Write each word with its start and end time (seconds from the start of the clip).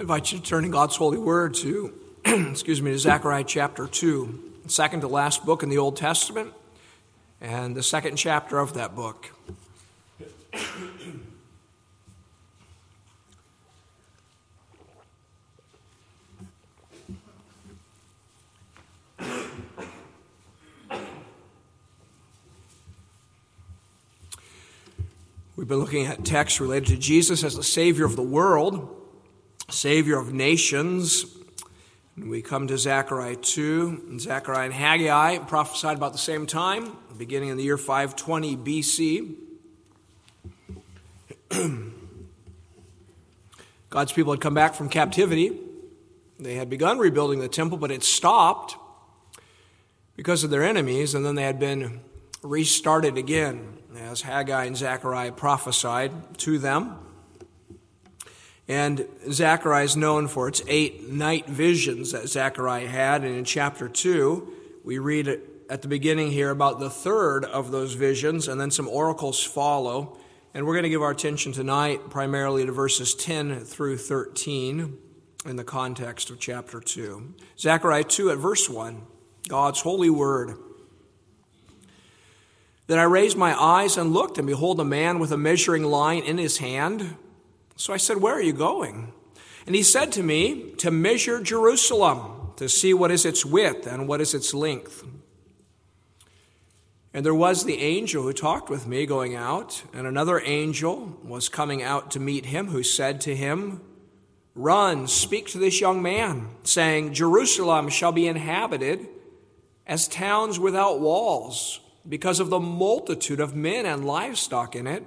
I 0.00 0.02
invite 0.02 0.32
you 0.32 0.38
to 0.38 0.44
turn 0.44 0.64
in 0.64 0.70
God's 0.70 0.96
holy 0.96 1.18
word 1.18 1.52
to, 1.56 1.92
excuse 2.24 2.80
me, 2.80 2.90
to 2.90 2.98
Zechariah 2.98 3.44
chapter 3.44 3.86
2, 3.86 4.54
second 4.66 5.02
to 5.02 5.08
last 5.08 5.44
book 5.44 5.62
in 5.62 5.68
the 5.68 5.76
Old 5.76 5.98
Testament, 5.98 6.54
and 7.38 7.76
the 7.76 7.82
second 7.82 8.16
chapter 8.16 8.58
of 8.58 8.72
that 8.72 8.96
book. 8.96 9.30
We've 25.56 25.68
been 25.68 25.76
looking 25.76 26.06
at 26.06 26.24
texts 26.24 26.58
related 26.58 26.88
to 26.88 26.96
Jesus 26.96 27.44
as 27.44 27.54
the 27.54 27.62
Savior 27.62 28.06
of 28.06 28.16
the 28.16 28.22
world, 28.22 28.96
Savior 29.70 30.18
of 30.18 30.32
nations. 30.32 31.26
And 32.16 32.28
we 32.30 32.42
come 32.42 32.66
to 32.68 32.76
Zechariah 32.76 33.36
2. 33.36 34.04
And 34.08 34.20
Zechariah 34.20 34.66
and 34.66 34.74
Haggai 34.74 35.38
prophesied 35.38 35.96
about 35.96 36.12
the 36.12 36.18
same 36.18 36.46
time, 36.46 36.96
beginning 37.16 37.48
in 37.50 37.56
the 37.56 37.62
year 37.62 37.78
520 37.78 38.56
BC. 38.56 39.36
God's 43.90 44.12
people 44.12 44.32
had 44.32 44.40
come 44.40 44.54
back 44.54 44.74
from 44.74 44.88
captivity. 44.88 45.58
They 46.38 46.54
had 46.54 46.70
begun 46.70 46.98
rebuilding 46.98 47.40
the 47.40 47.48
temple, 47.48 47.76
but 47.76 47.90
it 47.90 48.02
stopped 48.02 48.76
because 50.16 50.44
of 50.44 50.50
their 50.50 50.62
enemies, 50.62 51.14
and 51.14 51.24
then 51.24 51.34
they 51.34 51.42
had 51.42 51.58
been 51.58 52.00
restarted 52.42 53.18
again 53.18 53.78
as 53.96 54.22
Haggai 54.22 54.64
and 54.64 54.76
Zechariah 54.76 55.32
prophesied 55.32 56.38
to 56.38 56.58
them. 56.58 56.98
And 58.70 59.04
Zechariah 59.28 59.82
is 59.82 59.96
known 59.96 60.28
for 60.28 60.46
its 60.46 60.62
eight 60.68 61.08
night 61.08 61.48
visions 61.48 62.12
that 62.12 62.28
Zechariah 62.28 62.86
had. 62.86 63.24
And 63.24 63.34
in 63.34 63.44
chapter 63.44 63.88
2, 63.88 64.52
we 64.84 65.00
read 65.00 65.40
at 65.68 65.82
the 65.82 65.88
beginning 65.88 66.30
here 66.30 66.50
about 66.50 66.78
the 66.78 66.88
third 66.88 67.44
of 67.44 67.72
those 67.72 67.94
visions, 67.94 68.46
and 68.46 68.60
then 68.60 68.70
some 68.70 68.86
oracles 68.86 69.42
follow. 69.42 70.16
And 70.54 70.64
we're 70.64 70.74
going 70.74 70.84
to 70.84 70.88
give 70.88 71.02
our 71.02 71.10
attention 71.10 71.50
tonight 71.50 72.10
primarily 72.10 72.64
to 72.64 72.70
verses 72.70 73.12
10 73.12 73.64
through 73.64 73.96
13 73.96 74.96
in 75.46 75.56
the 75.56 75.64
context 75.64 76.30
of 76.30 76.38
chapter 76.38 76.78
2. 76.78 77.34
Zechariah 77.58 78.04
2 78.04 78.30
at 78.30 78.38
verse 78.38 78.70
1, 78.70 79.02
God's 79.48 79.80
holy 79.80 80.10
word. 80.10 80.56
Then 82.86 83.00
I 83.00 83.04
raised 83.04 83.36
my 83.36 83.60
eyes 83.60 83.96
and 83.96 84.12
looked, 84.12 84.38
and 84.38 84.46
behold, 84.46 84.78
a 84.78 84.84
man 84.84 85.18
with 85.18 85.32
a 85.32 85.36
measuring 85.36 85.82
line 85.82 86.22
in 86.22 86.38
his 86.38 86.58
hand. 86.58 87.16
So 87.80 87.94
I 87.94 87.96
said, 87.96 88.18
Where 88.18 88.34
are 88.34 88.42
you 88.42 88.52
going? 88.52 89.10
And 89.64 89.74
he 89.74 89.82
said 89.82 90.12
to 90.12 90.22
me, 90.22 90.74
To 90.78 90.90
measure 90.90 91.42
Jerusalem, 91.42 92.52
to 92.56 92.68
see 92.68 92.92
what 92.92 93.10
is 93.10 93.24
its 93.24 93.42
width 93.46 93.86
and 93.86 94.06
what 94.06 94.20
is 94.20 94.34
its 94.34 94.52
length. 94.52 95.02
And 97.14 97.24
there 97.24 97.34
was 97.34 97.64
the 97.64 97.80
angel 97.80 98.22
who 98.22 98.34
talked 98.34 98.68
with 98.68 98.86
me 98.86 99.06
going 99.06 99.34
out, 99.34 99.82
and 99.94 100.06
another 100.06 100.42
angel 100.44 101.18
was 101.24 101.48
coming 101.48 101.82
out 101.82 102.10
to 102.10 102.20
meet 102.20 102.46
him, 102.46 102.68
who 102.68 102.82
said 102.82 103.18
to 103.22 103.34
him, 103.34 103.80
Run, 104.54 105.08
speak 105.08 105.48
to 105.48 105.58
this 105.58 105.80
young 105.80 106.02
man, 106.02 106.48
saying, 106.64 107.14
Jerusalem 107.14 107.88
shall 107.88 108.12
be 108.12 108.26
inhabited 108.26 109.08
as 109.86 110.06
towns 110.06 110.60
without 110.60 111.00
walls 111.00 111.80
because 112.06 112.40
of 112.40 112.50
the 112.50 112.60
multitude 112.60 113.40
of 113.40 113.56
men 113.56 113.86
and 113.86 114.04
livestock 114.04 114.76
in 114.76 114.86
it. 114.86 115.06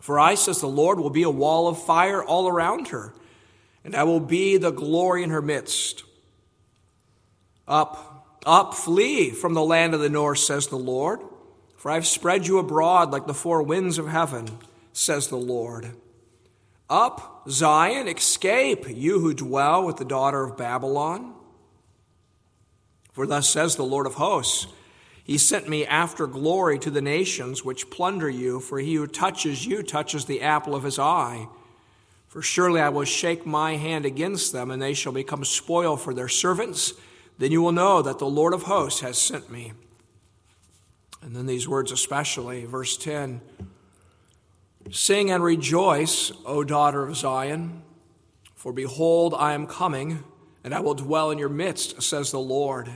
For 0.00 0.18
I, 0.18 0.34
says 0.34 0.60
the 0.60 0.66
Lord, 0.66 0.98
will 0.98 1.10
be 1.10 1.22
a 1.22 1.30
wall 1.30 1.68
of 1.68 1.82
fire 1.82 2.24
all 2.24 2.48
around 2.48 2.88
her, 2.88 3.14
and 3.84 3.94
I 3.94 4.02
will 4.04 4.20
be 4.20 4.56
the 4.56 4.72
glory 4.72 5.22
in 5.22 5.30
her 5.30 5.42
midst. 5.42 6.04
Up, 7.68 8.40
up, 8.44 8.74
flee 8.74 9.30
from 9.30 9.54
the 9.54 9.62
land 9.62 9.94
of 9.94 10.00
the 10.00 10.08
north, 10.08 10.38
says 10.38 10.66
the 10.66 10.76
Lord, 10.76 11.20
for 11.76 11.90
I've 11.90 12.06
spread 12.06 12.46
you 12.46 12.58
abroad 12.58 13.10
like 13.10 13.26
the 13.26 13.34
four 13.34 13.62
winds 13.62 13.98
of 13.98 14.08
heaven, 14.08 14.48
says 14.92 15.28
the 15.28 15.36
Lord. 15.36 15.90
Up, 16.88 17.42
Zion, 17.48 18.08
escape, 18.08 18.86
you 18.88 19.20
who 19.20 19.34
dwell 19.34 19.84
with 19.84 19.98
the 19.98 20.04
daughter 20.04 20.42
of 20.42 20.56
Babylon. 20.56 21.34
For 23.12 23.26
thus 23.26 23.48
says 23.48 23.76
the 23.76 23.84
Lord 23.84 24.06
of 24.06 24.14
hosts, 24.14 24.66
he 25.30 25.38
sent 25.38 25.68
me 25.68 25.86
after 25.86 26.26
glory 26.26 26.76
to 26.80 26.90
the 26.90 27.00
nations 27.00 27.64
which 27.64 27.88
plunder 27.88 28.28
you, 28.28 28.58
for 28.58 28.80
he 28.80 28.96
who 28.96 29.06
touches 29.06 29.64
you 29.64 29.80
touches 29.84 30.24
the 30.24 30.40
apple 30.40 30.74
of 30.74 30.82
his 30.82 30.98
eye. 30.98 31.46
For 32.26 32.42
surely 32.42 32.80
I 32.80 32.88
will 32.88 33.04
shake 33.04 33.46
my 33.46 33.76
hand 33.76 34.04
against 34.04 34.52
them, 34.52 34.72
and 34.72 34.82
they 34.82 34.92
shall 34.92 35.12
become 35.12 35.44
spoil 35.44 35.96
for 35.96 36.12
their 36.12 36.26
servants. 36.26 36.94
Then 37.38 37.52
you 37.52 37.62
will 37.62 37.70
know 37.70 38.02
that 38.02 38.18
the 38.18 38.26
Lord 38.26 38.52
of 38.52 38.64
hosts 38.64 39.02
has 39.02 39.18
sent 39.18 39.52
me. 39.52 39.72
And 41.22 41.36
then 41.36 41.46
these 41.46 41.68
words, 41.68 41.92
especially, 41.92 42.64
verse 42.64 42.96
10 42.96 43.40
Sing 44.90 45.30
and 45.30 45.44
rejoice, 45.44 46.32
O 46.44 46.64
daughter 46.64 47.06
of 47.06 47.14
Zion, 47.14 47.84
for 48.56 48.72
behold, 48.72 49.36
I 49.38 49.52
am 49.52 49.68
coming, 49.68 50.24
and 50.64 50.74
I 50.74 50.80
will 50.80 50.94
dwell 50.94 51.30
in 51.30 51.38
your 51.38 51.48
midst, 51.48 52.02
says 52.02 52.32
the 52.32 52.40
Lord. 52.40 52.90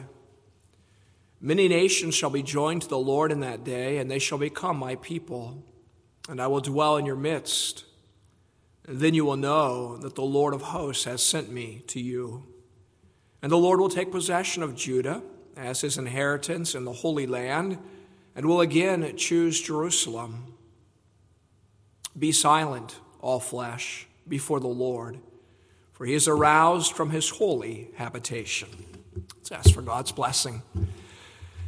Many 1.44 1.68
nations 1.68 2.14
shall 2.14 2.30
be 2.30 2.42
joined 2.42 2.80
to 2.82 2.88
the 2.88 2.96
Lord 2.96 3.30
in 3.30 3.40
that 3.40 3.64
day, 3.64 3.98
and 3.98 4.10
they 4.10 4.18
shall 4.18 4.38
become 4.38 4.78
my 4.78 4.94
people, 4.94 5.62
and 6.26 6.40
I 6.40 6.46
will 6.46 6.62
dwell 6.62 6.96
in 6.96 7.04
your 7.04 7.16
midst. 7.16 7.84
And 8.88 8.98
then 8.98 9.12
you 9.12 9.26
will 9.26 9.36
know 9.36 9.98
that 9.98 10.14
the 10.14 10.22
Lord 10.22 10.54
of 10.54 10.62
hosts 10.62 11.04
has 11.04 11.22
sent 11.22 11.52
me 11.52 11.82
to 11.88 12.00
you. 12.00 12.44
And 13.42 13.52
the 13.52 13.58
Lord 13.58 13.78
will 13.78 13.90
take 13.90 14.10
possession 14.10 14.62
of 14.62 14.74
Judah 14.74 15.22
as 15.54 15.82
his 15.82 15.98
inheritance 15.98 16.74
in 16.74 16.86
the 16.86 16.92
Holy 16.94 17.26
Land, 17.26 17.76
and 18.34 18.46
will 18.46 18.62
again 18.62 19.14
choose 19.18 19.60
Jerusalem. 19.60 20.54
Be 22.18 22.32
silent, 22.32 22.98
all 23.20 23.38
flesh, 23.38 24.06
before 24.26 24.60
the 24.60 24.66
Lord, 24.66 25.18
for 25.92 26.06
he 26.06 26.14
is 26.14 26.26
aroused 26.26 26.94
from 26.94 27.10
his 27.10 27.28
holy 27.28 27.90
habitation. 27.96 28.70
Let's 29.36 29.52
ask 29.52 29.74
for 29.74 29.82
God's 29.82 30.10
blessing. 30.10 30.62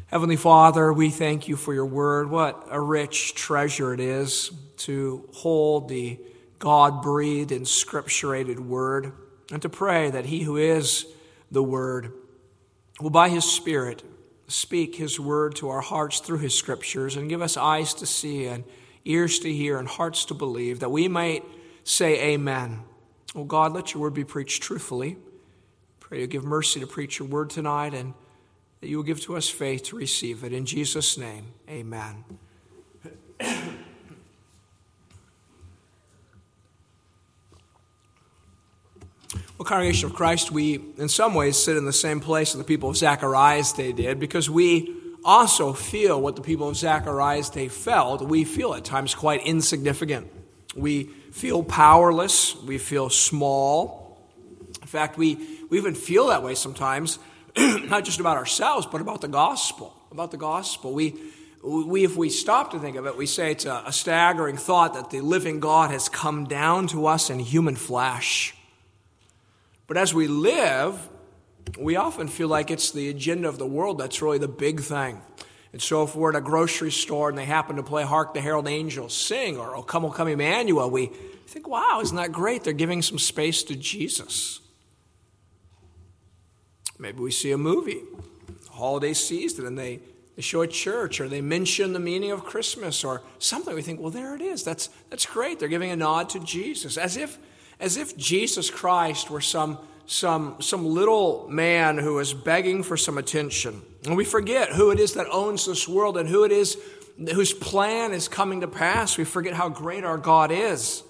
Heavenly 0.09 0.37
Father, 0.37 0.93
we 0.93 1.11
thank 1.11 1.49
you 1.49 1.57
for 1.57 1.75
your 1.75 1.85
word. 1.85 2.31
What 2.31 2.69
a 2.71 2.81
rich 2.81 3.35
treasure 3.35 3.93
it 3.93 3.99
is 3.99 4.53
to 4.79 5.29
hold 5.35 5.89
the 5.89 6.21
God 6.61 7.03
breathed 7.03 7.51
and 7.51 7.67
scripturated 7.67 8.61
word 8.61 9.13
and 9.51 9.61
to 9.63 9.69
pray 9.69 10.09
that 10.11 10.27
he 10.27 10.45
who 10.45 10.59
is 10.59 11.07
the 11.51 11.63
word 11.63 12.13
will 13.01 13.11
by 13.11 13.29
his 13.29 13.45
spirit 13.45 14.05
speak 14.47 14.95
his 14.95 15.19
word 15.19 15.57
to 15.57 15.71
our 15.71 15.81
hearts 15.81 16.21
through 16.21 16.39
his 16.39 16.57
scriptures 16.57 17.17
and 17.17 17.29
give 17.29 17.43
us 17.43 17.57
eyes 17.57 17.93
to 17.95 18.07
see 18.07 18.47
and 18.47 18.63
ears 19.05 19.41
to 19.41 19.53
hear 19.53 19.77
and 19.77 19.89
hearts 19.89 20.25
to 20.27 20.35
believe 20.35 20.79
that 20.79 20.91
we 20.91 21.09
might 21.09 21.45
say 21.83 22.33
amen. 22.33 22.85
Oh 23.35 23.43
God, 23.43 23.73
let 23.73 23.93
your 23.93 24.05
word 24.05 24.15
be 24.15 24.25
preached 24.25 24.63
truthfully. 24.63 25.17
Pray 25.99 26.21
you 26.21 26.29
give 26.29 26.45
mercy 26.45 26.79
to 26.79 26.87
preach 26.87 27.19
your 27.19 27.27
word 27.27 27.51
tonight 27.51 27.93
and 27.93 28.15
that 28.81 28.89
you 28.89 28.97
will 28.97 29.05
give 29.05 29.21
to 29.23 29.37
us 29.37 29.49
faith 29.49 29.83
to 29.85 29.97
receive 29.97 30.45
it. 30.45 30.53
In 30.53 30.67
Jesus' 30.67 31.17
name, 31.17 31.47
amen. 31.69 32.25
Well, 39.59 39.65
Congregation 39.65 40.11
of 40.11 40.15
Christ, 40.15 40.51
we 40.51 40.75
in 40.99 41.09
some 41.09 41.35
ways 41.35 41.57
sit 41.57 41.79
in 41.79 41.87
the 41.87 41.93
same 41.93 42.21
place 42.21 42.53
that 42.53 42.59
the 42.59 42.65
people 42.65 42.91
of 42.91 42.97
Zechariah's 42.97 43.73
day 43.73 43.93
did 43.93 44.21
because 44.21 44.51
we 44.51 44.95
also 45.25 45.73
feel 45.73 46.21
what 46.21 46.37
the 46.37 46.43
people 46.43 46.69
of 46.69 46.77
Zechariah's 46.77 47.49
day 47.49 47.69
felt. 47.69 48.21
We 48.21 48.45
feel 48.45 48.75
at 48.75 48.85
times 48.85 49.15
quite 49.15 49.45
insignificant. 49.47 50.31
We 50.77 51.05
feel 51.33 51.63
powerless. 51.63 52.55
We 52.63 52.77
feel 52.77 53.09
small. 53.09 54.19
In 54.83 54.87
fact, 54.87 55.17
we, 55.17 55.37
we 55.71 55.79
even 55.79 55.95
feel 55.95 56.27
that 56.27 56.43
way 56.43 56.55
sometimes 56.55 57.19
not 57.89 58.05
just 58.05 58.21
about 58.21 58.37
ourselves, 58.37 58.87
but 58.87 59.01
about 59.01 59.21
the 59.21 59.29
gospel. 59.29 59.95
About 60.11 60.31
the 60.31 60.37
gospel. 60.37 60.93
We, 60.93 61.15
we, 61.63 62.05
if 62.05 62.17
we 62.17 62.31
stop 62.31 62.71
to 62.73 62.79
think 62.79 62.97
of 62.97 63.07
it, 63.07 63.17
we 63.17 63.27
say 63.27 63.53
it's 63.53 63.65
a, 63.65 63.83
a 63.87 63.93
staggering 63.93 64.57
thought 64.57 64.95
that 64.95 65.11
the 65.11 65.21
living 65.21 65.61
God 65.61 65.91
has 65.91 66.09
come 66.09 66.45
down 66.45 66.87
to 66.89 67.07
us 67.07 67.31
in 67.31 67.39
human 67.39 67.77
flesh. 67.77 68.55
But 69.87 69.97
as 69.97 70.13
we 70.13 70.27
live, 70.27 71.09
we 71.79 71.97
often 71.97 72.29
feel 72.29 72.49
like 72.49 72.71
it's 72.71 72.91
the 72.91 73.09
agenda 73.09 73.49
of 73.49 73.59
the 73.59 73.67
world 73.67 73.99
that's 73.99 74.21
really 74.21 74.39
the 74.39 74.49
big 74.49 74.81
thing. 74.81 75.21
And 75.73 75.83
so 75.83 76.03
if 76.03 76.15
we're 76.15 76.31
at 76.31 76.37
a 76.37 76.41
grocery 76.41 76.91
store 76.91 77.29
and 77.29 77.37
they 77.37 77.45
happen 77.45 77.77
to 77.77 77.83
play 77.83 78.03
Hark 78.03 78.35
the 78.35 78.41
Herald 78.41 78.69
Angels 78.69 79.15
Sing 79.15 79.59
or 79.59 79.77
O 79.77 79.83
Come, 79.83 80.05
O 80.05 80.11
Come 80.11 80.29
Emmanuel, 80.29 80.91
we 80.91 81.11
think, 81.47 81.69
wow, 81.69 82.01
isn't 82.03 82.17
that 82.17 82.33
great? 82.33 82.65
They're 82.65 82.73
giving 82.73 83.03
some 83.03 83.19
space 83.19 83.63
to 83.65 83.77
Jesus. 83.77 84.61
Maybe 86.99 87.21
we 87.21 87.31
see 87.31 87.53
a 87.53 87.59
movie, 87.59 88.03
holiday 88.71 89.13
season, 89.13 89.67
and 89.67 89.79
they, 89.79 90.01
they 90.35 90.43
show 90.43 90.63
a 90.63 90.67
church 90.67 91.21
or 91.21 91.29
they 91.29 91.41
mention 91.41 91.93
the 91.93 92.01
meaning 92.01 92.31
of 92.31 92.45
Christmas 92.45 93.05
or 93.05 93.23
something. 93.39 93.75
We 93.75 93.83
think, 93.83 94.01
well, 94.01 94.11
there 94.11 94.35
it 94.35 94.41
is. 94.41 94.63
That's, 94.63 94.89
that's 95.11 95.27
great. 95.27 95.59
They're 95.59 95.69
giving 95.69 95.91
a 95.91 95.97
nod 95.97 96.31
to 96.31 96.41
Jesus. 96.41 96.97
As 96.97 97.17
if, 97.17 97.39
as 97.81 97.97
if 97.97 98.17
Jesus 98.17 98.71
Christ 98.71 99.31
were 99.31 99.41
some, 99.41 99.79
some, 100.07 100.57
some 100.61 100.87
little 100.87 101.47
man 101.49 101.99
who 101.99 102.19
is 102.19 102.33
begging 102.33 102.83
for 102.83 102.97
some 102.97 103.19
attention. 103.19 103.83
And 104.05 104.17
we 104.17 104.25
forget 104.25 104.71
who 104.71 104.91
it 104.91 105.01
is 105.01 105.15
that 105.15 105.27
owns 105.31 105.67
this 105.67 105.87
world 105.89 106.17
and 106.17 106.29
who 106.29 106.45
it 106.45 106.53
is 106.53 106.79
whose 107.33 107.55
plan 107.55 108.13
is 108.13 108.29
coming 108.29 108.61
to 108.61 108.69
pass. 108.69 109.17
We 109.17 109.25
forget 109.25 109.55
how 109.55 109.69
great 109.69 110.05
our 110.05 110.19
God 110.19 110.51
is. 110.51 111.03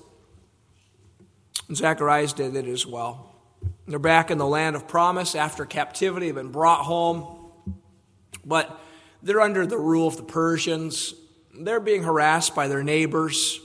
Zacharias 1.75 2.33
did 2.33 2.55
it 2.55 2.67
as 2.67 2.87
well. 2.87 3.25
They're 3.87 3.99
back 3.99 4.31
in 4.31 4.39
the 4.39 4.47
land 4.47 4.77
of 4.77 4.89
promise 4.89 5.35
after 5.35 5.65
captivity, 5.65 6.27
they've 6.27 6.35
been 6.35 6.53
brought 6.53 6.85
home. 6.85 7.51
But 8.45 8.81
they're 9.23 9.41
under 9.41 9.67
the 9.67 9.79
rule 9.79 10.07
of 10.07 10.17
the 10.17 10.23
Persians. 10.23 11.15
They're 11.55 11.81
being 11.81 12.03
harassed 12.03 12.55
by 12.55 12.69
their 12.69 12.83
neighbors. 12.83 13.61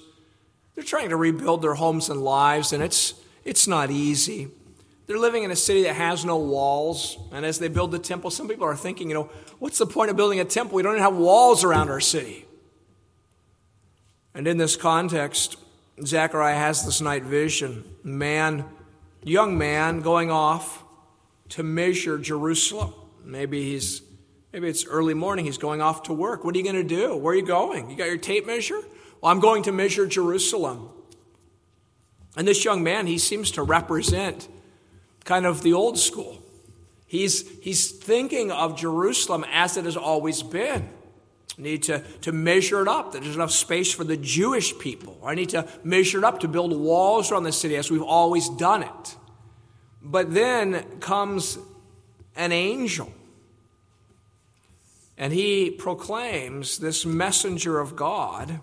They're 0.76 0.84
trying 0.84 1.10
to 1.10 1.18
rebuild 1.18 1.62
their 1.62 1.76
homes 1.76 2.10
and 2.10 2.22
lives, 2.22 2.74
and 2.74 2.82
it's, 2.82 3.14
it's 3.44 3.68
not 3.68 3.92
easy. 3.92 4.50
They're 5.08 5.20
living 5.20 5.44
in 5.44 5.52
a 5.52 5.56
city 5.56 5.84
that 5.84 5.96
has 5.96 6.24
no 6.24 6.38
walls. 6.38 7.18
And 7.34 7.46
as 7.46 7.60
they 7.60 7.68
build 7.68 7.92
the 7.92 8.00
temple, 8.00 8.32
some 8.32 8.48
people 8.48 8.66
are 8.66 8.76
thinking, 8.76 9.10
you 9.10 9.14
know, 9.14 9.30
what's 9.60 9.78
the 9.78 9.86
point 9.86 10.10
of 10.10 10.16
building 10.16 10.40
a 10.40 10.46
temple? 10.46 10.78
We 10.78 10.84
don't 10.84 10.94
even 10.94 11.04
have 11.04 11.16
walls 11.16 11.64
around 11.64 11.90
our 11.90 12.00
city. 12.00 12.46
And 14.34 14.48
in 14.48 14.58
this 14.58 14.78
context, 14.78 15.58
Zechariah 16.06 16.56
has 16.56 16.86
this 16.86 17.02
night 17.02 17.24
vision. 17.24 17.84
Man, 18.04 18.64
young 19.24 19.58
man 19.58 20.02
going 20.02 20.32
off 20.32 20.84
to 21.50 21.64
measure 21.64 22.18
Jerusalem. 22.18 22.94
Maybe 23.24 23.64
he's 23.64 24.02
maybe 24.52 24.68
it's 24.68 24.86
early 24.86 25.14
morning, 25.14 25.46
he's 25.46 25.58
going 25.58 25.82
off 25.82 26.04
to 26.04 26.14
work. 26.14 26.44
What 26.44 26.56
are 26.56 26.58
you 26.58 26.64
going 26.64 26.76
to 26.76 26.84
do? 26.84 27.16
Where 27.16 27.34
are 27.34 27.38
you 27.38 27.46
going? 27.46 27.90
You 27.90 27.96
got 27.96 28.08
your 28.08 28.18
tape 28.18 28.46
measure? 28.46 28.80
Well, 29.22 29.32
I'm 29.32 29.40
going 29.40 29.64
to 29.64 29.72
measure 29.72 30.08
Jerusalem. 30.08 30.90
And 32.36 32.48
this 32.48 32.64
young 32.66 32.84
man, 32.84 33.08
he 33.08 33.18
seems 33.18 33.52
to 33.52 33.64
represent 33.64 34.48
kind 35.26 35.46
of 35.46 35.62
the 35.62 35.74
old 35.74 36.00
school. 36.00 36.42
He's, 37.06 37.48
he's 37.60 37.92
thinking 37.92 38.52
of 38.52 38.78
Jerusalem 38.78 39.46
as 39.52 39.78
it 39.78 39.86
has 39.86 39.98
always 39.98 40.42
been. 40.42 40.90
Need 41.58 41.84
to, 41.84 42.00
to 42.22 42.32
measure 42.32 42.82
it 42.82 42.88
up, 42.88 43.12
that 43.12 43.24
there's 43.24 43.36
enough 43.36 43.52
space 43.52 43.92
for 43.92 44.04
the 44.04 44.18
Jewish 44.18 44.78
people. 44.80 45.20
I 45.24 45.36
need 45.36 45.50
to 45.50 45.68
measure 45.84 46.18
it 46.18 46.24
up 46.24 46.40
to 46.40 46.48
build 46.48 46.76
walls 46.78 47.32
around 47.32 47.44
the 47.44 47.52
city 47.52 47.76
as 47.76 47.92
we've 47.92 48.02
always 48.02 48.48
done 48.50 48.84
it. 48.84 49.18
But 50.02 50.34
then 50.34 50.84
comes 51.00 51.58
an 52.36 52.52
angel. 52.52 53.12
And 55.18 55.32
he 55.34 55.70
proclaims 55.70 56.80
this 56.80 57.06
messenger 57.06 57.80
of 57.80 57.96
God 57.96 58.60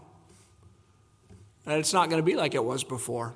that 1.65 1.79
it's 1.79 1.93
not 1.93 2.09
going 2.09 2.21
to 2.21 2.27
be 2.27 2.35
like 2.35 2.55
it 2.55 2.65
was 2.65 2.83
before. 2.83 3.35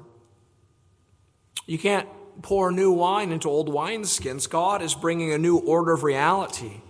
You 1.66 1.78
can't 1.78 2.08
pour 2.40 2.72
new 2.72 2.90
wine 2.90 3.30
into 3.30 3.48
old 3.48 3.68
wineskins. 3.68 4.48
God 4.48 4.82
is 4.82 4.94
bringing 4.94 5.32
a 5.32 5.38
new 5.38 5.58
order 5.58 5.92
of 5.92 6.02
reality. 6.02 6.80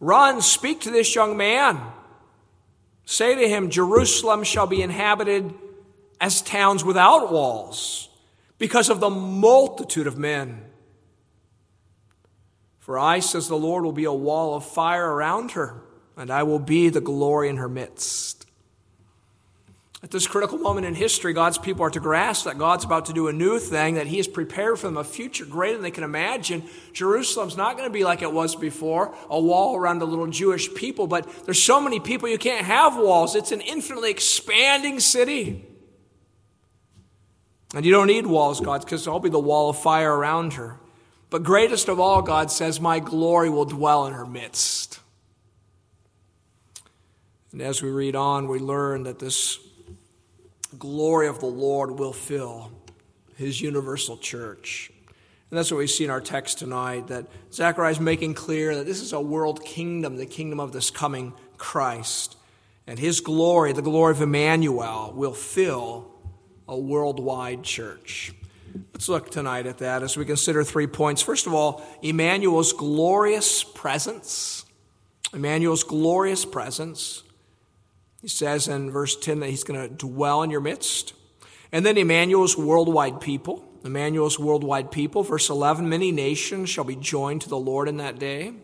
Run, 0.00 0.42
speak 0.42 0.82
to 0.82 0.90
this 0.90 1.14
young 1.14 1.36
man. 1.36 1.80
Say 3.04 3.34
to 3.34 3.48
him, 3.48 3.70
Jerusalem 3.70 4.44
shall 4.44 4.66
be 4.66 4.82
inhabited 4.82 5.54
as 6.20 6.42
towns 6.42 6.84
without 6.84 7.32
walls 7.32 8.08
because 8.58 8.88
of 8.88 9.00
the 9.00 9.10
multitude 9.10 10.06
of 10.06 10.18
men. 10.18 10.62
For 12.78 12.98
I, 12.98 13.20
says 13.20 13.48
the 13.48 13.56
Lord, 13.56 13.84
will 13.84 13.92
be 13.92 14.04
a 14.04 14.12
wall 14.12 14.54
of 14.54 14.64
fire 14.64 15.10
around 15.12 15.52
her, 15.52 15.82
and 16.16 16.30
I 16.30 16.44
will 16.44 16.58
be 16.58 16.88
the 16.88 17.00
glory 17.00 17.48
in 17.48 17.56
her 17.56 17.68
midst. 17.68 18.45
At 20.06 20.12
this 20.12 20.28
critical 20.28 20.58
moment 20.58 20.86
in 20.86 20.94
history, 20.94 21.32
God's 21.32 21.58
people 21.58 21.82
are 21.82 21.90
to 21.90 21.98
grasp 21.98 22.44
that 22.44 22.58
God's 22.58 22.84
about 22.84 23.06
to 23.06 23.12
do 23.12 23.26
a 23.26 23.32
new 23.32 23.58
thing, 23.58 23.96
that 23.96 24.06
He 24.06 24.18
has 24.18 24.28
prepared 24.28 24.78
for 24.78 24.86
them 24.86 24.96
a 24.96 25.02
future 25.02 25.44
greater 25.44 25.74
than 25.74 25.82
they 25.82 25.90
can 25.90 26.04
imagine. 26.04 26.62
Jerusalem's 26.92 27.56
not 27.56 27.76
going 27.76 27.88
to 27.88 27.92
be 27.92 28.04
like 28.04 28.22
it 28.22 28.32
was 28.32 28.54
before, 28.54 29.12
a 29.28 29.40
wall 29.40 29.74
around 29.74 30.00
a 30.02 30.04
little 30.04 30.28
Jewish 30.28 30.72
people, 30.72 31.08
but 31.08 31.28
there's 31.44 31.60
so 31.60 31.80
many 31.80 31.98
people 31.98 32.28
you 32.28 32.38
can't 32.38 32.64
have 32.64 32.96
walls. 32.96 33.34
It's 33.34 33.50
an 33.50 33.60
infinitely 33.60 34.12
expanding 34.12 35.00
city. 35.00 35.66
And 37.74 37.84
you 37.84 37.90
don't 37.90 38.06
need 38.06 38.28
walls, 38.28 38.60
God, 38.60 38.84
because 38.84 39.08
I'll 39.08 39.18
be 39.18 39.28
the 39.28 39.40
wall 39.40 39.70
of 39.70 39.76
fire 39.76 40.14
around 40.16 40.52
her. 40.52 40.78
But 41.30 41.42
greatest 41.42 41.88
of 41.88 41.98
all, 41.98 42.22
God 42.22 42.52
says, 42.52 42.80
My 42.80 43.00
glory 43.00 43.50
will 43.50 43.64
dwell 43.64 44.06
in 44.06 44.12
her 44.12 44.24
midst. 44.24 45.00
And 47.50 47.60
as 47.60 47.82
we 47.82 47.90
read 47.90 48.14
on, 48.14 48.46
we 48.46 48.60
learn 48.60 49.02
that 49.02 49.18
this 49.18 49.58
glory 50.78 51.28
of 51.28 51.40
the 51.40 51.46
Lord 51.46 51.92
will 51.92 52.12
fill 52.12 52.70
his 53.36 53.60
universal 53.60 54.16
church. 54.16 54.90
And 55.50 55.58
that's 55.58 55.70
what 55.70 55.78
we 55.78 55.86
see 55.86 56.04
in 56.04 56.10
our 56.10 56.20
text 56.20 56.58
tonight 56.58 57.06
that 57.08 57.26
Zechariah 57.52 57.92
is 57.92 58.00
making 58.00 58.34
clear 58.34 58.74
that 58.74 58.86
this 58.86 59.00
is 59.00 59.12
a 59.12 59.20
world 59.20 59.64
kingdom, 59.64 60.16
the 60.16 60.26
kingdom 60.26 60.58
of 60.58 60.72
this 60.72 60.90
coming 60.90 61.32
Christ. 61.56 62.36
And 62.86 62.98
his 62.98 63.20
glory, 63.20 63.72
the 63.72 63.82
glory 63.82 64.12
of 64.12 64.20
Emmanuel, 64.20 65.12
will 65.14 65.34
fill 65.34 66.10
a 66.68 66.76
worldwide 66.76 67.62
church. 67.62 68.32
Let's 68.92 69.08
look 69.08 69.30
tonight 69.30 69.66
at 69.66 69.78
that 69.78 70.02
as 70.02 70.16
we 70.16 70.24
consider 70.24 70.64
three 70.64 70.86
points. 70.86 71.22
First 71.22 71.46
of 71.46 71.54
all, 71.54 71.82
Emmanuel's 72.02 72.72
glorious 72.72 73.62
presence. 73.62 74.64
Emmanuel's 75.32 75.84
glorious 75.84 76.44
presence. 76.44 77.22
He 78.20 78.28
says 78.28 78.68
in 78.68 78.90
verse 78.90 79.16
10 79.16 79.40
that 79.40 79.50
he's 79.50 79.64
going 79.64 79.80
to 79.80 79.94
dwell 79.94 80.42
in 80.42 80.50
your 80.50 80.60
midst. 80.60 81.12
And 81.72 81.84
then 81.84 81.98
Emmanuel's 81.98 82.56
worldwide 82.56 83.20
people. 83.20 83.64
Emmanuel's 83.84 84.38
worldwide 84.38 84.90
people. 84.90 85.22
Verse 85.22 85.48
11 85.48 85.88
many 85.88 86.10
nations 86.10 86.68
shall 86.68 86.84
be 86.84 86.96
joined 86.96 87.42
to 87.42 87.48
the 87.48 87.58
Lord 87.58 87.88
in 87.88 87.98
that 87.98 88.18
day. 88.18 88.54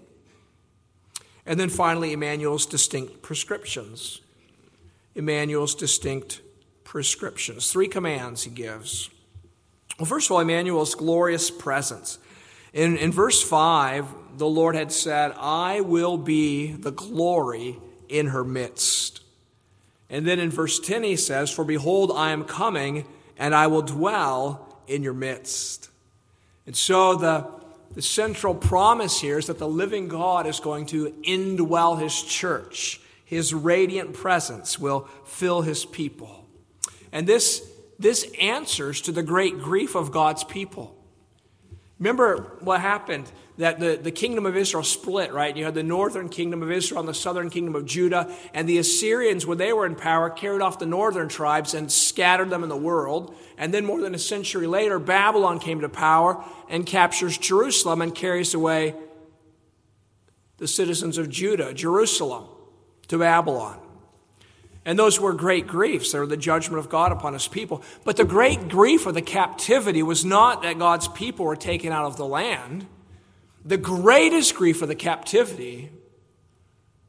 And 1.45 1.59
then 1.59 1.69
finally, 1.69 2.13
Emmanuel's 2.13 2.67
distinct 2.67 3.23
prescriptions. 3.23 4.21
Emmanuel's 5.15 5.75
distinct 5.75 6.41
prescriptions. 6.85 7.71
Three 7.71 7.89
commands 7.89 8.45
he 8.45 8.51
gives. 8.51 9.11
Well, 9.99 10.07
first 10.07 10.29
of 10.29 10.33
all, 10.33 10.41
Emmanuel's 10.41 10.95
glorious 10.95 11.51
presence. 11.51 12.19
In, 12.73 12.97
in 12.97 13.13
verse 13.13 13.43
5, 13.43 14.39
the 14.39 14.47
Lord 14.47 14.75
had 14.75 14.93
said, 14.93 15.33
I 15.37 15.81
will 15.81 16.17
be 16.17 16.73
the 16.73 16.93
glory 16.93 17.79
in 18.09 18.29
her 18.29 18.45
midst. 18.45 19.22
And 20.13 20.27
then 20.27 20.39
in 20.39 20.51
verse 20.51 20.79
10, 20.79 21.05
he 21.05 21.17
says, 21.17 21.51
For 21.51 21.65
behold, 21.65 22.13
I 22.15 22.31
am 22.33 22.45
coming, 22.45 23.07
and 23.39 23.55
I 23.55 23.67
will 23.67 23.81
dwell 23.81 24.79
in 24.87 25.03
your 25.03 25.15
midst. 25.15 25.89
And 26.67 26.77
so 26.77 27.17
the, 27.17 27.49
the 27.95 28.03
central 28.03 28.55
promise 28.55 29.21
here 29.23 29.39
is 29.39 29.47
that 29.47 29.59
the 29.59 29.67
living 29.67 30.09
God 30.09 30.47
is 30.47 30.61
going 30.61 30.85
to 30.87 31.15
indwell 31.23 31.99
his 31.99 32.23
church. 32.23 33.01
His 33.25 33.55
radiant 33.55 34.13
presence 34.13 34.79
will 34.79 35.09
fill 35.25 35.63
his 35.63 35.87
people. 35.87 36.47
And 37.11 37.27
this, 37.27 37.67
this 37.99 38.31
answers 38.39 39.01
to 39.03 39.13
the 39.13 39.23
great 39.23 39.61
grief 39.61 39.95
of 39.95 40.13
God's 40.13 40.45
people. 40.45 40.95
Remember 41.99 42.59
what 42.61 42.83
happened 42.83 43.33
that 43.63 43.79
the, 43.79 43.97
the 43.97 44.11
kingdom 44.11 44.45
of 44.45 44.57
Israel 44.57 44.83
split, 44.83 45.33
right? 45.33 45.57
You 45.57 45.65
had 45.65 45.75
the 45.75 45.83
northern 45.85 46.29
kingdom 46.29 46.63
of 46.63 46.71
Israel 46.71 47.01
and 47.01 47.09
the 47.09 47.15
southern 47.15 47.49
kingdom 47.49 47.77
of 47.77 47.87
Judah. 47.87 48.29
And 48.53 48.69
the 48.69 48.79
Assyrians, 48.79 49.47
when 49.47 49.59
they 49.59 49.73
were 49.73 49.87
in 49.87 49.95
power, 49.95 50.31
carried 50.31 50.63
off 50.63 50.81
the 50.81 50.87
northern 50.87 51.29
tribes 51.29 51.73
and 51.73 51.91
scattered 51.91 52.51
them 52.51 52.65
in 52.65 52.69
the 52.69 52.77
world. 52.77 53.35
And 53.57 53.73
then 53.73 53.85
more 53.85 54.01
than 54.01 54.15
a 54.15 54.19
century 54.19 54.67
later, 54.67 54.99
Babylon 54.99 55.61
came 55.61 55.81
to 55.81 55.89
power 55.89 56.45
and 56.69 56.85
captures 56.85 57.39
Jerusalem 57.39 58.03
and 58.03 58.13
carries 58.13 58.53
away 58.53 58.95
the 60.57 60.67
citizens 60.67 61.17
of 61.17 61.31
Judah, 61.31 61.73
Jerusalem, 61.73 62.47
to 63.09 63.19
Babylon. 63.19 63.79
And 64.85 64.99
those 64.99 65.21
were 65.21 65.33
great 65.35 65.69
griefs. 65.69 66.11
They 66.11 66.19
were 66.19 66.27
the 66.27 66.37
judgment 66.37 66.81
of 66.81 66.89
God 66.89 67.13
upon 67.13 67.35
his 67.35 67.47
people. 67.47 67.83
But 68.05 68.17
the 68.17 68.25
great 68.25 68.69
grief 68.69 69.07
of 69.07 69.15
the 69.15 69.23
captivity 69.23 70.03
was 70.03 70.25
not 70.25 70.63
that 70.63 70.79
God's 70.79 71.07
people 71.07 71.47
were 71.47 71.55
taken 71.55 71.93
out 71.93 72.07
of 72.07 72.17
the 72.17 72.27
land. 72.27 72.87
The 73.65 73.77
greatest 73.77 74.55
grief 74.55 74.83
of 74.83 74.89
the 74.89 74.95
captivity 74.95 75.91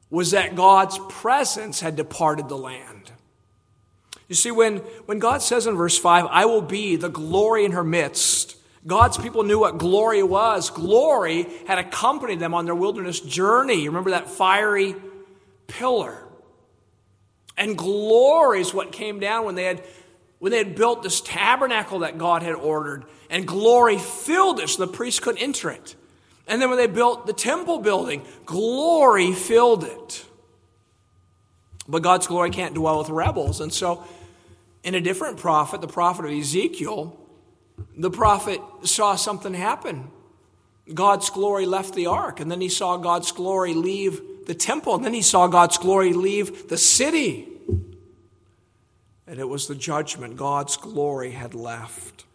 was 0.10 0.32
that 0.32 0.56
God's 0.56 1.00
presence 1.10 1.80
had 1.80 1.96
departed 1.96 2.48
the 2.48 2.58
land. 2.58 3.12
You 4.28 4.36
see, 4.36 4.52
when, 4.52 4.78
when 5.06 5.20
God 5.20 5.42
says 5.42 5.68
in 5.68 5.76
verse 5.76 5.98
5, 5.98 6.26
I 6.30 6.46
will 6.46 6.62
be 6.62 6.96
the 6.96 7.10
glory 7.10 7.66
in 7.66 7.72
her 7.72 7.84
midst, 7.84 8.58
God's 8.86 9.18
people 9.18 9.44
knew 9.44 9.60
what 9.60 9.78
glory 9.78 10.24
was. 10.24 10.70
Glory 10.70 11.48
had 11.68 11.78
accompanied 11.78 12.40
them 12.40 12.54
on 12.54 12.66
their 12.66 12.76
wilderness 12.76 13.20
journey. 13.22 13.88
Remember 13.88 14.10
that 14.10 14.30
fiery 14.30 14.96
pillar. 15.68 16.18
And 17.56 17.78
glory 17.78 18.60
is 18.60 18.74
what 18.74 18.92
came 18.92 19.20
down 19.20 19.46
when 19.46 19.56
they 19.56 19.64
had 19.64 19.84
when 20.40 20.52
they 20.52 20.58
had 20.58 20.76
built 20.76 21.04
this 21.04 21.22
tabernacle 21.22 22.00
that 22.00 22.18
God 22.18 22.44
had 22.44 22.56
ordered, 22.56 23.06
and 23.30 23.48
glory 23.48 23.98
filled 23.98 24.60
it 24.60 24.68
so 24.68 24.86
the 24.86 24.92
priests 24.92 25.22
couldn't 25.22 25.42
enter 25.42 25.70
it. 25.70 25.96
And 26.48 26.62
then 26.62 26.70
when 26.70 26.78
they 26.78 26.88
built 26.88 27.26
the 27.26 27.34
temple 27.34 27.80
building, 27.80 28.26
glory 28.46 29.34
filled 29.34 29.84
it. 29.84 30.26
But 31.88 32.04
God's 32.04 32.28
glory 32.28 32.50
can't 32.50 32.74
dwell 32.74 33.00
with 33.00 33.10
rebels. 33.10 33.62
And 33.62 33.72
so, 33.72 34.04
in 34.84 34.96
a 34.96 35.02
different 35.02 35.38
prophet, 35.38 35.82
the 35.82 35.88
prophet 35.88 36.26
of 36.26 36.32
Ezekiel, 36.32 37.18
the 37.98 38.12
prophet 38.12 38.62
saw 38.84 39.16
something 39.16 39.54
happen. 39.54 40.10
God's 40.94 41.30
glory 41.30 41.66
left 41.66 41.94
the 41.94 42.08
ark, 42.08 42.40
and 42.40 42.52
then 42.52 42.60
he 42.60 42.70
saw 42.70 42.98
God's 42.98 43.32
glory 43.32 43.74
leave 43.74 44.22
the 44.46 44.54
temple, 44.54 44.96
and 44.96 45.06
then 45.06 45.14
he 45.14 45.22
saw 45.22 45.48
God's 45.48 45.78
glory 45.78 46.12
leave 46.12 46.68
the 46.68 46.78
city. 46.78 47.48
And 49.26 49.40
it 49.40 49.48
was 49.48 49.68
the 49.68 49.76
judgment 49.76 50.36
God's 50.36 50.76
glory 50.76 51.32
had 51.32 51.54
left. 51.54 52.26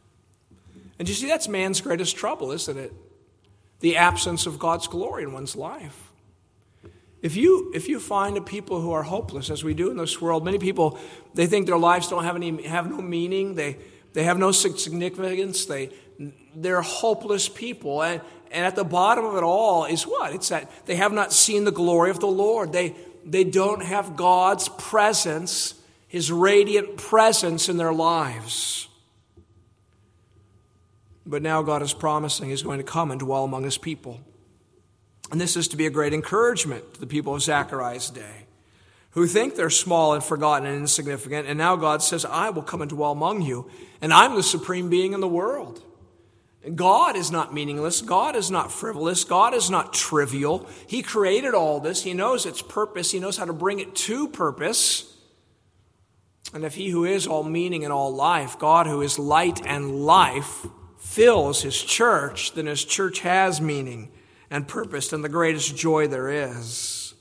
And 0.99 1.07
you 1.09 1.15
see, 1.15 1.29
that's 1.29 1.47
man's 1.47 1.81
greatest 1.83 2.17
trouble, 2.17 2.51
isn't 2.53 2.79
it? 2.79 2.93
The 3.81 3.97
absence 3.97 4.47
of 4.47 4.59
God's 4.59 4.87
glory 4.87 5.23
in 5.23 5.33
one's 5.33 5.55
life. 5.57 6.09
If 7.21 7.37
you, 7.37 7.73
if 7.75 7.89
you 7.89 7.99
find 7.99 8.37
a 8.37 8.41
people 8.41 8.81
who 8.81 8.93
are 8.93 9.03
hopeless, 9.03 9.51
as 9.51 9.65
we 9.65 9.75
do 9.75 9.91
in 9.91 9.97
this 9.97 10.21
world, 10.21 10.45
many 10.45 10.59
people, 10.59 10.99
they 11.35 11.47
think 11.47 11.67
their 11.67 11.79
lives 11.79 12.09
don't 12.09 12.25
have, 12.25 12.37
any, 12.37 12.63
have 12.63 12.89
no 12.89 12.99
meaning, 12.99 13.55
they, 13.55 13.77
they 14.13 14.23
have 14.23 14.39
no 14.39 14.53
significance, 14.53 15.67
they, 15.67 15.91
they're 16.55 16.83
hopeless 16.83 17.49
people. 17.49 18.03
And, 18.03 18.21
and 18.51 18.65
at 18.65 18.77
the 18.77 18.85
bottom 18.85 19.25
of 19.25 19.37
it 19.37 19.43
all 19.43 19.85
is 19.85 20.05
what? 20.05 20.33
It's 20.33 20.49
that 20.49 20.71
they 20.87 20.97
have 20.97 21.13
not 21.13 21.33
seen 21.33 21.65
the 21.65 21.73
glory 21.73 22.11
of 22.11 22.21
the 22.21 22.29
Lord. 22.29 22.73
They, 22.73 22.95
they 23.25 23.45
don't 23.45 23.83
have 23.83 24.17
God's 24.17 24.69
presence, 24.69 25.75
His 26.07 26.31
radiant 26.31 26.97
presence 26.97 27.69
in 27.69 27.77
their 27.77 27.93
lives. 27.93 28.88
But 31.29 31.43
now 31.43 31.61
God 31.61 31.83
is 31.83 31.93
promising 31.93 32.49
He's 32.49 32.63
going 32.63 32.79
to 32.79 32.85
come 32.85 33.11
and 33.11 33.21
dwell 33.21 33.45
among 33.45 33.65
His 33.65 33.77
people. 33.77 34.21
And 35.31 35.39
this 35.39 35.57
is 35.57 35.69
to 35.69 35.77
be 35.77 35.85
a 35.85 35.91
great 35.91 36.15
encouragement 36.15 36.95
to 36.95 37.01
the 37.01 37.07
people 37.07 37.35
of 37.35 37.43
Zechariah's 37.43 38.09
day 38.09 38.47
who 39.11 39.27
think 39.27 39.55
they're 39.55 39.69
small 39.69 40.15
and 40.15 40.25
forgotten 40.25 40.67
and 40.67 40.79
insignificant. 40.79 41.47
And 41.47 41.59
now 41.59 41.77
God 41.77 42.03
says, 42.03 42.25
I 42.25 42.51
will 42.51 42.63
come 42.63 42.81
and 42.81 42.91
dwell 42.91 43.13
among 43.13 43.43
you, 43.43 43.71
and 44.01 44.13
I'm 44.13 44.37
the 44.37 44.43
supreme 44.43 44.89
being 44.89 45.13
in 45.13 45.21
the 45.21 45.29
world. 45.29 45.83
God 46.75 47.15
is 47.15 47.31
not 47.31 47.55
meaningless. 47.55 48.01
God 48.01 48.35
is 48.35 48.51
not 48.51 48.73
frivolous. 48.73 49.25
God 49.25 49.55
is 49.55 49.71
not 49.71 49.93
trivial. 49.93 50.69
He 50.87 51.03
created 51.03 51.55
all 51.55 51.79
this. 51.79 52.03
He 52.03 52.15
knows 52.15 52.47
its 52.47 52.63
purpose. 52.63 53.11
He 53.11 53.21
knows 53.21 53.37
how 53.37 53.45
to 53.45 53.53
bring 53.53 53.81
it 53.81 53.95
to 53.95 54.29
purpose. 54.29 55.15
And 56.53 56.65
if 56.65 56.75
He 56.75 56.89
who 56.89 57.05
is 57.05 57.27
all 57.27 57.45
meaning 57.45 57.85
and 57.85 57.93
all 57.93 58.15
life, 58.15 58.59
God 58.59 58.87
who 58.87 59.03
is 59.03 59.19
light 59.19 59.65
and 59.67 60.05
life, 60.05 60.67
fills 60.99 61.63
His 61.63 61.83
church, 61.83 62.53
then 62.53 62.67
His 62.67 62.85
church 62.85 63.21
has 63.21 63.61
meaning 63.61 64.11
and 64.51 64.67
purpose 64.67 65.13
and 65.13 65.23
the 65.23 65.29
greatest 65.29 65.77
joy 65.77 66.07
there 66.07 66.31
is. 66.31 67.15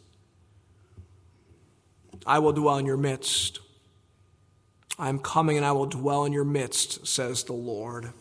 I 2.25 2.39
will 2.39 2.53
dwell 2.53 2.77
in 2.77 2.85
your 2.85 2.97
midst. 2.97 3.59
I 4.99 5.09
am 5.09 5.19
coming 5.19 5.57
and 5.57 5.65
I 5.65 5.71
will 5.71 5.85
dwell 5.85 6.25
in 6.25 6.33
your 6.33 6.43
midst, 6.43 7.07
says 7.07 7.43
the 7.43 7.53
Lord. 7.53 8.11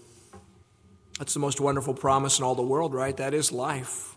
That's 1.19 1.35
the 1.35 1.41
most 1.41 1.61
wonderful 1.61 1.95
promise 1.95 2.39
in 2.39 2.45
all 2.45 2.55
the 2.55 2.63
world, 2.63 2.95
right? 2.95 3.17
That 3.17 3.33
is 3.33 3.51
life. 3.51 4.17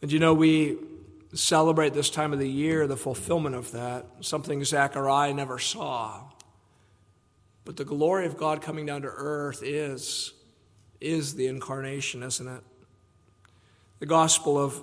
And 0.00 0.12
you 0.12 0.18
know, 0.18 0.34
we 0.34 0.78
celebrate 1.34 1.94
this 1.94 2.10
time 2.10 2.32
of 2.32 2.38
the 2.38 2.48
year 2.48 2.86
the 2.86 2.96
fulfillment 2.96 3.54
of 3.54 3.72
that, 3.72 4.06
something 4.20 4.62
Zechariah 4.64 5.34
never 5.34 5.58
saw. 5.58 6.22
But 7.64 7.76
the 7.76 7.84
glory 7.84 8.26
of 8.26 8.36
God 8.36 8.60
coming 8.60 8.86
down 8.86 9.02
to 9.02 9.08
earth 9.08 9.62
is, 9.62 10.32
is 11.00 11.34
the 11.34 11.46
incarnation, 11.46 12.22
isn't 12.22 12.48
it? 12.48 12.62
The 14.00 14.06
Gospel 14.06 14.58
of 14.58 14.82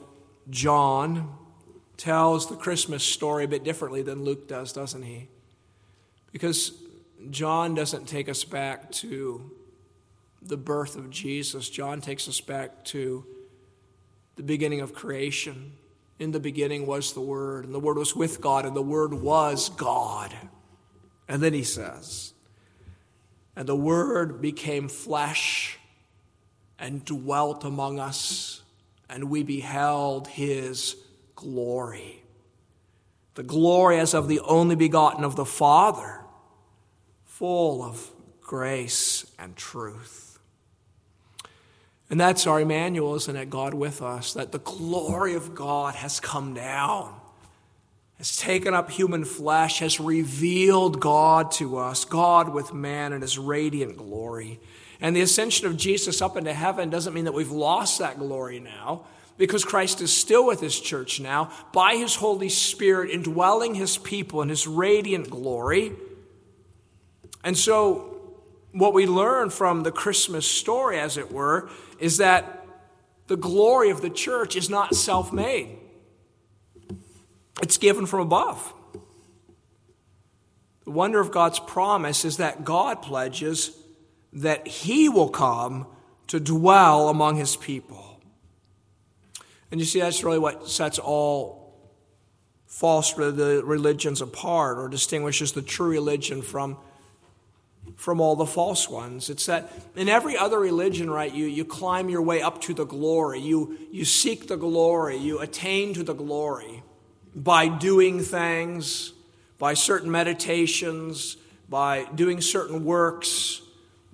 John 0.49 1.35
tells 1.97 2.47
the 2.47 2.55
Christmas 2.55 3.03
story 3.03 3.43
a 3.43 3.47
bit 3.47 3.63
differently 3.63 4.01
than 4.01 4.23
Luke 4.23 4.47
does, 4.47 4.71
doesn't 4.71 5.03
he? 5.03 5.27
Because 6.31 6.71
John 7.29 7.75
doesn't 7.75 8.07
take 8.07 8.29
us 8.29 8.45
back 8.45 8.89
to 8.91 9.51
the 10.41 10.55
birth 10.55 10.95
of 10.95 11.09
Jesus, 11.09 11.69
John 11.69 11.99
takes 11.99 12.29
us 12.29 12.39
back 12.39 12.85
to 12.85 13.25
the 14.37 14.43
beginning 14.43 14.79
of 14.79 14.93
creation. 14.93 15.73
In 16.17 16.31
the 16.31 16.39
beginning 16.39 16.85
was 16.85 17.13
the 17.13 17.21
Word, 17.21 17.65
and 17.65 17.73
the 17.73 17.79
Word 17.79 17.97
was 17.97 18.15
with 18.15 18.39
God, 18.39 18.65
and 18.65 18.75
the 18.75 18.81
Word 18.81 19.13
was 19.13 19.69
God. 19.69 20.33
And 21.27 21.41
then 21.41 21.53
he 21.53 21.63
says, 21.63 22.33
And 23.59 23.67
the 23.67 23.75
Word 23.75 24.41
became 24.41 24.87
flesh 24.87 25.77
and 26.79 27.03
dwelt 27.03 27.65
among 27.65 27.99
us, 27.99 28.61
and 29.09 29.29
we 29.29 29.43
beheld 29.43 30.29
his 30.29 30.95
glory. 31.35 32.23
The 33.35 33.43
glory 33.43 33.99
as 33.99 34.13
of 34.13 34.29
the 34.29 34.39
only 34.39 34.77
begotten 34.77 35.25
of 35.25 35.35
the 35.35 35.43
Father, 35.43 36.21
full 37.25 37.83
of 37.83 38.11
grace 38.39 39.29
and 39.37 39.57
truth. 39.57 40.39
And 42.09 42.17
that's 42.17 42.47
our 42.47 42.61
Emmanuel, 42.61 43.15
isn't 43.15 43.35
it? 43.35 43.49
God 43.49 43.73
with 43.73 44.01
us, 44.01 44.31
that 44.35 44.53
the 44.53 44.59
glory 44.59 45.33
of 45.33 45.53
God 45.53 45.95
has 45.95 46.21
come 46.21 46.53
down, 46.53 47.18
has 48.19 48.35
taken 48.35 48.73
up 48.73 48.91
human 48.91 49.23
flesh, 49.23 49.79
has 49.79 49.99
revealed 49.99 50.99
God 50.99 51.51
to 51.53 51.77
us, 51.77 52.05
God 52.05 52.53
with 52.53 52.73
man 52.73 53.13
in 53.13 53.21
his 53.21 53.37
radiant 53.37 53.97
glory. 53.97 54.59
And 55.01 55.15
the 55.15 55.21
ascension 55.21 55.65
of 55.67 55.77
Jesus 55.77 56.21
up 56.21 56.35
into 56.35 56.53
heaven 56.53 56.89
doesn't 56.89 57.13
mean 57.13 57.25
that 57.25 57.33
we've 57.33 57.49
lost 57.49 57.99
that 57.99 58.19
glory 58.19 58.59
now, 58.59 59.05
because 59.37 59.63
Christ 59.63 60.01
is 60.01 60.15
still 60.15 60.45
with 60.45 60.59
his 60.59 60.77
church 60.77 61.21
now, 61.21 61.49
by 61.71 61.95
his 61.95 62.15
Holy 62.15 62.49
Spirit 62.49 63.09
indwelling 63.09 63.73
his 63.75 63.97
people 63.97 64.41
in 64.41 64.49
his 64.49 64.67
radiant 64.67 65.29
glory. 65.29 65.93
And 67.41 67.57
so, 67.57 68.17
what 68.73 68.93
we 68.93 69.07
learn 69.07 69.49
from 69.49 69.83
the 69.83 69.93
Christmas 69.93 70.45
story, 70.45 70.99
as 70.99 71.15
it 71.15 71.31
were, 71.31 71.69
is 71.99 72.17
that 72.17 72.67
the 73.27 73.37
glory 73.37 73.91
of 73.91 74.01
the 74.01 74.09
church 74.09 74.57
is 74.57 74.69
not 74.69 74.93
self 74.93 75.31
made, 75.31 75.78
it's 77.61 77.77
given 77.77 78.05
from 78.05 78.21
above. 78.21 78.73
The 80.85 80.91
wonder 80.91 81.19
of 81.19 81.31
God's 81.31 81.59
promise 81.59 82.25
is 82.25 82.37
that 82.37 82.63
God 82.63 83.01
pledges 83.01 83.77
that 84.33 84.67
He 84.67 85.09
will 85.09 85.29
come 85.29 85.87
to 86.27 86.39
dwell 86.39 87.09
among 87.09 87.35
His 87.35 87.55
people. 87.55 88.19
And 89.71 89.79
you 89.79 89.85
see, 89.85 89.99
that's 89.99 90.23
really 90.23 90.39
what 90.39 90.67
sets 90.67 90.97
all 90.97 91.59
false 92.65 93.17
religions 93.17 94.21
apart 94.21 94.77
or 94.77 94.87
distinguishes 94.87 95.51
the 95.51 95.61
true 95.61 95.89
religion 95.89 96.41
from 96.41 96.77
from 97.95 98.21
all 98.21 98.35
the 98.35 98.45
false 98.45 98.87
ones. 98.87 99.29
It's 99.29 99.47
that 99.47 99.71
in 99.95 100.09
every 100.09 100.37
other 100.37 100.59
religion, 100.59 101.09
right, 101.09 101.33
you, 101.33 101.45
you 101.45 101.65
climb 101.65 102.07
your 102.07 102.21
way 102.21 102.41
up 102.41 102.61
to 102.61 102.73
the 102.73 102.85
glory. 102.85 103.39
You, 103.39 103.77
you 103.91 104.05
seek 104.05 104.47
the 104.47 104.57
glory. 104.57 105.17
You 105.17 105.39
attain 105.39 105.93
to 105.95 106.03
the 106.03 106.13
glory 106.13 106.83
by 107.35 107.67
doing 107.67 108.21
things, 108.21 109.13
by 109.57 109.73
certain 109.73 110.11
meditations, 110.11 111.37
by 111.67 112.05
doing 112.15 112.41
certain 112.41 112.85
works. 112.85 113.61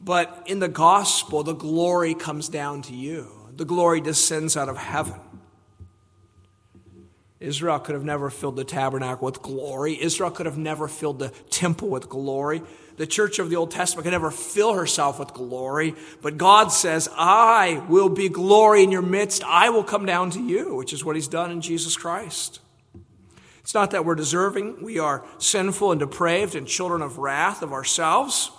But 0.04 0.44
in 0.46 0.60
the 0.60 0.68
gospel, 0.68 1.44
the 1.44 1.54
glory 1.54 2.14
comes 2.14 2.50
down 2.50 2.82
to 2.84 2.94
you. 2.94 3.28
The 3.56 3.66
glory 3.66 4.02
descends 4.02 4.58
out 4.58 4.70
of 4.70 4.78
heaven. 4.78 5.20
Israel 7.40 7.80
could 7.80 7.96
have 7.96 8.04
never 8.04 8.30
filled 8.30 8.56
the 8.56 8.64
tabernacle 8.64 9.26
with 9.26 9.42
glory. 9.42 10.02
Israel 10.02 10.32
could 10.32 10.46
have 10.46 10.58
never 10.58 10.88
filled 10.88 11.20
the 11.20 11.30
temple 11.50 11.90
with 11.90 12.10
glory 12.10 12.62
the 12.98 13.08
church 13.08 13.40
of 13.40 13.50
the 13.50 13.56
Old 13.56 13.72
Testament 13.72 14.06
could 14.06 14.12
never 14.12 14.32
fill 14.32 14.74
herself 14.74 15.20
with 15.20 15.34
glory, 15.34 15.96
but 16.22 16.38
God 16.38 16.72
says, 16.72 17.10
I 17.16 17.84
will 17.90 18.10
be 18.10 18.30
glory 18.30 18.84
in 18.84 18.92
your 18.92 19.02
midst. 19.02 19.44
I 19.44 19.70
will 19.70 19.84
come 19.84 20.06
down 20.06 20.30
to 20.32 20.42
you, 20.42 20.76
which 20.76 20.94
is 20.94 21.04
what 21.04 21.16
he's 21.16 21.28
done 21.28 21.52
in 21.52 21.62
Jesus 21.62 21.98
Christ. 21.98 22.60
It's 23.66 23.74
not 23.74 23.90
that 23.92 24.06
we're 24.06 24.14
deserving. 24.14 24.84
We 24.84 25.00
are 25.00 25.26
sinful 25.40 25.90
and 25.90 26.00
depraved 26.00 26.54
and 26.54 26.68
children 26.68 27.02
of 27.02 27.18
wrath 27.18 27.64
of 27.64 27.74
ourselves. 27.74 28.52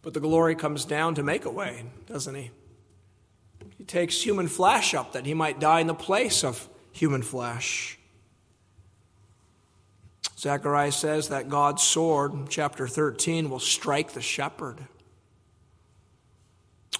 But 0.00 0.14
the 0.14 0.20
glory 0.20 0.54
comes 0.54 0.84
down 0.84 1.16
to 1.16 1.24
make 1.24 1.44
a 1.44 1.50
way, 1.50 1.86
doesn't 2.06 2.36
he? 2.36 2.52
He 3.76 3.82
takes 3.82 4.22
human 4.22 4.46
flesh 4.46 4.94
up 4.94 5.10
that 5.14 5.26
he 5.26 5.34
might 5.34 5.58
die 5.58 5.80
in 5.80 5.88
the 5.88 5.92
place 5.92 6.44
of 6.44 6.68
human 6.92 7.22
flesh. 7.22 7.98
Zechariah 10.38 10.92
says 10.92 11.30
that 11.30 11.48
God's 11.48 11.82
sword, 11.82 12.48
chapter 12.48 12.86
13, 12.86 13.50
will 13.50 13.58
strike 13.58 14.12
the 14.12 14.22
shepherd. 14.22 14.78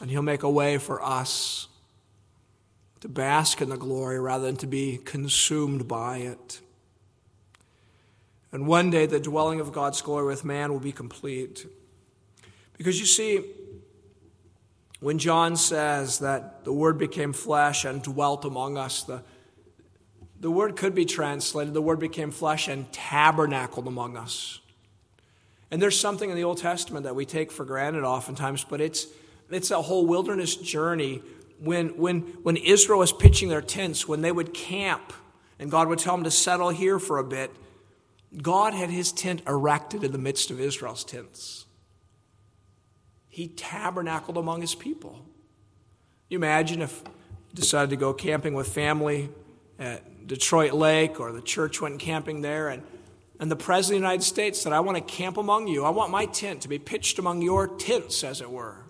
And 0.01 0.11
he'll 0.11 0.23
make 0.23 0.43
a 0.43 0.51
way 0.51 0.79
for 0.79 1.01
us 1.01 1.69
to 3.07 3.13
bask 3.13 3.61
in 3.61 3.69
the 3.69 3.77
glory 3.77 4.19
rather 4.19 4.45
than 4.45 4.57
to 4.57 4.67
be 4.67 4.99
consumed 5.05 5.87
by 5.87 6.19
it. 6.19 6.61
And 8.51 8.67
one 8.67 8.91
day 8.91 9.07
the 9.07 9.21
dwelling 9.21 9.61
of 9.61 9.73
God's 9.73 10.03
glory 10.03 10.27
with 10.27 10.45
man 10.45 10.73
will 10.73 10.81
be 10.81 10.91
complete. 10.91 11.67
Because 12.77 12.99
you 12.99 13.07
see, 13.07 13.45
when 14.99 15.19
John 15.19 15.57
says 15.57 16.19
that 16.19 16.65
the 16.65 16.73
Word 16.73 16.99
became 16.99 17.33
flesh 17.33 17.85
and 17.85 18.03
dwelt 18.03 18.45
among 18.45 18.77
us, 18.77 19.05
the 19.05 19.23
the 20.39 20.51
word 20.51 20.77
could 20.77 20.95
be 20.95 21.07
translated, 21.07 21.73
the 21.73 21.81
word 21.81 21.99
became 21.99 22.31
flesh 22.31 22.69
and 22.69 22.93
tabernacled 22.93 23.87
among 23.87 24.19
us. 24.19 24.61
And 25.71 25.81
there's 25.81 25.99
something 25.99 26.29
in 26.29 26.37
the 26.37 26.45
Old 26.45 26.59
Testament 26.59 27.05
that 27.05 27.17
we 27.17 27.25
take 27.25 27.51
for 27.51 27.65
granted 27.65 28.05
oftentimes, 28.05 28.63
but 28.63 28.83
it's, 28.83 29.07
it's 29.51 29.71
a 29.71 29.81
whole 29.81 30.07
wilderness 30.07 30.55
journey 30.55 31.23
when, 31.59 31.97
when, 31.97 32.21
when 32.43 32.57
Israel 32.57 32.99
was 32.99 33.13
pitching 33.13 33.49
their 33.49 33.63
tents, 33.63 34.07
when 34.07 34.21
they 34.23 34.33
would 34.33 34.53
camp, 34.55 35.13
and 35.59 35.71
God 35.71 35.89
would 35.89 35.99
tell 35.99 36.15
them 36.15 36.25
to 36.25 36.31
settle 36.31 36.71
here 36.71 36.99
for 36.99 37.19
a 37.19 37.25
bit, 37.25 37.51
God 38.43 38.75
had 38.75 38.91
his 38.91 39.13
tent 39.13 39.43
erected 39.47 40.05
in 40.05 40.13
the 40.13 40.19
midst 40.19 40.51
of 40.51 40.61
Israel's 40.61 41.05
tents. 41.05 41.67
He 43.29 43.49
tabernacled 43.49 44.37
among 44.37 44.61
his 44.61 44.75
people. 44.75 45.25
You 46.29 46.39
imagine 46.39 46.83
if 46.83 47.03
you 47.05 47.55
decided 47.55 47.91
to 47.91 47.97
go 47.97 48.13
camping 48.13 48.55
with 48.55 48.69
family 48.69 49.31
at 49.79 50.27
Detroit 50.27 50.73
Lake 50.73 51.21
or 51.21 51.33
the 51.33 51.43
church 51.43 51.81
went 51.81 51.99
camping 52.01 52.41
there 52.41 52.69
and 52.69 52.83
and 53.39 53.51
the 53.51 53.57
President 53.57 53.99
of 53.99 54.03
the 54.03 54.09
United 54.09 54.25
States 54.25 54.61
said, 54.61 54.73
I 54.73 54.81
want 54.81 54.97
to 54.97 55.03
camp 55.03 55.37
among 55.37 55.69
you. 55.69 55.85
I 55.85 55.91
want 55.91 56.11
my 56.11 56.27
tent 56.27 56.63
to 56.63 56.69
be 56.69 56.79
pitched 56.79 57.19
among 57.19 57.43
your 57.43 57.67
tents, 57.67 58.25
as 58.25 58.41
it 58.41 58.51
were. 58.51 58.86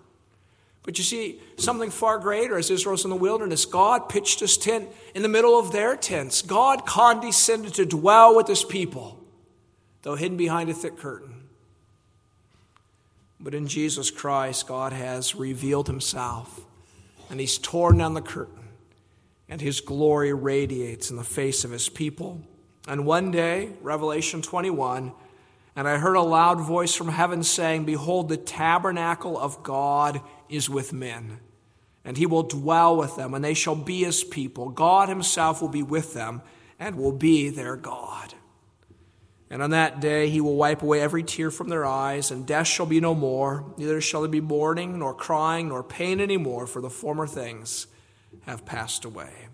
But 0.87 0.97
you 0.97 1.03
see, 1.03 1.41
something 1.57 1.89
far 1.89 2.17
greater 2.17 2.57
as 2.57 2.71
Israel's 2.71 3.03
in 3.03 3.09
the 3.09 3.17
wilderness. 3.17 3.65
God 3.65 4.07
pitched 4.07 4.39
his 4.39 4.57
tent 4.57 4.87
in 5.13 5.21
the 5.21 5.27
middle 5.27 5.59
of 5.59 5.73
their 5.73 5.97
tents. 5.97 6.41
God 6.41 6.85
condescended 6.85 7.73
to 7.73 7.85
dwell 7.85 8.33
with 8.33 8.47
his 8.47 8.63
people, 8.63 9.21
though 10.03 10.15
hidden 10.15 10.37
behind 10.37 10.69
a 10.69 10.73
thick 10.73 10.95
curtain. 10.95 11.49
But 13.37 13.53
in 13.53 13.67
Jesus 13.67 14.09
Christ, 14.09 14.65
God 14.69 14.93
has 14.93 15.35
revealed 15.35 15.87
himself, 15.87 16.61
and 17.29 17.41
he's 17.41 17.57
torn 17.57 17.97
down 17.97 18.13
the 18.13 18.21
curtain, 18.21 18.69
and 19.49 19.59
his 19.59 19.81
glory 19.81 20.31
radiates 20.31 21.11
in 21.11 21.17
the 21.17 21.23
face 21.25 21.65
of 21.65 21.71
his 21.71 21.89
people. 21.89 22.41
And 22.87 23.05
one 23.05 23.31
day, 23.31 23.71
Revelation 23.81 24.41
21, 24.41 25.11
and 25.75 25.85
I 25.85 25.97
heard 25.97 26.15
a 26.15 26.21
loud 26.21 26.61
voice 26.61 26.95
from 26.95 27.09
heaven 27.09 27.43
saying, 27.43 27.83
Behold, 27.83 28.29
the 28.29 28.37
tabernacle 28.37 29.37
of 29.37 29.63
God 29.63 30.21
is 30.49 30.69
with 30.69 30.93
men, 30.93 31.39
and 32.03 32.17
he 32.17 32.25
will 32.25 32.43
dwell 32.43 32.95
with 32.95 33.15
them, 33.15 33.33
and 33.33 33.43
they 33.43 33.53
shall 33.53 33.75
be 33.75 34.03
his 34.03 34.23
people. 34.23 34.69
God 34.69 35.09
himself 35.09 35.61
will 35.61 35.69
be 35.69 35.83
with 35.83 36.13
them 36.13 36.41
and 36.79 36.95
will 36.95 37.11
be 37.11 37.49
their 37.49 37.75
God. 37.75 38.33
And 39.49 39.63
on 39.63 39.69
that 39.69 40.01
day 40.01 40.29
he 40.29 40.41
will 40.41 40.55
wipe 40.55 40.81
away 40.81 41.01
every 41.01 41.23
tear 41.23 41.51
from 41.51 41.69
their 41.69 41.85
eyes, 41.85 42.31
and 42.31 42.45
death 42.45 42.67
shall 42.67 42.85
be 42.85 42.99
no 42.99 43.15
more, 43.15 43.73
neither 43.77 44.01
shall 44.01 44.21
there 44.21 44.29
be 44.29 44.41
mourning, 44.41 44.99
nor 44.99 45.13
crying, 45.13 45.69
nor 45.69 45.83
pain 45.83 46.19
any 46.19 46.37
more, 46.37 46.67
for 46.67 46.81
the 46.81 46.89
former 46.89 47.27
things 47.27 47.87
have 48.45 48.65
passed 48.65 49.05
away. 49.05 49.47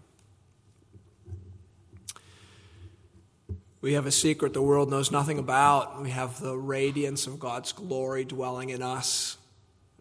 We 3.81 3.93
have 3.93 4.05
a 4.05 4.11
secret 4.11 4.53
the 4.53 4.61
world 4.61 4.89
knows 4.89 5.11
nothing 5.11 5.37
about. 5.37 6.01
We 6.01 6.11
have 6.11 6.39
the 6.39 6.55
radiance 6.55 7.27
of 7.27 7.37
God's 7.37 7.73
glory 7.73 8.23
dwelling 8.23 8.69
in 8.69 8.81
us, 8.81 9.37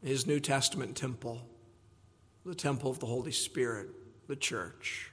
His 0.03 0.27
New 0.27 0.41
Testament 0.41 0.97
temple, 0.97 1.47
the 2.45 2.55
temple 2.55 2.91
of 2.91 2.99
the 2.99 3.07
Holy 3.07 3.33
Spirit, 3.33 3.89
the 4.27 4.37
church. 4.37 5.13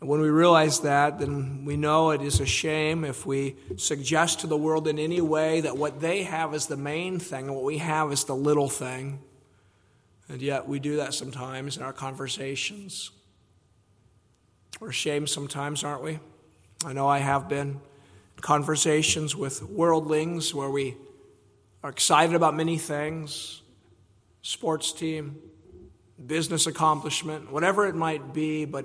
And 0.00 0.08
when 0.08 0.20
we 0.20 0.30
realize 0.30 0.80
that, 0.80 1.20
then 1.20 1.64
we 1.64 1.76
know 1.76 2.10
it 2.10 2.22
is 2.22 2.40
a 2.40 2.46
shame 2.46 3.04
if 3.04 3.24
we 3.24 3.54
suggest 3.76 4.40
to 4.40 4.48
the 4.48 4.56
world 4.56 4.88
in 4.88 4.98
any 4.98 5.20
way 5.20 5.60
that 5.60 5.76
what 5.76 6.00
they 6.00 6.24
have 6.24 6.54
is 6.54 6.66
the 6.66 6.76
main 6.76 7.20
thing 7.20 7.46
and 7.46 7.54
what 7.54 7.62
we 7.62 7.78
have 7.78 8.12
is 8.12 8.24
the 8.24 8.34
little 8.34 8.68
thing. 8.68 9.20
And 10.28 10.42
yet 10.42 10.66
we 10.66 10.80
do 10.80 10.96
that 10.96 11.14
sometimes 11.14 11.76
in 11.76 11.84
our 11.84 11.92
conversations. 11.92 13.12
We're 14.80 14.88
ashamed 14.88 15.28
sometimes, 15.28 15.84
aren't 15.84 16.02
we? 16.02 16.18
I 16.84 16.92
know 16.92 17.06
I 17.06 17.18
have 17.18 17.48
been. 17.48 17.80
Conversations 18.40 19.36
with 19.36 19.62
worldlings 19.62 20.52
where 20.52 20.70
we 20.70 20.96
are 21.82 21.90
excited 21.90 22.34
about 22.34 22.54
many 22.54 22.78
things 22.78 23.62
sports 24.42 24.92
team, 24.92 25.38
business 26.26 26.66
accomplishment, 26.66 27.50
whatever 27.52 27.86
it 27.86 27.94
might 27.94 28.34
be, 28.34 28.64
but, 28.64 28.84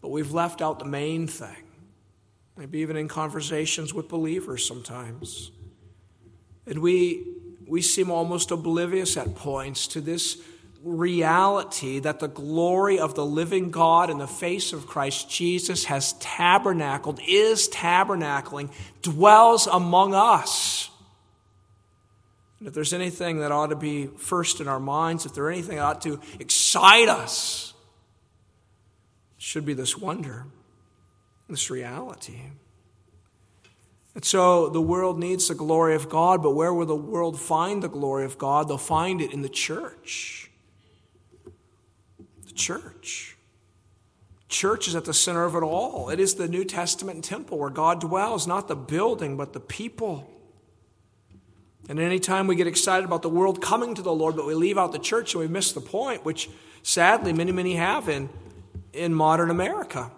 but 0.00 0.08
we've 0.08 0.32
left 0.32 0.60
out 0.60 0.80
the 0.80 0.84
main 0.84 1.28
thing. 1.28 1.62
Maybe 2.56 2.80
even 2.80 2.96
in 2.96 3.06
conversations 3.06 3.94
with 3.94 4.08
believers 4.08 4.66
sometimes. 4.66 5.52
And 6.66 6.80
we, 6.80 7.24
we 7.68 7.80
seem 7.80 8.10
almost 8.10 8.50
oblivious 8.50 9.16
at 9.16 9.36
points 9.36 9.86
to 9.88 10.00
this 10.00 10.38
reality 10.82 11.98
that 12.00 12.20
the 12.20 12.28
glory 12.28 12.98
of 12.98 13.14
the 13.14 13.26
living 13.26 13.70
God 13.70 14.08
in 14.08 14.18
the 14.18 14.26
face 14.26 14.72
of 14.72 14.86
Christ 14.86 15.28
Jesus 15.30 15.84
has 15.84 16.14
tabernacled, 16.14 17.20
is 17.26 17.68
tabernacling, 17.68 18.70
dwells 19.02 19.66
among 19.66 20.14
us. 20.14 20.75
And 22.58 22.68
if 22.68 22.74
there's 22.74 22.94
anything 22.94 23.40
that 23.40 23.52
ought 23.52 23.66
to 23.68 23.76
be 23.76 24.06
first 24.06 24.60
in 24.60 24.68
our 24.68 24.80
minds, 24.80 25.26
if 25.26 25.34
there's 25.34 25.52
anything 25.52 25.76
that 25.76 25.82
ought 25.82 26.02
to 26.02 26.20
excite 26.40 27.08
us, 27.08 27.74
it 29.36 29.42
should 29.42 29.66
be 29.66 29.74
this 29.74 29.96
wonder, 29.98 30.46
this 31.48 31.70
reality. 31.70 32.40
And 34.14 34.24
so 34.24 34.70
the 34.70 34.80
world 34.80 35.18
needs 35.18 35.48
the 35.48 35.54
glory 35.54 35.94
of 35.94 36.08
God, 36.08 36.42
but 36.42 36.52
where 36.52 36.72
will 36.72 36.86
the 36.86 36.96
world 36.96 37.38
find 37.38 37.82
the 37.82 37.88
glory 37.88 38.24
of 38.24 38.38
God? 38.38 38.66
They'll 38.68 38.78
find 38.78 39.20
it 39.20 39.34
in 39.34 39.42
the 39.42 39.50
church 39.50 40.50
The 42.46 42.54
church. 42.54 43.36
Church 44.48 44.88
is 44.88 44.94
at 44.94 45.04
the 45.04 45.12
center 45.12 45.44
of 45.44 45.54
it 45.54 45.62
all. 45.62 46.08
It 46.08 46.18
is 46.20 46.36
the 46.36 46.48
New 46.48 46.64
Testament 46.64 47.22
temple 47.24 47.58
where 47.58 47.68
God 47.68 48.00
dwells, 48.00 48.46
not 48.46 48.68
the 48.68 48.76
building, 48.76 49.36
but 49.36 49.52
the 49.52 49.60
people. 49.60 50.30
And 51.88 52.00
anytime 52.00 52.46
we 52.46 52.56
get 52.56 52.66
excited 52.66 53.04
about 53.04 53.22
the 53.22 53.28
world 53.28 53.62
coming 53.62 53.94
to 53.94 54.02
the 54.02 54.12
Lord, 54.12 54.34
but 54.36 54.46
we 54.46 54.54
leave 54.54 54.76
out 54.76 54.92
the 54.92 54.98
church 54.98 55.34
and 55.34 55.40
we 55.40 55.48
miss 55.48 55.72
the 55.72 55.80
point, 55.80 56.24
which 56.24 56.50
sadly 56.82 57.32
many, 57.32 57.52
many 57.52 57.74
have 57.74 58.08
in, 58.08 58.28
in 58.92 59.14
modern 59.14 59.50
America. 59.50 60.10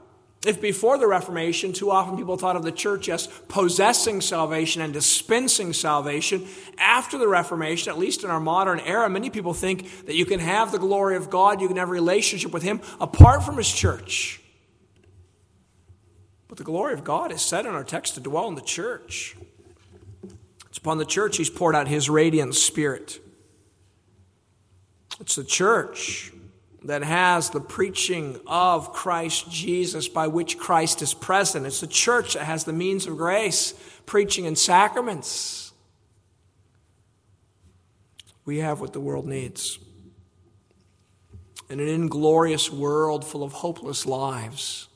If 0.47 0.61
before 0.61 0.99
the 0.99 1.07
Reformation, 1.07 1.73
too 1.73 1.91
often 1.91 2.17
people 2.17 2.37
thought 2.37 2.55
of 2.55 2.63
the 2.63 2.71
church 2.71 3.09
as 3.09 3.27
possessing 3.27 4.21
salvation 4.21 4.81
and 4.81 4.93
dispensing 4.93 5.73
salvation, 5.73 6.47
after 6.79 7.19
the 7.19 7.27
Reformation, 7.27 7.91
at 7.91 7.99
least 7.99 8.23
in 8.23 8.31
our 8.31 8.39
modern 8.39 8.79
era, 8.81 9.11
many 9.11 9.31
people 9.31 9.53
think 9.53 10.07
that 10.07 10.15
you 10.15 10.25
can 10.25 10.39
have 10.39 10.71
the 10.71 10.79
glory 10.79 11.17
of 11.17 11.29
God, 11.29 11.61
you 11.61 11.67
can 11.67 11.77
have 11.77 11.89
a 11.89 11.93
relationship 11.93 12.53
with 12.53 12.63
Him 12.63 12.81
apart 13.01 13.43
from 13.43 13.57
His 13.57 13.71
church. 13.71 14.41
But 16.47 16.57
the 16.57 16.65
glory 16.65 16.95
of 16.95 17.03
God 17.03 17.33
is 17.33 17.43
said 17.43 17.67
in 17.67 17.75
our 17.75 17.85
text 17.85 18.15
to 18.15 18.21
dwell 18.21 18.47
in 18.49 18.55
the 18.55 18.61
church. 18.61 19.37
It's 20.69 20.79
upon 20.79 20.99
the 20.99 21.05
church 21.05 21.37
He's 21.37 21.51
poured 21.51 21.75
out 21.75 21.89
His 21.89 22.11
radiant 22.11 22.55
Spirit. 22.55 23.21
It's 25.21 25.35
the 25.35 25.45
church 25.45 26.33
that 26.85 27.03
has 27.03 27.51
the 27.51 27.61
preaching 27.61 28.41
of 28.47 28.93
Christ 28.93 29.51
Jesus 29.51 30.09
by 30.09 30.29
which 30.29 30.59
Christ 30.59 31.03
is 31.03 31.13
present. 31.13 31.67
It's 31.67 31.81
the 31.81 31.87
church 31.87 32.35
that 32.35 32.45
has 32.45 32.65
the 32.65 32.73
means 32.73 33.07
of 33.07 33.17
grace, 33.17 33.75
preaching 34.07 34.47
and 34.47 34.57
sacraments. 34.57 35.73
We 38.45 38.59
have 38.59 38.81
what 38.81 38.93
the 38.93 39.01
world 39.01 39.27
needs. 39.27 39.79
In 41.69 41.81
an 41.81 41.89
inglorious 41.89 42.73
world 42.73 43.25
full 43.27 43.43
of 43.43 43.53
hopeless 43.53 44.07
lives, 44.07 44.88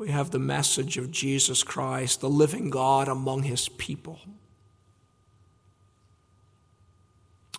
we 0.00 0.08
have 0.08 0.30
the 0.30 0.38
message 0.38 0.96
of 0.96 1.10
Jesus 1.10 1.62
Christ, 1.62 2.22
the 2.22 2.30
living 2.30 2.70
God 2.70 3.06
among 3.06 3.42
his 3.42 3.68
people. 3.68 4.18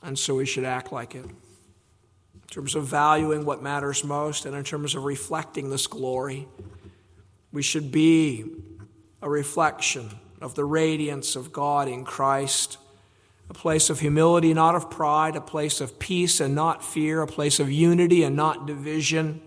And 0.02 0.18
so 0.18 0.38
we 0.38 0.48
should 0.48 0.64
act 0.64 0.92
like 0.92 1.14
it 1.14 1.24
in 1.24 2.42
terms 2.50 2.74
of 2.74 2.86
valuing 2.86 3.46
what 3.46 3.62
matters 3.62 4.04
most 4.04 4.48
and 4.48 4.56
in 4.56 4.64
terms 4.64 4.96
of 4.96 5.04
reflecting 5.04 5.70
this 5.70 5.86
glory. 5.86 6.48
We 7.54 7.62
should 7.62 7.92
be 7.92 8.46
a 9.22 9.30
reflection 9.30 10.10
of 10.42 10.56
the 10.56 10.66
radiance 10.66 11.36
of 11.36 11.54
God 11.54 11.88
in 11.88 12.04
Christ, 12.04 12.80
a 13.52 13.54
place 13.54 13.92
of 13.92 14.00
humility, 14.00 14.52
not 14.56 14.74
of 14.74 14.90
pride, 14.90 15.36
a 15.36 15.42
place 15.42 15.80
of 15.80 16.00
peace 16.00 16.40
and 16.40 16.56
not 16.56 16.84
fear, 16.84 17.22
a 17.22 17.28
place 17.28 17.60
of 17.60 17.72
unity 17.72 18.24
and 18.24 18.36
not 18.36 18.66
division, 18.66 19.42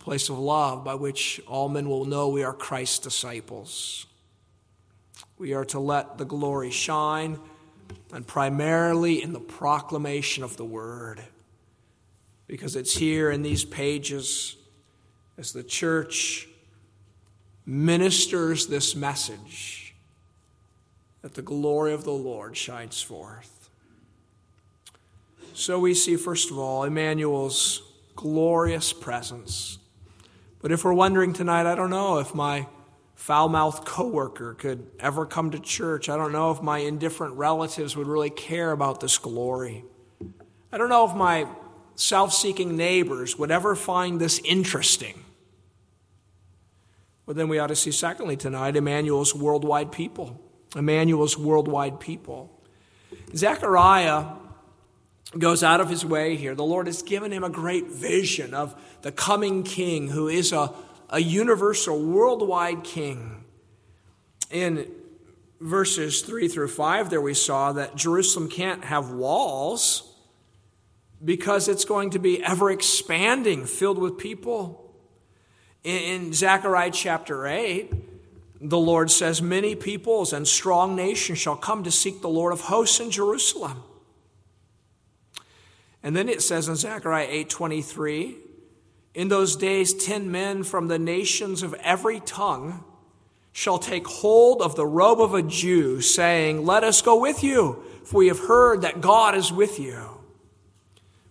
place 0.00 0.28
of 0.28 0.38
love 0.38 0.84
by 0.84 0.94
which 0.94 1.40
all 1.46 1.68
men 1.68 1.88
will 1.88 2.04
know 2.04 2.28
we 2.28 2.42
are 2.42 2.52
Christ's 2.52 2.98
disciples. 2.98 4.06
We 5.38 5.54
are 5.54 5.64
to 5.66 5.78
let 5.78 6.18
the 6.18 6.24
glory 6.24 6.70
shine, 6.70 7.38
and 8.12 8.26
primarily 8.26 9.22
in 9.22 9.32
the 9.32 9.40
proclamation 9.40 10.42
of 10.42 10.56
the 10.56 10.64
word 10.64 11.22
because 12.50 12.74
it's 12.74 12.96
here 12.96 13.30
in 13.30 13.42
these 13.42 13.64
pages 13.64 14.56
as 15.38 15.52
the 15.52 15.62
church 15.62 16.48
ministers 17.64 18.66
this 18.66 18.96
message 18.96 19.94
that 21.22 21.34
the 21.34 21.42
glory 21.42 21.92
of 21.92 22.02
the 22.02 22.12
Lord 22.12 22.56
shines 22.56 23.00
forth. 23.00 23.70
So 25.54 25.78
we 25.78 25.94
see, 25.94 26.16
first 26.16 26.50
of 26.50 26.58
all, 26.58 26.82
Emmanuel's 26.82 27.82
glorious 28.16 28.92
presence. 28.92 29.78
But 30.60 30.72
if 30.72 30.84
we're 30.84 30.92
wondering 30.92 31.32
tonight, 31.32 31.66
I 31.66 31.74
don't 31.74 31.90
know 31.90 32.18
if 32.18 32.34
my 32.34 32.66
foul 33.14 33.48
mouthed 33.48 33.84
coworker 33.84 34.54
could 34.54 34.90
ever 34.98 35.26
come 35.26 35.50
to 35.50 35.58
church. 35.58 36.08
I 36.08 36.16
don't 36.16 36.32
know 36.32 36.50
if 36.50 36.62
my 36.62 36.78
indifferent 36.78 37.34
relatives 37.34 37.96
would 37.96 38.06
really 38.06 38.30
care 38.30 38.72
about 38.72 39.00
this 39.00 39.18
glory. 39.18 39.84
I 40.72 40.78
don't 40.78 40.88
know 40.88 41.08
if 41.08 41.14
my 41.14 41.46
self 41.94 42.32
seeking 42.32 42.76
neighbors 42.76 43.38
would 43.38 43.50
ever 43.50 43.74
find 43.74 44.20
this 44.20 44.38
interesting. 44.44 45.24
But 47.26 47.36
then 47.36 47.48
we 47.48 47.58
ought 47.58 47.68
to 47.68 47.76
see, 47.76 47.92
secondly, 47.92 48.36
tonight, 48.36 48.76
Emmanuel's 48.76 49.34
worldwide 49.34 49.92
people. 49.92 50.40
Emmanuel's 50.74 51.38
worldwide 51.38 52.00
people. 52.00 52.60
Zechariah 53.34 54.24
goes 55.38 55.62
out 55.62 55.80
of 55.80 55.88
his 55.88 56.04
way 56.04 56.36
here. 56.36 56.54
The 56.54 56.64
Lord 56.64 56.86
has 56.86 57.02
given 57.02 57.32
him 57.32 57.44
a 57.44 57.50
great 57.50 57.88
vision 57.88 58.52
of 58.52 58.74
the 59.02 59.12
coming 59.12 59.62
king 59.62 60.08
who 60.08 60.28
is 60.28 60.52
a, 60.52 60.72
a 61.08 61.20
universal, 61.20 62.00
worldwide 62.00 62.82
king. 62.82 63.44
In 64.50 64.90
verses 65.60 66.22
3 66.22 66.48
through 66.48 66.68
5, 66.68 67.10
there 67.10 67.20
we 67.20 67.34
saw 67.34 67.72
that 67.72 67.94
Jerusalem 67.94 68.48
can't 68.48 68.84
have 68.84 69.10
walls 69.10 70.06
because 71.24 71.68
it's 71.68 71.84
going 71.84 72.10
to 72.10 72.18
be 72.18 72.42
ever 72.42 72.70
expanding, 72.70 73.66
filled 73.66 73.98
with 73.98 74.18
people. 74.18 74.92
In, 75.84 76.32
Zechariah 76.32 76.90
chapter 76.90 77.46
8, 77.46 77.92
the 78.60 78.78
Lord 78.78 79.10
says, 79.10 79.40
Many 79.40 79.74
peoples 79.74 80.32
and 80.32 80.48
strong 80.48 80.96
nations 80.96 81.38
shall 81.38 81.56
come 81.56 81.84
to 81.84 81.90
seek 81.90 82.20
the 82.20 82.28
Lord 82.28 82.52
of 82.52 82.62
hosts 82.62 83.00
in 83.00 83.10
Jerusalem. 83.10 83.82
And 86.02 86.16
then 86.16 86.28
it 86.28 86.42
says 86.42 86.68
in 86.68 86.76
Zechariah 86.76 87.28
8:23, 87.28 88.36
in 89.14 89.28
those 89.28 89.56
days 89.56 89.92
ten 89.92 90.30
men 90.30 90.62
from 90.62 90.88
the 90.88 90.98
nations 90.98 91.62
of 91.62 91.74
every 91.74 92.20
tongue 92.20 92.84
shall 93.52 93.78
take 93.78 94.06
hold 94.06 94.62
of 94.62 94.76
the 94.76 94.86
robe 94.86 95.20
of 95.20 95.34
a 95.34 95.42
Jew, 95.42 96.00
saying, 96.00 96.64
Let 96.64 96.84
us 96.84 97.02
go 97.02 97.18
with 97.20 97.42
you, 97.42 97.82
for 98.04 98.18
we 98.18 98.28
have 98.28 98.38
heard 98.38 98.82
that 98.82 99.00
God 99.00 99.34
is 99.34 99.52
with 99.52 99.78
you. 99.78 99.98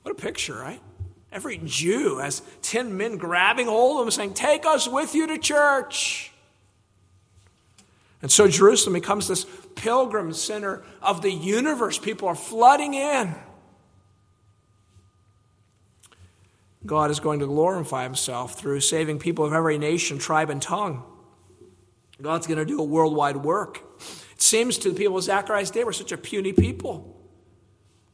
What 0.04 0.12
a 0.12 0.16
picture, 0.16 0.56
right? 0.56 0.82
Every 1.32 1.60
Jew 1.64 2.18
has 2.18 2.42
ten 2.62 2.98
men 2.98 3.18
grabbing 3.18 3.68
hold 3.68 4.00
of 4.00 4.08
him, 4.08 4.12
saying, 4.12 4.34
Take 4.34 4.66
us 4.66 4.88
with 4.88 5.16
you 5.16 5.28
to 5.28 5.38
church. 5.38 6.32
And 8.22 8.30
so 8.30 8.48
Jerusalem 8.50 8.94
becomes 8.94 9.28
this 9.28 9.46
pilgrim 9.76 10.34
center 10.34 10.84
of 11.02 11.22
the 11.22 11.32
universe. 11.32 11.98
People 11.98 12.28
are 12.28 12.36
flooding 12.36 12.94
in. 12.94 13.34
God 16.86 17.12
is 17.12 17.20
going 17.20 17.40
to 17.40 17.46
glorify 17.46 18.04
himself 18.04 18.58
through 18.58 18.80
saving 18.80 19.20
people 19.20 19.46
of 19.46 19.54
every 19.54 19.78
nation, 19.78 20.18
tribe, 20.18 20.50
and 20.50 20.62
tongue. 20.62 21.04
God's 22.22 22.48
going 22.48 22.60
to 22.60 22.66
do 22.66 22.80
a 22.80 22.84
worldwide 22.84 23.38
work. 23.38 23.82
It 24.32 24.42
seems 24.42 24.78
to 24.80 24.90
the 24.90 24.96
people 24.96 25.18
of 25.18 25.24
Zechariah's 25.24 25.72
day, 25.72 25.84
we're 25.84 25.92
such 25.92 26.12
a 26.12 26.18
puny 26.18 26.54
people. 26.54 27.16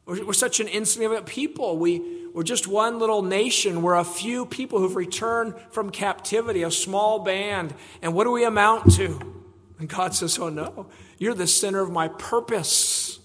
We're, 0.04 0.26
we're 0.26 0.32
such 0.32 0.60
an 0.60 0.68
insignificant 0.68 1.26
people. 1.26 1.78
We, 1.78 2.28
we're 2.32 2.44
just 2.44 2.68
one 2.68 2.98
little 2.98 3.22
nation. 3.22 3.82
We're 3.82 3.96
a 3.96 4.04
few 4.04 4.46
people 4.46 4.78
who've 4.78 4.96
returned 4.96 5.54
from 5.70 5.90
captivity, 5.90 6.62
a 6.62 6.70
small 6.70 7.20
band. 7.20 7.74
And 8.02 8.14
what 8.14 8.24
do 8.24 8.30
we 8.30 8.44
amount 8.44 8.92
to? 8.94 9.34
And 9.78 9.88
God 9.88 10.14
says, 10.14 10.38
Oh 10.38 10.48
no, 10.48 10.86
you're 11.18 11.34
the 11.34 11.46
center 11.46 11.80
of 11.80 11.90
my 11.90 12.08
purpose, 12.08 13.18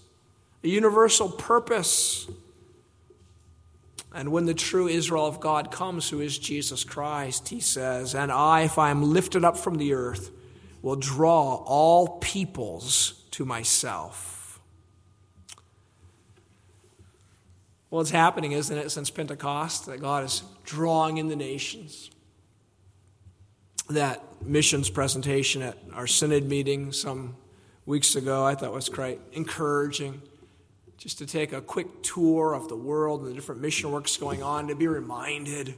a 0.62 0.68
universal 0.68 1.28
purpose. 1.28 2.28
And 4.14 4.30
when 4.30 4.44
the 4.44 4.54
true 4.54 4.88
Israel 4.88 5.26
of 5.26 5.40
God 5.40 5.70
comes, 5.70 6.10
who 6.10 6.20
is 6.20 6.38
Jesus 6.38 6.84
Christ, 6.84 7.48
he 7.48 7.60
says, 7.60 8.14
And 8.14 8.30
I, 8.30 8.62
if 8.62 8.78
I 8.78 8.90
am 8.90 9.12
lifted 9.12 9.44
up 9.44 9.56
from 9.56 9.78
the 9.78 9.94
earth, 9.94 10.30
will 10.82 10.96
draw 10.96 11.62
all 11.64 12.18
peoples 12.18 13.24
to 13.30 13.44
myself. 13.44 14.60
Well, 17.90 18.00
it's 18.00 18.10
happening, 18.10 18.52
isn't 18.52 18.76
it, 18.76 18.90
since 18.90 19.10
Pentecost, 19.10 19.86
that 19.86 20.00
God 20.00 20.24
is 20.24 20.42
drawing 20.64 21.18
in 21.18 21.28
the 21.28 21.36
nations. 21.36 22.10
That 23.88 24.22
missions 24.42 24.90
presentation 24.90 25.62
at 25.62 25.78
our 25.92 26.06
synod 26.06 26.44
meeting 26.44 26.92
some 26.92 27.36
weeks 27.86 28.14
ago, 28.14 28.44
I 28.44 28.54
thought 28.54 28.72
was 28.72 28.88
quite 28.88 29.20
encouraging 29.32 30.22
just 31.02 31.18
to 31.18 31.26
take 31.26 31.52
a 31.52 31.60
quick 31.60 32.00
tour 32.04 32.54
of 32.54 32.68
the 32.68 32.76
world 32.76 33.22
and 33.22 33.30
the 33.30 33.34
different 33.34 33.60
mission 33.60 33.90
works 33.90 34.16
going 34.16 34.40
on, 34.40 34.68
to 34.68 34.76
be 34.76 34.86
reminded 34.86 35.74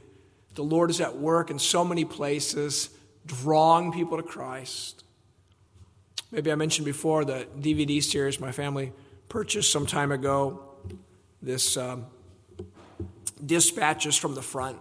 the 0.53 0.63
Lord 0.63 0.91
is 0.91 1.01
at 1.01 1.17
work 1.17 1.49
in 1.49 1.57
so 1.57 1.83
many 1.83 2.05
places, 2.05 2.91
drawing 3.25 3.91
people 3.91 4.17
to 4.17 4.23
Christ. 4.23 5.03
Maybe 6.31 6.51
I 6.51 6.55
mentioned 6.55 6.85
before 6.85 7.25
the 7.25 7.47
DVD 7.59 8.03
series 8.03 8.39
my 8.39 8.51
family 8.51 8.93
purchased 9.27 9.71
some 9.71 9.87
time 9.87 10.11
ago. 10.11 10.63
This 11.41 11.75
um, 11.75 12.05
dispatches 13.43 14.15
from 14.15 14.35
the 14.35 14.43
front, 14.43 14.77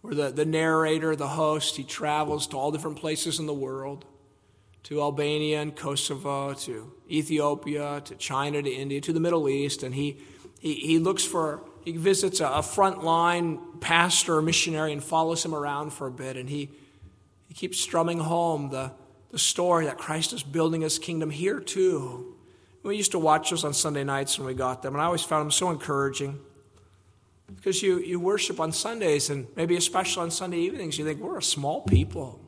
where 0.00 0.14
the, 0.14 0.30
the 0.30 0.44
narrator, 0.44 1.16
the 1.16 1.26
host, 1.26 1.74
he 1.76 1.82
travels 1.82 2.46
to 2.48 2.56
all 2.56 2.70
different 2.70 2.98
places 2.98 3.40
in 3.40 3.46
the 3.46 3.54
world 3.54 4.04
to 4.86 5.00
Albania 5.00 5.62
and 5.62 5.74
Kosovo, 5.74 6.54
to 6.54 6.92
Ethiopia, 7.10 8.00
to 8.04 8.14
China, 8.14 8.62
to 8.62 8.70
India, 8.70 9.00
to 9.00 9.12
the 9.12 9.18
Middle 9.18 9.48
East, 9.48 9.82
and 9.82 9.92
he, 9.92 10.18
he, 10.60 10.74
he 10.74 10.98
looks 11.00 11.24
for, 11.24 11.60
he 11.84 11.96
visits 11.96 12.38
a, 12.38 12.46
a 12.46 12.60
frontline 12.60 13.80
pastor 13.80 14.36
or 14.36 14.42
missionary 14.42 14.92
and 14.92 15.02
follows 15.02 15.44
him 15.44 15.56
around 15.56 15.92
for 15.92 16.06
a 16.06 16.12
bit, 16.12 16.36
and 16.36 16.48
he, 16.48 16.70
he 17.48 17.54
keeps 17.54 17.80
strumming 17.80 18.20
home 18.20 18.70
the, 18.70 18.92
the 19.32 19.40
story 19.40 19.86
that 19.86 19.98
Christ 19.98 20.32
is 20.32 20.44
building 20.44 20.82
his 20.82 21.00
kingdom 21.00 21.30
here 21.30 21.58
too. 21.58 22.36
We 22.84 22.96
used 22.96 23.10
to 23.10 23.18
watch 23.18 23.50
those 23.50 23.64
on 23.64 23.74
Sunday 23.74 24.04
nights 24.04 24.38
when 24.38 24.46
we 24.46 24.54
got 24.54 24.82
them, 24.82 24.94
and 24.94 25.02
I 25.02 25.06
always 25.06 25.24
found 25.24 25.46
them 25.46 25.50
so 25.50 25.68
encouraging. 25.72 26.38
Because 27.52 27.82
you, 27.82 27.98
you 27.98 28.20
worship 28.20 28.60
on 28.60 28.70
Sundays, 28.70 29.30
and 29.30 29.48
maybe 29.56 29.74
especially 29.74 30.22
on 30.22 30.30
Sunday 30.30 30.58
evenings, 30.58 30.96
you 30.96 31.04
think, 31.04 31.20
we're 31.20 31.38
a 31.38 31.42
small 31.42 31.80
people. 31.80 32.45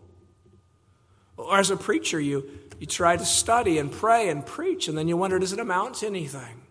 Or 1.38 1.58
as 1.58 1.70
a 1.70 1.76
preacher, 1.76 2.20
you, 2.20 2.50
you 2.78 2.86
try 2.86 3.16
to 3.16 3.24
study 3.24 3.78
and 3.78 3.90
pray 3.90 4.28
and 4.28 4.44
preach, 4.44 4.88
and 4.88 4.98
then 4.98 5.08
you 5.08 5.16
wonder, 5.16 5.38
does 5.38 5.52
it 5.52 5.60
amount 5.60 5.94
to 5.96 6.06
anything? 6.06 6.62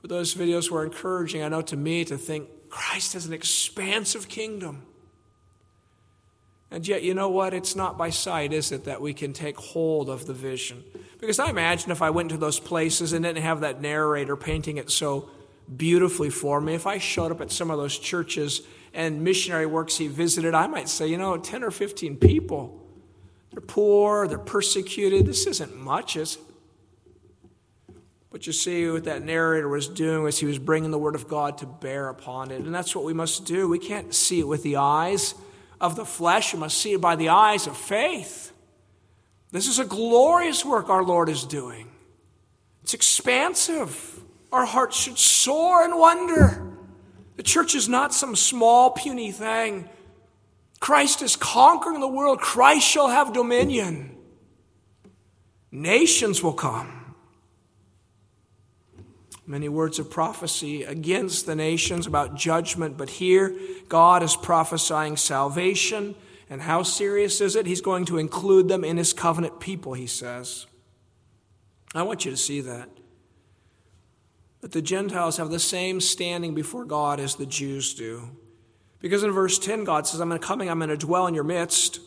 But 0.00 0.10
those 0.10 0.34
videos 0.34 0.70
were 0.70 0.84
encouraging, 0.84 1.42
I 1.42 1.48
know, 1.48 1.62
to 1.62 1.76
me 1.76 2.04
to 2.04 2.16
think 2.16 2.48
Christ 2.70 3.14
has 3.14 3.26
an 3.26 3.32
expansive 3.32 4.28
kingdom. 4.28 4.84
And 6.70 6.86
yet, 6.86 7.02
you 7.02 7.14
know 7.14 7.30
what? 7.30 7.52
It's 7.52 7.74
not 7.74 7.98
by 7.98 8.10
sight, 8.10 8.52
is 8.52 8.72
it, 8.72 8.84
that 8.84 9.00
we 9.00 9.12
can 9.12 9.32
take 9.32 9.56
hold 9.56 10.08
of 10.08 10.26
the 10.26 10.34
vision? 10.34 10.84
Because 11.18 11.38
I 11.38 11.50
imagine 11.50 11.90
if 11.90 12.02
I 12.02 12.10
went 12.10 12.30
to 12.30 12.36
those 12.36 12.60
places 12.60 13.12
and 13.12 13.24
didn't 13.24 13.42
have 13.42 13.60
that 13.60 13.80
narrator 13.80 14.36
painting 14.36 14.76
it 14.76 14.90
so 14.90 15.30
beautifully 15.74 16.30
for 16.30 16.60
me, 16.60 16.74
if 16.74 16.86
I 16.86 16.98
showed 16.98 17.32
up 17.32 17.40
at 17.40 17.50
some 17.50 17.70
of 17.70 17.78
those 17.78 17.98
churches 17.98 18.62
and 18.94 19.24
missionary 19.24 19.66
works 19.66 19.96
he 19.96 20.08
visited, 20.08 20.54
I 20.54 20.66
might 20.66 20.88
say, 20.88 21.08
you 21.08 21.16
know, 21.16 21.36
10 21.38 21.64
or 21.64 21.70
15 21.70 22.16
people. 22.18 22.77
They're 23.50 23.60
poor, 23.60 24.28
they're 24.28 24.38
persecuted. 24.38 25.26
This 25.26 25.46
isn't 25.46 25.76
much, 25.76 26.16
is 26.16 26.36
it? 26.36 26.42
But 28.30 28.46
you 28.46 28.52
see, 28.52 28.88
what 28.90 29.04
that 29.04 29.22
narrator 29.22 29.68
was 29.68 29.88
doing 29.88 30.22
was 30.22 30.38
he 30.38 30.46
was 30.46 30.58
bringing 30.58 30.90
the 30.90 30.98
Word 30.98 31.14
of 31.14 31.28
God 31.28 31.58
to 31.58 31.66
bear 31.66 32.08
upon 32.08 32.50
it. 32.50 32.60
And 32.60 32.74
that's 32.74 32.94
what 32.94 33.04
we 33.04 33.14
must 33.14 33.46
do. 33.46 33.68
We 33.68 33.78
can't 33.78 34.14
see 34.14 34.40
it 34.40 34.46
with 34.46 34.62
the 34.62 34.76
eyes 34.76 35.34
of 35.80 35.96
the 35.96 36.04
flesh, 36.04 36.52
we 36.52 36.58
must 36.58 36.76
see 36.76 36.94
it 36.94 37.00
by 37.00 37.14
the 37.14 37.28
eyes 37.28 37.66
of 37.68 37.76
faith. 37.76 38.52
This 39.52 39.68
is 39.68 39.78
a 39.78 39.84
glorious 39.84 40.64
work 40.64 40.90
our 40.90 41.04
Lord 41.04 41.28
is 41.28 41.44
doing, 41.44 41.90
it's 42.82 42.94
expansive. 42.94 44.14
Our 44.50 44.64
hearts 44.64 44.96
should 44.96 45.18
soar 45.18 45.84
in 45.84 45.98
wonder. 45.98 46.72
The 47.36 47.42
church 47.42 47.74
is 47.74 47.86
not 47.86 48.14
some 48.14 48.34
small, 48.34 48.90
puny 48.92 49.30
thing. 49.30 49.90
Christ 50.80 51.22
is 51.22 51.36
conquering 51.36 52.00
the 52.00 52.08
world. 52.08 52.40
Christ 52.40 52.86
shall 52.86 53.08
have 53.08 53.32
dominion. 53.32 54.16
Nations 55.70 56.42
will 56.42 56.52
come. 56.52 57.14
Many 59.46 59.68
words 59.68 59.98
of 59.98 60.10
prophecy 60.10 60.82
against 60.82 61.46
the 61.46 61.54
nations 61.54 62.06
about 62.06 62.34
judgment, 62.34 62.98
but 62.98 63.08
here 63.08 63.56
God 63.88 64.22
is 64.22 64.36
prophesying 64.36 65.16
salvation. 65.16 66.14
And 66.50 66.62
how 66.62 66.82
serious 66.82 67.40
is 67.40 67.56
it? 67.56 67.66
He's 67.66 67.80
going 67.80 68.04
to 68.06 68.18
include 68.18 68.68
them 68.68 68.84
in 68.84 68.96
his 68.96 69.12
covenant 69.12 69.60
people, 69.60 69.94
he 69.94 70.06
says. 70.06 70.66
I 71.94 72.02
want 72.02 72.24
you 72.24 72.30
to 72.30 72.36
see 72.36 72.60
that. 72.62 72.88
That 74.60 74.72
the 74.72 74.82
Gentiles 74.82 75.36
have 75.36 75.50
the 75.50 75.58
same 75.58 76.00
standing 76.00 76.54
before 76.54 76.84
God 76.84 77.20
as 77.20 77.36
the 77.36 77.46
Jews 77.46 77.94
do. 77.94 78.30
Because 79.00 79.22
in 79.22 79.30
verse 79.30 79.58
10, 79.58 79.84
God 79.84 80.06
says, 80.06 80.20
I'm 80.20 80.36
coming, 80.38 80.68
I'm 80.68 80.78
going 80.78 80.90
to 80.90 80.96
dwell 80.96 81.26
in 81.26 81.34
your 81.34 81.44
midst. 81.44 82.00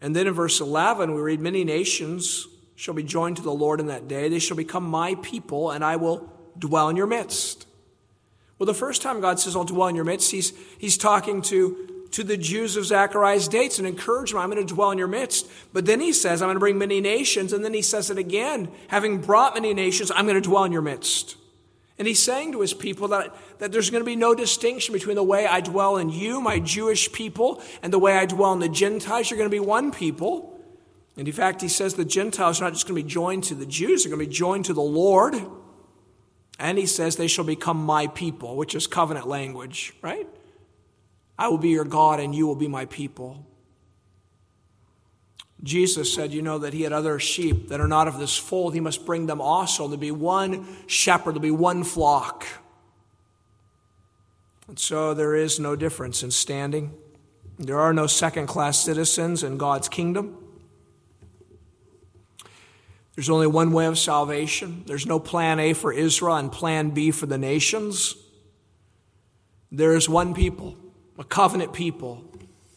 And 0.00 0.14
then 0.14 0.26
in 0.26 0.34
verse 0.34 0.60
11, 0.60 1.14
we 1.14 1.20
read, 1.20 1.40
Many 1.40 1.64
nations 1.64 2.46
shall 2.76 2.94
be 2.94 3.02
joined 3.02 3.38
to 3.38 3.42
the 3.42 3.52
Lord 3.52 3.80
in 3.80 3.86
that 3.86 4.06
day. 4.06 4.28
They 4.28 4.38
shall 4.38 4.56
become 4.56 4.84
my 4.84 5.16
people, 5.16 5.70
and 5.70 5.84
I 5.84 5.96
will 5.96 6.30
dwell 6.58 6.88
in 6.88 6.96
your 6.96 7.06
midst. 7.06 7.66
Well, 8.58 8.66
the 8.66 8.74
first 8.74 9.02
time 9.02 9.20
God 9.20 9.40
says, 9.40 9.56
I'll 9.56 9.64
dwell 9.64 9.88
in 9.88 9.96
your 9.96 10.04
midst, 10.04 10.30
he's, 10.30 10.52
he's 10.78 10.96
talking 10.96 11.42
to, 11.42 12.06
to 12.12 12.22
the 12.22 12.36
Jews 12.36 12.76
of 12.76 12.86
Zechariah's 12.86 13.48
dates 13.48 13.78
and 13.78 13.86
encourage 13.86 14.30
them, 14.30 14.40
I'm 14.40 14.50
going 14.50 14.64
to 14.64 14.74
dwell 14.74 14.90
in 14.90 14.98
your 14.98 15.08
midst. 15.08 15.50
But 15.72 15.86
then 15.86 16.00
he 16.00 16.12
says, 16.12 16.40
I'm 16.40 16.46
going 16.46 16.56
to 16.56 16.60
bring 16.60 16.78
many 16.78 17.00
nations. 17.00 17.52
And 17.52 17.64
then 17.64 17.74
he 17.74 17.82
says 17.82 18.10
it 18.10 18.18
again, 18.18 18.70
having 18.88 19.20
brought 19.20 19.54
many 19.54 19.74
nations, 19.74 20.10
I'm 20.14 20.26
going 20.26 20.40
to 20.40 20.48
dwell 20.48 20.64
in 20.64 20.72
your 20.72 20.82
midst. 20.82 21.36
And 21.98 22.06
he's 22.06 22.22
saying 22.22 22.52
to 22.52 22.60
his 22.60 22.74
people 22.74 23.08
that, 23.08 23.34
that 23.58 23.72
there's 23.72 23.88
going 23.88 24.02
to 24.02 24.06
be 24.06 24.16
no 24.16 24.34
distinction 24.34 24.92
between 24.92 25.16
the 25.16 25.22
way 25.22 25.46
I 25.46 25.62
dwell 25.62 25.96
in 25.96 26.10
you, 26.10 26.40
my 26.40 26.58
Jewish 26.58 27.10
people, 27.10 27.62
and 27.82 27.92
the 27.92 27.98
way 27.98 28.18
I 28.18 28.26
dwell 28.26 28.52
in 28.52 28.58
the 28.58 28.68
Gentiles. 28.68 29.30
You're 29.30 29.38
going 29.38 29.50
to 29.50 29.54
be 29.54 29.60
one 29.60 29.90
people. 29.90 30.60
And 31.16 31.26
in 31.26 31.32
fact, 31.32 31.62
he 31.62 31.68
says 31.68 31.94
the 31.94 32.04
Gentiles 32.04 32.60
are 32.60 32.64
not 32.64 32.74
just 32.74 32.86
going 32.86 33.00
to 33.00 33.02
be 33.02 33.08
joined 33.08 33.44
to 33.44 33.54
the 33.54 33.64
Jews, 33.64 34.04
they're 34.04 34.10
going 34.10 34.24
to 34.24 34.28
be 34.28 34.34
joined 34.34 34.66
to 34.66 34.74
the 34.74 34.82
Lord. 34.82 35.36
And 36.58 36.78
he 36.78 36.86
says 36.86 37.16
they 37.16 37.28
shall 37.28 37.44
become 37.44 37.78
my 37.78 38.06
people, 38.08 38.56
which 38.56 38.74
is 38.74 38.86
covenant 38.86 39.26
language, 39.26 39.94
right? 40.02 40.26
I 41.38 41.48
will 41.48 41.58
be 41.58 41.70
your 41.70 41.84
God 41.84 42.20
and 42.20 42.34
you 42.34 42.46
will 42.46 42.56
be 42.56 42.68
my 42.68 42.86
people. 42.86 43.45
Jesus 45.62 46.12
said, 46.12 46.32
you 46.32 46.42
know, 46.42 46.58
that 46.58 46.74
he 46.74 46.82
had 46.82 46.92
other 46.92 47.18
sheep 47.18 47.68
that 47.68 47.80
are 47.80 47.88
not 47.88 48.08
of 48.08 48.18
this 48.18 48.36
fold. 48.36 48.74
He 48.74 48.80
must 48.80 49.06
bring 49.06 49.26
them 49.26 49.40
also. 49.40 49.88
There'll 49.88 49.98
be 49.98 50.10
one 50.10 50.66
shepherd, 50.86 51.32
there'll 51.32 51.40
be 51.40 51.50
one 51.50 51.82
flock. 51.82 52.46
And 54.68 54.78
so 54.78 55.14
there 55.14 55.34
is 55.34 55.58
no 55.58 55.76
difference 55.76 56.22
in 56.22 56.30
standing. 56.30 56.92
There 57.58 57.78
are 57.78 57.94
no 57.94 58.06
second 58.06 58.48
class 58.48 58.78
citizens 58.78 59.42
in 59.42 59.56
God's 59.56 59.88
kingdom. 59.88 60.36
There's 63.14 63.30
only 63.30 63.46
one 63.46 63.72
way 63.72 63.86
of 63.86 63.98
salvation. 63.98 64.84
There's 64.86 65.06
no 65.06 65.18
plan 65.18 65.58
A 65.58 65.72
for 65.72 65.90
Israel 65.90 66.36
and 66.36 66.52
plan 66.52 66.90
B 66.90 67.10
for 67.10 67.24
the 67.24 67.38
nations. 67.38 68.14
There 69.72 69.94
is 69.94 70.06
one 70.06 70.34
people, 70.34 70.76
a 71.18 71.24
covenant 71.24 71.72
people, 71.72 72.24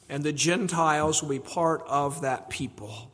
and 0.09 0.23
the 0.23 0.33
Gentiles 0.33 1.21
will 1.21 1.29
be 1.29 1.39
part 1.39 1.83
of 1.87 2.21
that 2.21 2.49
people. 2.49 3.11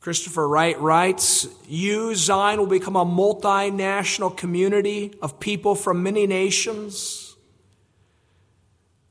Christopher 0.00 0.46
Wright 0.46 0.78
writes 0.80 1.48
You, 1.66 2.14
Zion, 2.14 2.60
will 2.60 2.66
become 2.66 2.96
a 2.96 3.04
multinational 3.04 4.36
community 4.36 5.14
of 5.22 5.40
people 5.40 5.74
from 5.74 6.02
many 6.02 6.26
nations. 6.26 7.34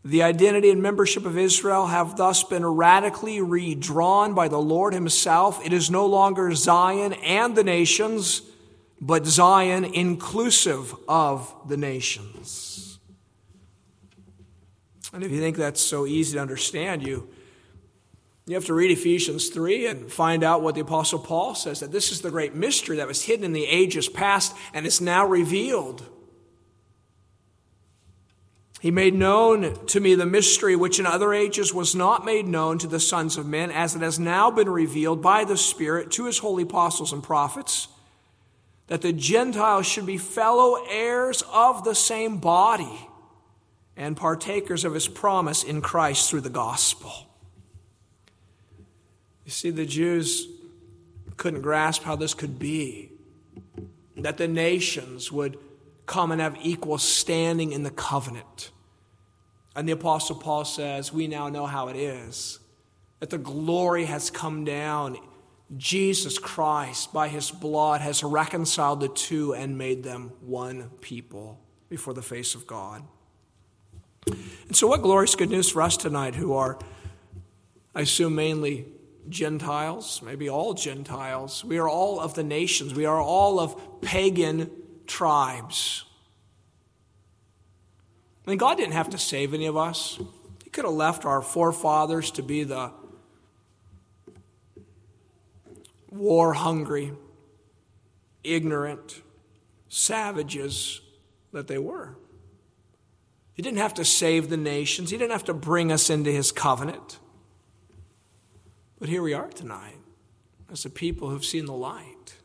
The 0.05 0.23
identity 0.23 0.69
and 0.69 0.83
membership 0.83 1.25
of 1.25 1.37
Israel 1.37 1.87
have 1.87 2.15
thus 2.15 2.43
been 2.43 2.65
radically 2.65 3.41
redrawn 3.41 4.35
by 4.35 4.47
the 4.47 4.59
Lord 4.59 4.93
Himself. 4.93 5.65
It 5.65 5.73
is 5.73 5.89
no 5.89 6.05
longer 6.05 6.53
Zion 6.53 7.13
and 7.13 7.55
the 7.55 7.63
nations, 7.63 8.43
but 9.01 9.25
Zion 9.25 9.83
inclusive 9.83 10.93
of 11.09 11.53
the 11.67 11.75
nations. 11.75 12.94
And 15.15 15.23
if 15.23 15.31
you 15.31 15.39
think 15.39 15.55
that's 15.55 15.79
so 15.79 16.05
easy 16.05 16.33
to 16.33 16.41
understand, 16.41 17.01
you, 17.01 17.29
you 18.45 18.55
have 18.55 18.65
to 18.65 18.73
read 18.73 18.91
Ephesians 18.91 19.47
3 19.47 19.87
and 19.87 20.11
find 20.11 20.43
out 20.43 20.61
what 20.61 20.75
the 20.75 20.81
Apostle 20.81 21.19
Paul 21.19 21.55
says 21.55 21.79
that 21.79 21.93
this 21.93 22.11
is 22.11 22.19
the 22.19 22.29
great 22.29 22.53
mystery 22.53 22.97
that 22.97 23.07
was 23.07 23.23
hidden 23.23 23.45
in 23.45 23.53
the 23.53 23.65
ages 23.65 24.09
past 24.09 24.53
and 24.73 24.85
is 24.85 24.99
now 24.99 25.25
revealed. 25.25 26.05
He 28.81 28.91
made 28.91 29.13
known 29.13 29.85
to 29.85 30.01
me 30.01 30.15
the 30.15 30.25
mystery 30.25 30.75
which 30.75 30.99
in 30.99 31.05
other 31.05 31.33
ages 31.33 31.73
was 31.73 31.95
not 31.95 32.25
made 32.25 32.45
known 32.45 32.77
to 32.79 32.87
the 32.87 32.99
sons 32.99 33.37
of 33.37 33.47
men, 33.47 33.71
as 33.71 33.95
it 33.95 34.01
has 34.01 34.19
now 34.19 34.51
been 34.51 34.69
revealed 34.69 35.21
by 35.21 35.45
the 35.45 35.55
Spirit 35.55 36.11
to 36.11 36.25
his 36.25 36.39
holy 36.39 36.63
apostles 36.63 37.13
and 37.13 37.23
prophets, 37.23 37.87
that 38.87 39.01
the 39.01 39.13
Gentiles 39.13 39.85
should 39.85 40.05
be 40.05 40.17
fellow 40.17 40.83
heirs 40.89 41.41
of 41.53 41.85
the 41.85 41.95
same 41.95 42.35
body 42.39 43.07
and 43.97 44.17
partakers 44.17 44.83
of 44.83 44.93
his 44.93 45.07
promise 45.07 45.63
in 45.63 45.81
Christ 45.81 46.29
through 46.29 46.41
the 46.41 46.49
gospel. 46.49 47.11
You 49.45 49.51
see, 49.51 49.69
the 49.69 49.85
Jews 49.85 50.47
couldn't 51.37 51.61
grasp 51.61 52.03
how 52.03 52.15
this 52.15 52.33
could 52.33 52.57
be, 52.57 53.11
that 54.17 54.37
the 54.37 54.47
nations 54.47 55.31
would 55.31 55.57
come 56.05 56.31
and 56.31 56.41
have 56.41 56.57
equal 56.61 56.97
standing 56.97 57.71
in 57.71 57.83
the 57.83 57.91
covenant. 57.91 58.71
And 59.75 59.87
the 59.87 59.93
Apostle 59.93 60.35
Paul 60.35 60.65
says, 60.65 61.11
We 61.11 61.27
now 61.27 61.49
know 61.49 61.65
how 61.65 61.89
it 61.89 61.95
is 61.95 62.59
that 63.19 63.29
the 63.29 63.37
glory 63.37 64.05
has 64.05 64.29
come 64.29 64.63
down. 64.65 65.17
Jesus 65.77 66.37
Christ, 66.37 67.11
by 67.11 67.27
his 67.27 67.49
blood, 67.49 68.01
has 68.01 68.23
reconciled 68.23 68.99
the 68.99 69.07
two 69.07 69.53
and 69.53 69.77
made 69.77 70.03
them 70.03 70.31
one 70.41 70.91
people 71.01 71.59
before 71.89 72.13
the 72.13 72.21
face 72.21 72.55
of 72.55 72.67
God. 72.67 73.03
And 74.27 74.75
so, 74.75 74.87
what 74.87 75.01
glorious 75.01 75.35
good 75.35 75.49
news 75.49 75.69
for 75.69 75.81
us 75.81 75.97
tonight 75.97 76.35
who 76.35 76.53
are, 76.53 76.79
I 77.93 78.01
assume, 78.01 78.35
mainly 78.35 78.85
Gentiles, 79.29 80.21
maybe 80.23 80.49
all 80.49 80.73
Gentiles. 80.73 81.63
We 81.63 81.77
are 81.77 81.89
all 81.89 82.19
of 82.19 82.33
the 82.33 82.43
nations, 82.43 82.93
we 82.93 83.05
are 83.05 83.21
all 83.21 83.59
of 83.59 84.01
pagan 84.01 84.71
tribes. 85.07 86.03
I 88.45 88.51
mean, 88.51 88.57
God 88.59 88.77
didn't 88.77 88.93
have 88.93 89.09
to 89.11 89.17
save 89.17 89.53
any 89.53 89.65
of 89.65 89.75
us. 89.75 90.19
He 90.63 90.69
could 90.69 90.85
have 90.85 90.93
left 90.93 91.25
our 91.25 91.41
forefathers 91.41 92.29
to 92.31 92.43
be 92.43 92.63
the 92.63 92.91
war 96.11 96.53
hungry, 96.53 97.11
ignorant 98.43 99.21
savages 99.89 101.01
that 101.51 101.67
they 101.67 101.79
were. 101.79 102.15
He 103.55 103.61
didn't 103.61 103.79
have 103.79 103.93
to 103.95 104.05
save 104.05 104.49
the 104.49 104.57
nations, 104.57 105.09
He 105.09 105.17
didn't 105.17 105.31
have 105.31 105.45
to 105.45 105.53
bring 105.53 105.91
us 105.91 106.09
into 106.09 106.31
His 106.31 106.51
covenant. 106.51 107.19
But 108.99 109.09
here 109.09 109.21
we 109.21 109.33
are 109.33 109.47
tonight 109.47 109.97
as 110.71 110.85
a 110.85 110.89
people 110.89 111.29
who've 111.29 111.45
seen 111.45 111.65
the 111.65 111.73
light, 111.73 112.35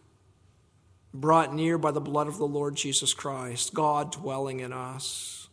brought 1.12 1.55
near 1.55 1.79
by 1.79 1.90
the 1.90 2.01
blood 2.01 2.29
of 2.29 2.38
the 2.38 2.46
Lord 2.46 2.77
Jesus 2.77 3.14
Christ, 3.14 3.75
God 3.75 4.12
dwelling 4.12 4.61
in 4.61 4.73
us. 4.73 5.49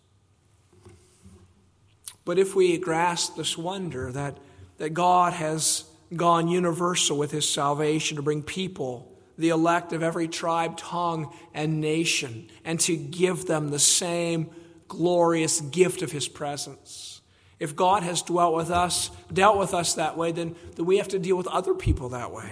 But 2.26 2.38
if 2.38 2.56
we 2.56 2.78
grasp 2.78 3.38
this 3.38 3.58
wonder 3.58 4.12
that, 4.12 4.38
that 4.78 4.90
God 4.90 5.34
has 5.34 5.86
gone 6.16 6.48
universal 6.48 7.18
with 7.18 7.32
his 7.32 7.48
salvation 7.48 8.18
to 8.18 8.22
bring 8.22 8.44
people, 8.44 9.12
the 9.38 9.50
elect 9.50 9.94
of 9.94 10.04
every 10.04 10.28
tribe, 10.28 10.78
tongue, 10.78 11.34
and 11.54 11.80
nation, 11.80 12.50
and 12.66 12.80
to 12.82 12.98
give 12.98 13.46
them 13.46 13.70
the 13.70 13.80
same 13.80 14.50
glorious 14.88 15.62
gift 15.62 16.02
of 16.02 16.12
his 16.12 16.28
presence. 16.28 17.22
If 17.60 17.76
God 17.76 18.04
has 18.04 18.22
dwelt 18.22 18.56
with 18.56 18.70
us, 18.70 19.10
dealt 19.32 19.58
with 19.58 19.74
us 19.74 19.96
that 19.96 20.16
way, 20.18 20.32
then, 20.32 20.56
then 20.76 20.86
we 20.86 20.98
have 20.98 21.08
to 21.10 21.20
deal 21.20 21.36
with 21.36 21.48
other 21.48 21.74
people 21.74 22.10
that 22.10 22.32
way. 22.32 22.52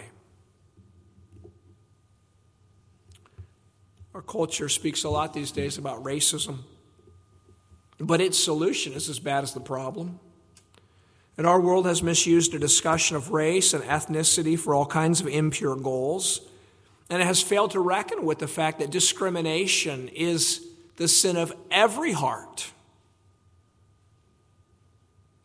Our 4.15 4.21
culture 4.21 4.69
speaks 4.69 5.03
a 5.03 5.09
lot 5.09 5.33
these 5.33 5.51
days 5.51 5.77
about 5.77 6.03
racism. 6.03 6.59
But 7.99 8.21
its 8.21 8.37
solution 8.37 8.93
is 8.93 9.09
as 9.09 9.19
bad 9.19 9.43
as 9.43 9.53
the 9.53 9.59
problem. 9.59 10.19
And 11.37 11.45
our 11.45 11.59
world 11.59 11.85
has 11.85 12.01
misused 12.01 12.53
a 12.53 12.59
discussion 12.59 13.17
of 13.17 13.31
race 13.31 13.73
and 13.73 13.83
ethnicity 13.83 14.57
for 14.57 14.73
all 14.73 14.85
kinds 14.85 15.19
of 15.19 15.27
impure 15.27 15.75
goals. 15.75 16.41
And 17.09 17.21
it 17.21 17.25
has 17.25 17.41
failed 17.41 17.71
to 17.71 17.79
reckon 17.79 18.25
with 18.25 18.39
the 18.39 18.47
fact 18.47 18.79
that 18.79 18.89
discrimination 18.89 20.07
is 20.09 20.64
the 20.95 21.07
sin 21.07 21.37
of 21.37 21.53
every 21.69 22.11
heart, 22.11 22.71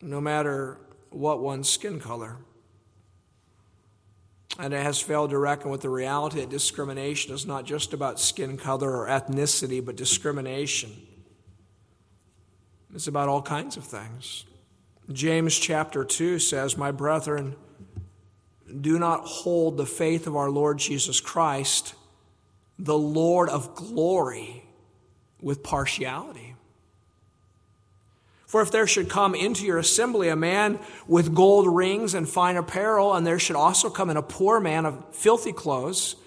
no 0.01 0.21
matter 0.21 0.77
what 1.09 1.39
one's 1.39 1.69
skin 1.69 1.99
color. 1.99 2.37
And 4.59 4.73
it 4.73 4.83
has 4.83 4.99
failed 4.99 5.29
to 5.29 5.37
reckon 5.37 5.71
with 5.71 5.81
the 5.81 5.89
reality 5.89 6.39
that 6.41 6.49
discrimination 6.49 7.33
is 7.33 7.45
not 7.45 7.65
just 7.65 7.93
about 7.93 8.19
skin 8.19 8.57
color 8.57 8.95
or 8.95 9.07
ethnicity, 9.07 9.83
but 9.83 9.95
discrimination 9.95 10.91
it's 12.93 13.07
about 13.07 13.29
all 13.29 13.41
kinds 13.41 13.77
of 13.77 13.83
things. 13.83 14.45
James 15.11 15.57
chapter 15.57 16.03
2 16.03 16.39
says, 16.39 16.77
My 16.77 16.91
brethren, 16.91 17.55
do 18.79 18.99
not 18.99 19.21
hold 19.25 19.77
the 19.77 19.85
faith 19.85 20.27
of 20.27 20.35
our 20.35 20.49
Lord 20.49 20.77
Jesus 20.77 21.19
Christ, 21.19 21.95
the 22.77 22.97
Lord 22.97 23.49
of 23.49 23.75
glory, 23.75 24.63
with 25.41 25.63
partiality. 25.63 26.55
For 28.51 28.61
if 28.61 28.69
there 28.69 28.85
should 28.85 29.09
come 29.09 29.33
into 29.33 29.65
your 29.65 29.77
assembly 29.77 30.27
a 30.27 30.35
man 30.35 30.77
with 31.07 31.33
gold 31.33 31.73
rings 31.73 32.13
and 32.13 32.27
fine 32.27 32.57
apparel, 32.57 33.13
and 33.13 33.25
there 33.25 33.39
should 33.39 33.55
also 33.55 33.89
come 33.89 34.09
in 34.09 34.17
a 34.17 34.21
poor 34.21 34.59
man 34.59 34.85
of 34.85 35.15
filthy 35.15 35.53
clothes, 35.53 36.17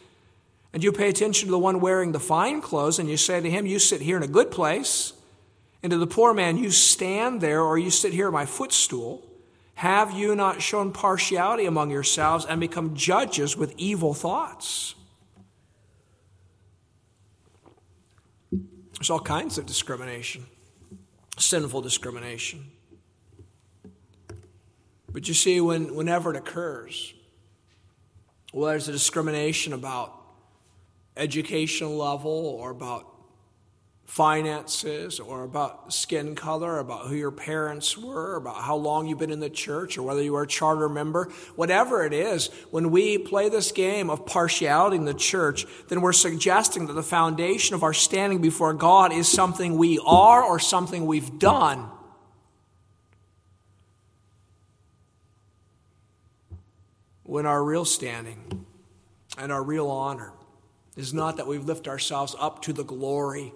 and 0.73 0.83
you 0.83 0.91
pay 0.91 1.11
attention 1.11 1.49
to 1.49 1.51
the 1.51 1.59
one 1.59 1.81
wearing 1.81 2.13
the 2.13 2.19
fine 2.19 2.63
clothes, 2.63 2.99
and 2.99 3.11
you 3.11 3.19
say 3.19 3.43
to 3.43 3.51
him, 3.51 3.67
You 3.67 3.79
sit 3.79 4.01
here 4.01 4.17
in 4.17 4.23
a 4.23 4.27
good 4.27 4.51
place, 4.51 5.13
and 5.83 5.91
to 5.91 5.99
the 5.99 6.07
poor 6.07 6.33
man, 6.33 6.57
You 6.57 6.71
stand 6.71 7.43
there, 7.43 7.61
or 7.61 7.77
you 7.77 7.91
sit 7.91 8.15
here 8.15 8.29
at 8.29 8.33
my 8.33 8.47
footstool. 8.47 9.23
Have 9.75 10.13
you 10.13 10.35
not 10.35 10.63
shown 10.63 10.93
partiality 10.93 11.67
among 11.67 11.91
yourselves 11.91 12.47
and 12.47 12.59
become 12.59 12.95
judges 12.95 13.55
with 13.55 13.75
evil 13.77 14.15
thoughts? 14.15 14.95
There's 18.99 19.11
all 19.11 19.21
kinds 19.21 19.59
of 19.59 19.67
discrimination, 19.67 20.47
sinful 21.37 21.83
discrimination. 21.83 22.71
But 25.13 25.29
you 25.29 25.35
see, 25.35 25.61
when, 25.61 25.95
whenever 25.95 26.35
it 26.35 26.37
occurs, 26.37 27.15
well, 28.53 28.71
there's 28.71 28.89
a 28.89 28.93
discrimination 28.93 29.73
about 29.73 30.21
educational 31.17 31.97
level 31.97 32.31
or 32.31 32.71
about 32.71 33.14
finances 34.15 35.19
or 35.19 35.43
about 35.43 35.93
skin 35.93 36.37
color, 36.37 36.79
about 36.79 37.09
who 37.09 37.17
your 37.17 37.33
parents 37.33 37.99
were, 37.99 38.37
about 38.37 38.55
how 38.55 38.77
long 38.77 39.09
you've 39.09 39.19
been 39.19 39.33
in 39.33 39.41
the 39.41 39.51
church 39.51 39.99
or 39.99 40.05
whether 40.05 40.23
you 40.23 40.37
are 40.37 40.45
a 40.45 40.47
charter 40.47 40.89
member, 40.89 41.29
whatever 41.57 42.07
it 42.07 42.13
is, 42.13 42.47
when 42.71 42.93
we 42.93 43.19
play 43.19 43.49
this 43.49 43.73
game 43.73 44.11
of 44.11 44.25
partiality 44.25 44.97
in 44.97 45.05
the 45.05 45.15
church, 45.15 45.67
then 45.89 46.01
we're 46.01 46.13
suggesting 46.13 46.87
that 46.87 46.93
the 46.93 47.03
foundation 47.03 47.75
of 47.75 47.83
our 47.83 47.93
standing 47.93 48.41
before 48.41 48.73
God 48.73 49.13
is 49.13 49.27
something 49.27 49.77
we 49.77 49.99
are 50.07 50.45
or 50.45 50.61
something 50.61 51.07
we've 51.07 51.41
done. 51.41 51.91
When 57.25 57.47
our 57.47 57.65
real 57.65 57.85
standing 57.85 58.65
and 59.37 59.51
our 59.51 59.65
real 59.65 59.91
honor 59.91 60.33
is 60.97 61.13
not 61.13 61.39
that 61.39 61.49
we 61.49 61.59
lift 61.59 61.89
ourselves 61.89 62.37
up 62.39 62.63
to 62.63 62.73
the 62.73 62.85
glory 62.85 63.53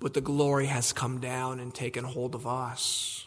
but 0.00 0.14
the 0.14 0.20
glory 0.20 0.66
has 0.66 0.92
come 0.92 1.20
down 1.20 1.60
and 1.60 1.74
taken 1.74 2.04
hold 2.04 2.34
of 2.34 2.46
us. 2.46 3.26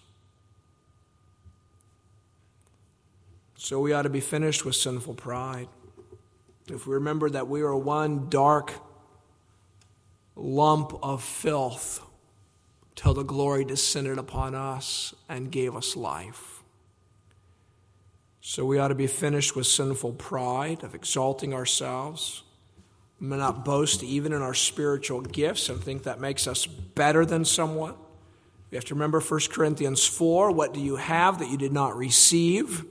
So 3.56 3.80
we 3.80 3.92
ought 3.94 4.04
to 4.04 4.10
be 4.10 4.22
finished 4.22 4.64
with 4.64 4.76
sinful 4.76 5.16
pride. 5.16 5.68
If 6.68 6.86
we 6.86 6.94
remember 6.94 7.30
that 7.30 7.48
we 7.48 7.62
are 7.62 7.76
one 7.76 8.30
dark 8.30 8.74
lump 10.36 10.94
of 11.02 11.24
filth 11.24 12.02
till 12.96 13.14
the 13.14 13.24
glory 13.24 13.66
descended 13.66 14.18
upon 14.18 14.56
us 14.56 15.14
and 15.28 15.52
gave 15.52 15.76
us 15.76 15.96
life. 15.96 16.64
So 18.42 18.66
we 18.66 18.80
ought 18.80 18.88
to 18.90 18.96
be 18.96 19.08
finished 19.08 19.56
with 19.56 19.68
sinful 19.68 20.14
pride 20.14 20.84
of 20.84 20.96
exalting 20.96 21.54
ourselves 21.54 22.44
may 23.20 23.38
not 23.38 23.66
boast 23.66 24.04
even 24.04 24.32
in 24.34 24.42
our 24.42 24.54
spiritual 24.54 25.22
gifts 25.22 25.70
and 25.70 25.82
think 25.82 26.04
that 26.04 26.20
makes 26.20 26.48
us 26.48 26.66
better 26.66 27.26
than 27.26 27.46
someone. 27.46 27.96
We 28.70 28.76
have 28.76 28.86
to 28.86 28.94
remember 28.94 29.20
1 29.20 29.40
Corinthians 29.50 30.06
4 30.06 30.52
what 30.52 30.74
do 30.74 30.80
you 30.80 30.98
have 30.98 31.40
that 31.40 31.50
you 31.50 31.58
did 31.58 31.74
not 31.74 31.96
receive? 31.98 32.86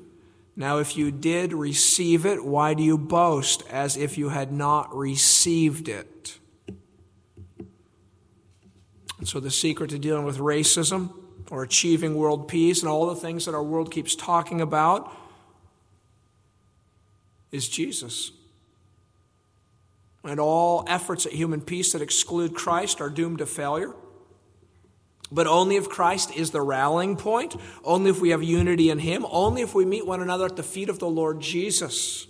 Now, 0.58 0.78
if 0.78 0.96
you 0.96 1.10
did 1.10 1.52
receive 1.52 2.24
it, 2.24 2.42
why 2.42 2.72
do 2.72 2.82
you 2.82 2.96
boast 2.96 3.62
as 3.70 3.98
if 3.98 4.16
you 4.16 4.30
had 4.30 4.52
not 4.52 4.94
received 4.96 5.86
it? 5.88 6.38
And 9.18 9.28
so, 9.28 9.38
the 9.38 9.50
secret 9.50 9.90
to 9.90 9.98
dealing 9.98 10.24
with 10.24 10.38
racism 10.38 11.12
or 11.50 11.62
achieving 11.62 12.14
world 12.14 12.48
peace 12.48 12.80
and 12.80 12.88
all 12.88 13.06
the 13.06 13.14
things 13.14 13.44
that 13.44 13.54
our 13.54 13.62
world 13.62 13.90
keeps 13.90 14.14
talking 14.14 14.62
about 14.62 15.14
is 17.52 17.68
Jesus. 17.68 18.32
And 20.26 20.40
all 20.40 20.84
efforts 20.88 21.24
at 21.24 21.32
human 21.32 21.60
peace 21.60 21.92
that 21.92 22.02
exclude 22.02 22.54
Christ 22.54 23.00
are 23.00 23.08
doomed 23.08 23.38
to 23.38 23.46
failure. 23.46 23.94
But 25.30 25.46
only 25.46 25.76
if 25.76 25.88
Christ 25.88 26.34
is 26.36 26.50
the 26.50 26.60
rallying 26.60 27.16
point, 27.16 27.56
only 27.84 28.10
if 28.10 28.20
we 28.20 28.30
have 28.30 28.42
unity 28.42 28.90
in 28.90 28.98
Him, 28.98 29.24
only 29.30 29.62
if 29.62 29.74
we 29.74 29.84
meet 29.84 30.06
one 30.06 30.22
another 30.22 30.46
at 30.46 30.56
the 30.56 30.62
feet 30.62 30.88
of 30.88 30.98
the 30.98 31.08
Lord 31.08 31.40
Jesus, 31.40 32.26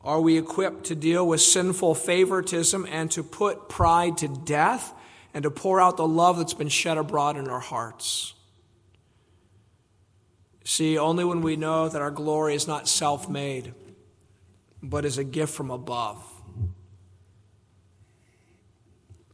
are 0.00 0.20
we 0.20 0.36
equipped 0.36 0.84
to 0.84 0.94
deal 0.94 1.26
with 1.26 1.40
sinful 1.40 1.94
favoritism 1.94 2.86
and 2.90 3.10
to 3.12 3.22
put 3.22 3.68
pride 3.68 4.18
to 4.18 4.28
death 4.28 4.92
and 5.32 5.42
to 5.44 5.50
pour 5.50 5.80
out 5.80 5.96
the 5.96 6.06
love 6.06 6.38
that's 6.38 6.54
been 6.54 6.68
shed 6.68 6.98
abroad 6.98 7.36
in 7.36 7.48
our 7.48 7.60
hearts. 7.60 8.34
See, 10.64 10.96
only 10.96 11.24
when 11.24 11.42
we 11.42 11.56
know 11.56 11.88
that 11.88 12.00
our 12.00 12.10
glory 12.10 12.54
is 12.54 12.68
not 12.68 12.88
self 12.88 13.28
made, 13.28 13.74
but 14.82 15.04
is 15.04 15.18
a 15.18 15.24
gift 15.24 15.54
from 15.54 15.70
above 15.70 16.33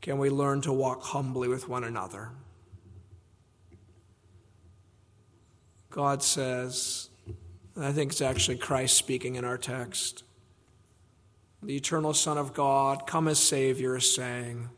can 0.01 0.19
we 0.19 0.31
learn 0.31 0.61
to 0.63 0.73
walk 0.73 1.03
humbly 1.03 1.49
with 1.49 1.69
one 1.69 1.85
another. 1.85 2.31
God 5.91 6.23
says, 6.23 7.11
and 7.75 7.85
I 7.85 7.93
think 7.93 8.13
it's 8.13 8.21
actually 8.21 8.57
Christ 8.57 8.97
speaking 8.97 9.35
in 9.35 9.45
our 9.45 9.59
text, 9.59 10.25
the 11.63 11.77
eternal 11.77 12.15
Son 12.15 12.39
of 12.39 12.55
God, 12.55 13.07
come 13.07 13.29
as 13.29 13.39
Savior, 13.39 13.97
is 13.97 14.15
saying, 14.15 14.71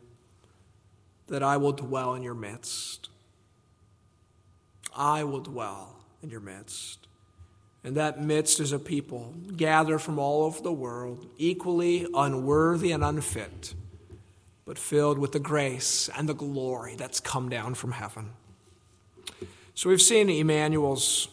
that 1.27 1.43
I 1.43 1.55
will 1.55 1.71
dwell 1.71 2.15
in 2.15 2.23
your 2.23 2.33
midst. 2.33 3.09
I 4.95 5.23
will 5.23 5.39
dwell 5.39 6.03
in 6.21 6.29
your 6.29 6.41
midst. 6.41 7.07
And 7.85 7.95
that 7.95 8.21
midst 8.21 8.59
is 8.59 8.71
a 8.71 8.79
people 8.79 9.33
gathered 9.55 9.99
from 9.99 10.19
all 10.19 10.43
over 10.43 10.61
the 10.61 10.73
world, 10.73 11.27
equally 11.37 12.07
unworthy 12.13 12.91
and 12.91 13.03
unfit 13.03 13.75
but 14.65 14.77
filled 14.77 15.17
with 15.19 15.31
the 15.31 15.39
grace 15.39 16.09
and 16.17 16.27
the 16.29 16.33
glory 16.33 16.95
that's 16.95 17.19
come 17.19 17.49
down 17.49 17.73
from 17.73 17.91
heaven. 17.91 18.31
So 19.75 19.89
we've 19.89 20.01
seen 20.01 20.29
Emmanuel's 20.29 21.27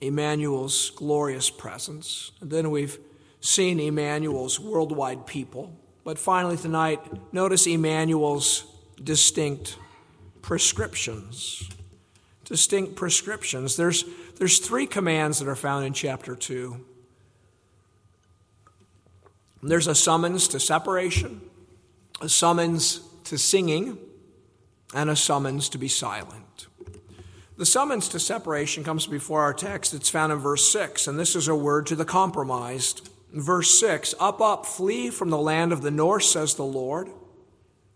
Emmanuel's 0.00 0.90
glorious 0.90 1.50
presence. 1.50 2.32
And 2.40 2.50
then 2.50 2.70
we've 2.70 2.98
seen 3.40 3.80
Emmanuel's 3.80 4.60
worldwide 4.60 5.26
people. 5.26 5.76
But 6.04 6.18
finally 6.18 6.56
tonight, 6.56 7.00
notice 7.32 7.66
Emmanuel's 7.66 8.64
distinct 9.02 9.76
prescriptions. 10.42 11.68
Distinct 12.44 12.96
prescriptions. 12.96 13.76
There's, 13.76 14.04
there's 14.38 14.58
three 14.58 14.86
commands 14.86 15.38
that 15.40 15.48
are 15.48 15.56
found 15.56 15.84
in 15.84 15.92
chapter 15.92 16.34
2. 16.34 16.84
There's 19.62 19.88
a 19.88 19.94
summons 19.94 20.46
to 20.48 20.60
separation, 20.60 21.40
a 22.20 22.28
summons 22.28 23.00
to 23.24 23.38
singing, 23.38 23.98
and 24.94 25.10
a 25.10 25.16
summons 25.16 25.68
to 25.68 25.78
be 25.78 25.88
silent. 25.88 26.66
The 27.56 27.66
summons 27.66 28.08
to 28.10 28.20
separation 28.20 28.84
comes 28.84 29.06
before 29.06 29.42
our 29.42 29.52
text. 29.52 29.92
It's 29.92 30.08
found 30.08 30.32
in 30.32 30.38
verse 30.38 30.72
6, 30.72 31.06
and 31.08 31.18
this 31.18 31.34
is 31.34 31.48
a 31.48 31.56
word 31.56 31.86
to 31.86 31.96
the 31.96 32.04
compromised. 32.04 33.08
Verse 33.32 33.78
6 33.80 34.14
Up, 34.20 34.40
up, 34.40 34.64
flee 34.64 35.10
from 35.10 35.30
the 35.30 35.38
land 35.38 35.72
of 35.72 35.82
the 35.82 35.90
north, 35.90 36.22
says 36.22 36.54
the 36.54 36.64
Lord. 36.64 37.08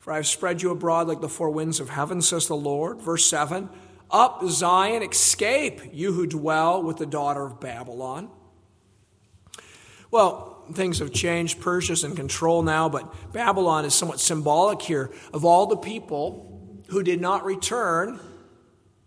For 0.00 0.12
I 0.12 0.16
have 0.16 0.26
spread 0.26 0.62
you 0.62 0.72
abroad 0.72 1.06
like 1.06 1.20
the 1.20 1.28
four 1.28 1.50
winds 1.50 1.78
of 1.78 1.90
heaven, 1.90 2.20
says 2.22 2.48
the 2.48 2.56
Lord. 2.56 3.00
Verse 3.00 3.24
7 3.24 3.68
Up, 4.10 4.42
Zion, 4.48 5.02
escape, 5.04 5.80
you 5.92 6.12
who 6.12 6.26
dwell 6.26 6.82
with 6.82 6.96
the 6.96 7.06
daughter 7.06 7.46
of 7.46 7.60
Babylon. 7.60 8.28
Well, 10.10 10.51
things 10.72 10.98
have 10.98 11.12
changed. 11.12 11.60
Persia's 11.60 12.04
in 12.04 12.16
control 12.16 12.62
now, 12.62 12.88
but 12.88 13.32
Babylon 13.32 13.84
is 13.84 13.94
somewhat 13.94 14.20
symbolic 14.20 14.82
here 14.82 15.10
of 15.32 15.44
all 15.44 15.66
the 15.66 15.76
people 15.76 16.80
who 16.88 17.02
did 17.02 17.20
not 17.20 17.44
return 17.44 18.20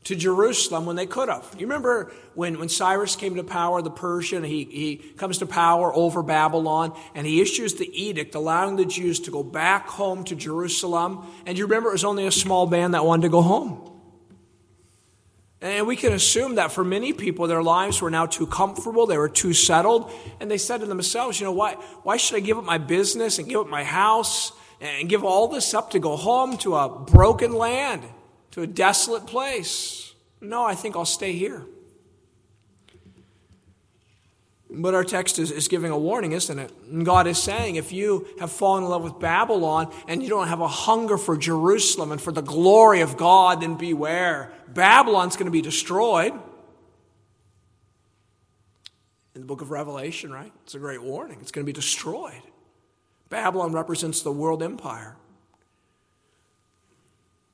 to 0.05 0.15
Jerusalem 0.15 0.85
when 0.85 0.95
they 0.95 1.07
could 1.07 1.29
have. 1.29 1.55
You 1.57 1.65
remember 1.65 2.11
when, 2.35 2.59
when 2.59 2.69
Cyrus 2.69 3.15
came 3.15 3.35
to 3.35 3.43
power, 3.43 3.81
the 3.81 3.89
Persian, 3.89 4.43
he, 4.43 4.63
he 4.65 4.95
comes 4.97 5.39
to 5.39 5.47
power 5.47 5.93
over 5.93 6.21
Babylon, 6.21 6.97
and 7.15 7.25
he 7.25 7.41
issues 7.41 7.73
the 7.75 7.89
edict 7.91 8.35
allowing 8.35 8.75
the 8.75 8.85
Jews 8.85 9.19
to 9.21 9.31
go 9.31 9.43
back 9.43 9.87
home 9.87 10.23
to 10.25 10.35
Jerusalem. 10.35 11.25
And 11.45 11.57
you 11.57 11.65
remember 11.65 11.89
it 11.89 11.93
was 11.93 12.05
only 12.05 12.27
a 12.27 12.31
small 12.31 12.67
band 12.67 12.93
that 12.93 13.03
wanted 13.03 13.23
to 13.23 13.29
go 13.29 13.41
home. 13.41 13.94
And 15.65 15.87
we 15.87 15.95
can 15.95 16.13
assume 16.13 16.55
that 16.55 16.71
for 16.71 16.83
many 16.83 17.11
people, 17.11 17.47
their 17.47 17.63
lives 17.63 17.99
were 17.99 18.11
now 18.11 18.27
too 18.27 18.45
comfortable, 18.45 19.07
they 19.07 19.17
were 19.17 19.27
too 19.27 19.51
settled, 19.51 20.11
and 20.39 20.49
they 20.49 20.59
said 20.59 20.81
to 20.81 20.85
themselves, 20.85 21.39
you 21.39 21.45
know, 21.47 21.51
why, 21.51 21.73
why 22.03 22.17
should 22.17 22.35
I 22.35 22.39
give 22.41 22.59
up 22.59 22.65
my 22.65 22.77
business 22.77 23.39
and 23.39 23.49
give 23.49 23.61
up 23.61 23.67
my 23.67 23.83
house 23.83 24.51
and 24.79 25.09
give 25.09 25.23
all 25.23 25.47
this 25.47 25.73
up 25.73 25.89
to 25.91 25.99
go 25.99 26.17
home 26.17 26.57
to 26.59 26.75
a 26.75 26.87
broken 26.87 27.51
land, 27.51 28.03
to 28.51 28.61
a 28.61 28.67
desolate 28.67 29.25
place? 29.25 30.13
No, 30.39 30.63
I 30.63 30.75
think 30.75 30.95
I'll 30.95 31.03
stay 31.03 31.33
here. 31.33 31.63
But 34.69 34.93
our 34.93 35.03
text 35.03 35.39
is, 35.39 35.51
is 35.51 35.67
giving 35.67 35.91
a 35.91 35.97
warning, 35.97 36.33
isn't 36.33 36.59
it? 36.59 36.71
And 36.91 37.05
God 37.05 37.27
is 37.27 37.41
saying 37.41 37.75
if 37.75 37.91
you 37.91 38.27
have 38.39 38.51
fallen 38.51 38.83
in 38.83 38.89
love 38.89 39.03
with 39.03 39.19
Babylon 39.19 39.91
and 40.07 40.21
you 40.21 40.29
don't 40.29 40.47
have 40.47 40.59
a 40.59 40.67
hunger 40.67 41.17
for 41.17 41.37
Jerusalem 41.37 42.11
and 42.11 42.21
for 42.21 42.31
the 42.31 42.41
glory 42.41 43.01
of 43.01 43.15
God, 43.15 43.61
then 43.61 43.75
beware. 43.75 44.51
Babylon's 44.75 45.35
going 45.37 45.45
to 45.45 45.51
be 45.51 45.61
destroyed. 45.61 46.33
In 49.33 49.41
the 49.41 49.47
book 49.47 49.61
of 49.61 49.71
Revelation, 49.71 50.31
right? 50.31 50.51
It's 50.63 50.75
a 50.75 50.79
great 50.79 51.01
warning. 51.01 51.39
It's 51.41 51.51
going 51.51 51.65
to 51.65 51.65
be 51.65 51.73
destroyed. 51.73 52.41
Babylon 53.29 53.73
represents 53.73 54.21
the 54.21 54.31
world 54.31 54.61
empire. 54.61 55.15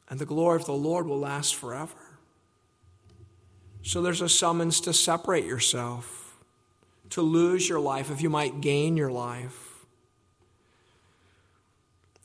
And 0.09 0.19
the 0.19 0.26
glory 0.26 0.57
of 0.57 0.65
the 0.65 0.74
Lord 0.74 1.07
will 1.07 1.19
last 1.19 1.55
forever. 1.55 1.95
So 3.84 4.01
there's 4.01 4.22
a 4.22 4.30
summons 4.30 4.82
to 4.82 4.93
separate 4.93 5.45
yourself 5.45 6.22
to 7.11 7.22
lose 7.22 7.67
your 7.67 7.80
life 7.80 8.09
if 8.09 8.22
you 8.22 8.30
might 8.30 8.61
gain 8.61 8.97
your 8.97 9.11
life. 9.11 9.86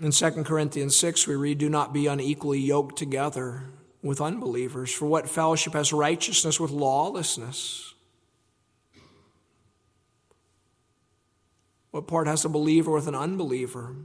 In 0.00 0.10
2 0.10 0.30
Corinthians 0.44 0.96
6, 0.96 1.26
we 1.26 1.34
read, 1.34 1.58
Do 1.58 1.68
not 1.68 1.92
be 1.92 2.06
unequally 2.06 2.60
yoked 2.60 2.96
together 2.96 3.64
with 4.06 4.20
unbelievers? 4.20 4.92
For 4.92 5.06
what 5.06 5.28
fellowship 5.28 5.74
has 5.74 5.92
righteousness 5.92 6.58
with 6.58 6.70
lawlessness? 6.70 7.94
What 11.90 12.06
part 12.06 12.26
has 12.26 12.44
a 12.44 12.48
believer 12.48 12.90
with 12.90 13.08
an 13.08 13.14
unbeliever? 13.14 13.96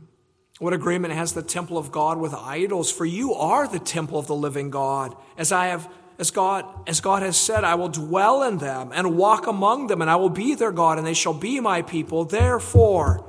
What 0.59 0.73
agreement 0.73 1.13
has 1.13 1.33
the 1.33 1.41
temple 1.41 1.77
of 1.77 1.91
God 1.91 2.19
with 2.19 2.33
idols? 2.33 2.91
For 2.91 3.05
you 3.05 3.33
are 3.33 3.67
the 3.67 3.79
temple 3.79 4.17
of 4.17 4.27
the 4.27 4.35
living 4.35 4.69
God. 4.69 5.15
As 5.37 5.51
I 5.51 5.67
have 5.67 5.91
as 6.19 6.29
God, 6.29 6.65
as 6.87 7.01
God 7.01 7.23
has 7.23 7.35
said, 7.35 7.63
I 7.63 7.75
will 7.75 7.89
dwell 7.89 8.43
in 8.43 8.59
them 8.59 8.91
and 8.93 9.17
walk 9.17 9.47
among 9.47 9.87
them, 9.87 10.01
and 10.01 10.09
I 10.09 10.17
will 10.17 10.29
be 10.29 10.53
their 10.53 10.71
God, 10.71 10.99
and 10.99 11.07
they 11.07 11.15
shall 11.15 11.33
be 11.33 11.59
my 11.59 11.81
people. 11.81 12.25
Therefore, 12.25 13.25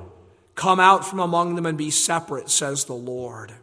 come 0.54 0.78
out 0.78 1.06
from 1.06 1.18
among 1.18 1.54
them 1.54 1.64
and 1.64 1.78
be 1.78 1.90
separate, 1.90 2.50
says 2.50 2.84
the 2.84 2.92
Lord. 2.92 3.54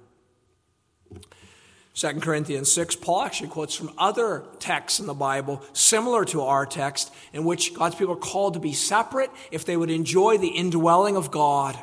2 1.99 2.21
Corinthians 2.21 2.71
6, 2.71 2.95
Paul 2.95 3.23
actually 3.23 3.49
quotes 3.49 3.75
from 3.75 3.91
other 3.97 4.45
texts 4.59 5.01
in 5.01 5.05
the 5.05 5.13
Bible 5.13 5.61
similar 5.73 6.23
to 6.23 6.43
our 6.43 6.65
text, 6.65 7.13
in 7.33 7.43
which 7.43 7.73
God's 7.73 7.95
people 7.95 8.13
are 8.13 8.17
called 8.17 8.53
to 8.53 8.59
be 8.61 8.71
separate 8.71 9.29
if 9.51 9.65
they 9.65 9.75
would 9.75 9.89
enjoy 9.89 10.37
the 10.37 10.47
indwelling 10.47 11.17
of 11.17 11.29
God. 11.29 11.77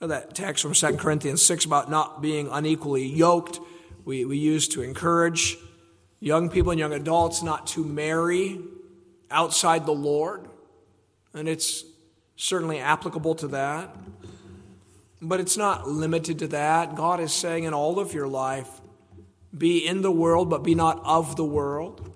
That 0.00 0.34
text 0.34 0.62
from 0.62 0.74
2 0.74 0.98
Corinthians 0.98 1.40
6 1.40 1.64
about 1.64 1.90
not 1.90 2.20
being 2.20 2.48
unequally 2.52 3.06
yoked 3.06 3.60
we, 4.04 4.26
we 4.26 4.36
use 4.36 4.68
to 4.68 4.82
encourage 4.82 5.56
young 6.20 6.50
people 6.50 6.70
and 6.70 6.78
young 6.78 6.92
adults 6.92 7.42
not 7.42 7.66
to 7.68 7.82
marry 7.82 8.60
outside 9.30 9.86
the 9.86 9.92
Lord. 9.92 10.48
And 11.32 11.48
it's 11.48 11.82
certainly 12.36 12.78
applicable 12.78 13.36
to 13.36 13.48
that. 13.48 13.94
But 15.20 15.40
it's 15.40 15.56
not 15.56 15.88
limited 15.88 16.38
to 16.40 16.48
that. 16.48 16.94
God 16.94 17.20
is 17.20 17.32
saying 17.32 17.64
in 17.64 17.74
all 17.74 17.98
of 17.98 18.14
your 18.14 18.28
life, 18.28 18.68
be 19.56 19.86
in 19.86 20.02
the 20.02 20.12
world, 20.12 20.50
but 20.50 20.62
be 20.62 20.74
not 20.74 21.00
of 21.04 21.36
the 21.36 21.44
world. 21.44 22.14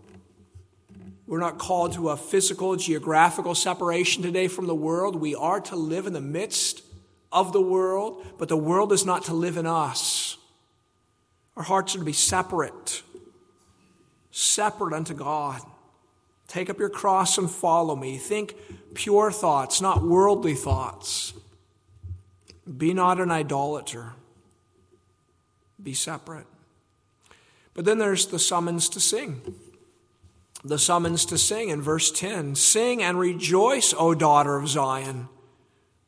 We're 1.26 1.38
not 1.38 1.59
called 1.59 1.94
to 1.94 2.11
a 2.11 2.16
physical, 2.16 2.76
geographical 2.76 3.55
separation 3.55 4.22
today 4.22 4.48
from 4.48 4.66
the 4.66 4.74
world. 4.74 5.16
We 5.16 5.34
are 5.34 5.61
to 5.62 5.76
live 5.76 6.07
in 6.07 6.12
the 6.12 6.20
midst 6.20 6.82
of 7.32 7.53
the 7.53 7.61
world, 7.61 8.26
but 8.38 8.48
the 8.48 8.57
world 8.57 8.92
is 8.92 9.07
not 9.07 9.24
to 9.24 9.34
live 9.34 9.57
in 9.57 9.66
us. 9.66 10.36
Our 11.57 11.62
hearts 11.62 11.94
are 11.94 11.98
to 11.98 12.05
be 12.05 12.12
separate, 12.12 13.03
separate 14.30 14.94
unto 14.94 15.14
God. 15.14 15.61
Take 16.48 16.68
up 16.68 16.78
your 16.78 16.90
cross 16.90 17.38
and 17.38 17.50
follow 17.50 17.96
me. 17.96 18.18
Think 18.18 18.55
pure 18.94 19.32
thoughts, 19.32 19.80
not 19.80 20.03
worldly 20.03 20.55
thoughts. 20.55 21.32
Be 22.76 22.94
not 22.94 23.20
an 23.20 23.30
idolater. 23.30 24.12
Be 25.82 25.94
separate. 25.94 26.46
But 27.74 27.84
then 27.84 27.98
there's 27.98 28.26
the 28.26 28.38
summons 28.38 28.88
to 28.90 29.00
sing. 29.00 29.54
The 30.64 30.78
summons 30.78 31.24
to 31.26 31.38
sing 31.38 31.70
in 31.70 31.82
verse 31.82 32.10
10 32.10 32.54
Sing 32.54 33.02
and 33.02 33.18
rejoice, 33.18 33.94
O 33.96 34.14
daughter 34.14 34.56
of 34.56 34.68
Zion, 34.68 35.28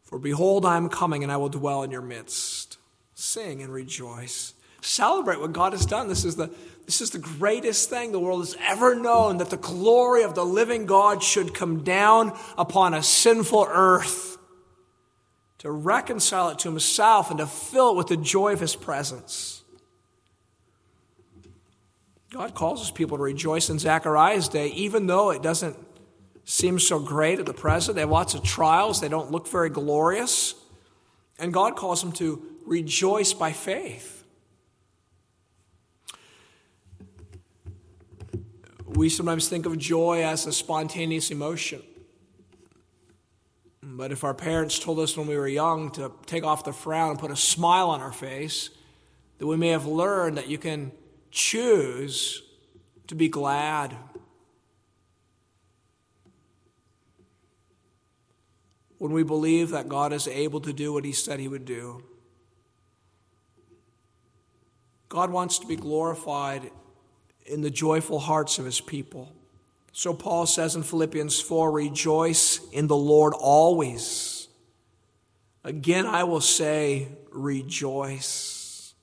for 0.05 0.19
behold, 0.19 0.65
I 0.65 0.77
am 0.77 0.89
coming 0.89 1.23
and 1.23 1.33
I 1.33 1.39
will 1.39 1.49
dwell 1.49 1.83
in 1.83 1.91
your 1.91 2.03
midst. 2.03 2.79
Sing 3.15 3.63
and 3.63 3.73
rejoice. 3.73 4.55
Celebrate 4.81 5.41
what 5.41 5.53
God 5.53 5.73
has 5.73 5.87
done. 5.87 6.09
This 6.09 6.25
is 6.25 6.37
the, 6.37 6.51
this 6.85 7.01
is 7.01 7.11
the 7.11 7.19
greatest 7.19 7.89
thing 7.89 8.13
the 8.13 8.21
world 8.21 8.41
has 8.41 8.57
ever 8.61 8.95
known 8.95 9.39
that 9.39 9.51
the 9.51 9.57
glory 9.57 10.23
of 10.23 10.35
the 10.35 10.45
living 10.45 10.85
God 10.87 11.23
should 11.23 11.55
come 11.55 11.83
down 11.83 12.39
upon 12.59 12.93
a 12.93 13.03
sinful 13.03 13.67
earth 13.71 14.34
to 15.65 15.71
reconcile 15.73 16.51
it 16.51 16.59
to 16.59 16.69
himself 16.69 17.31
and 17.31 17.39
to 17.39 17.47
fill 17.47 17.93
it 17.93 17.97
with 17.97 18.09
the 18.09 18.19
joy 18.19 18.53
of 18.53 18.61
his 18.61 18.77
presence. 18.77 19.63
God 22.31 22.55
calls 22.55 22.81
his 22.81 22.91
people 22.91 23.17
to 23.17 23.23
rejoice 23.23 23.71
in 23.71 23.79
Zechariah's 23.79 24.49
day, 24.49 24.69
even 24.69 25.07
though 25.07 25.31
it 25.31 25.43
doesn't 25.43 25.77
seem 26.45 26.79
so 26.79 27.01
great 27.01 27.39
at 27.39 27.47
the 27.47 27.55
present. 27.55 27.95
They 27.95 28.03
have 28.03 28.11
lots 28.11 28.35
of 28.35 28.43
trials, 28.43 29.01
they 29.01 29.09
don't 29.09 29.31
look 29.31 29.49
very 29.49 29.71
glorious. 29.71 30.55
And 31.39 31.51
God 31.51 31.77
calls 31.77 32.03
them 32.03 32.13
to 32.13 32.43
rejoice 32.67 33.33
by 33.33 33.53
faith. 33.53 34.23
We 38.85 39.09
sometimes 39.09 39.49
think 39.49 39.65
of 39.65 39.79
joy 39.79 40.25
as 40.25 40.47
a 40.47 40.53
spontaneous 40.53 41.31
emotion. 41.31 41.83
But 43.97 44.11
if 44.11 44.25
our 44.25 44.35
parents 44.35 44.81
told 44.81 44.99
us 44.99 45.17
when 45.17 45.29
we 45.29 45.37
were 45.37 45.47
young 45.47 45.91
to 45.93 46.11
take 46.27 46.43
off 46.43 46.65
the 46.65 46.73
frown 46.73 47.11
and 47.11 47.19
put 47.19 47.31
a 47.31 47.37
smile 47.37 47.91
on 47.91 48.01
our 48.01 48.13
face, 48.13 48.71
that 49.39 49.47
we 49.47 49.57
may 49.57 49.69
have 49.69 49.87
learned 49.87 50.37
that 50.37 50.49
you 50.49 50.59
can 50.59 50.91
choose 51.31 52.43
to 53.07 53.15
be 53.15 53.29
glad. 53.29 53.97
When 58.99 59.13
we 59.13 59.23
believe 59.23 59.71
that 59.71 59.89
God 59.89 60.13
is 60.13 60.27
able 60.27 60.61
to 60.63 60.73
do 60.73 60.93
what 60.93 61.05
He 61.05 61.13
said 61.13 61.39
He 61.39 61.47
would 61.47 61.65
do, 61.65 62.03
God 65.09 65.31
wants 65.31 65.61
to 65.61 65.67
be 65.69 65.77
glorified 65.77 66.73
in 67.47 67.61
the 67.61 67.71
joyful 67.71 68.19
hearts 68.19 68.59
of 68.59 68.65
his 68.65 68.81
people. 68.81 69.33
So 69.97 70.13
Paul 70.13 70.47
says 70.47 70.75
in 70.75 70.83
Philippians 70.83 71.41
4 71.41 71.71
Rejoice 71.71 72.61
in 72.73 72.89
the 72.89 72.97
Lord 72.97 73.33
always. 73.33 74.49
Again, 75.63 76.05
I 76.05 76.25
will 76.25 76.41
say, 76.41 77.09
Rejoice. 77.31 78.95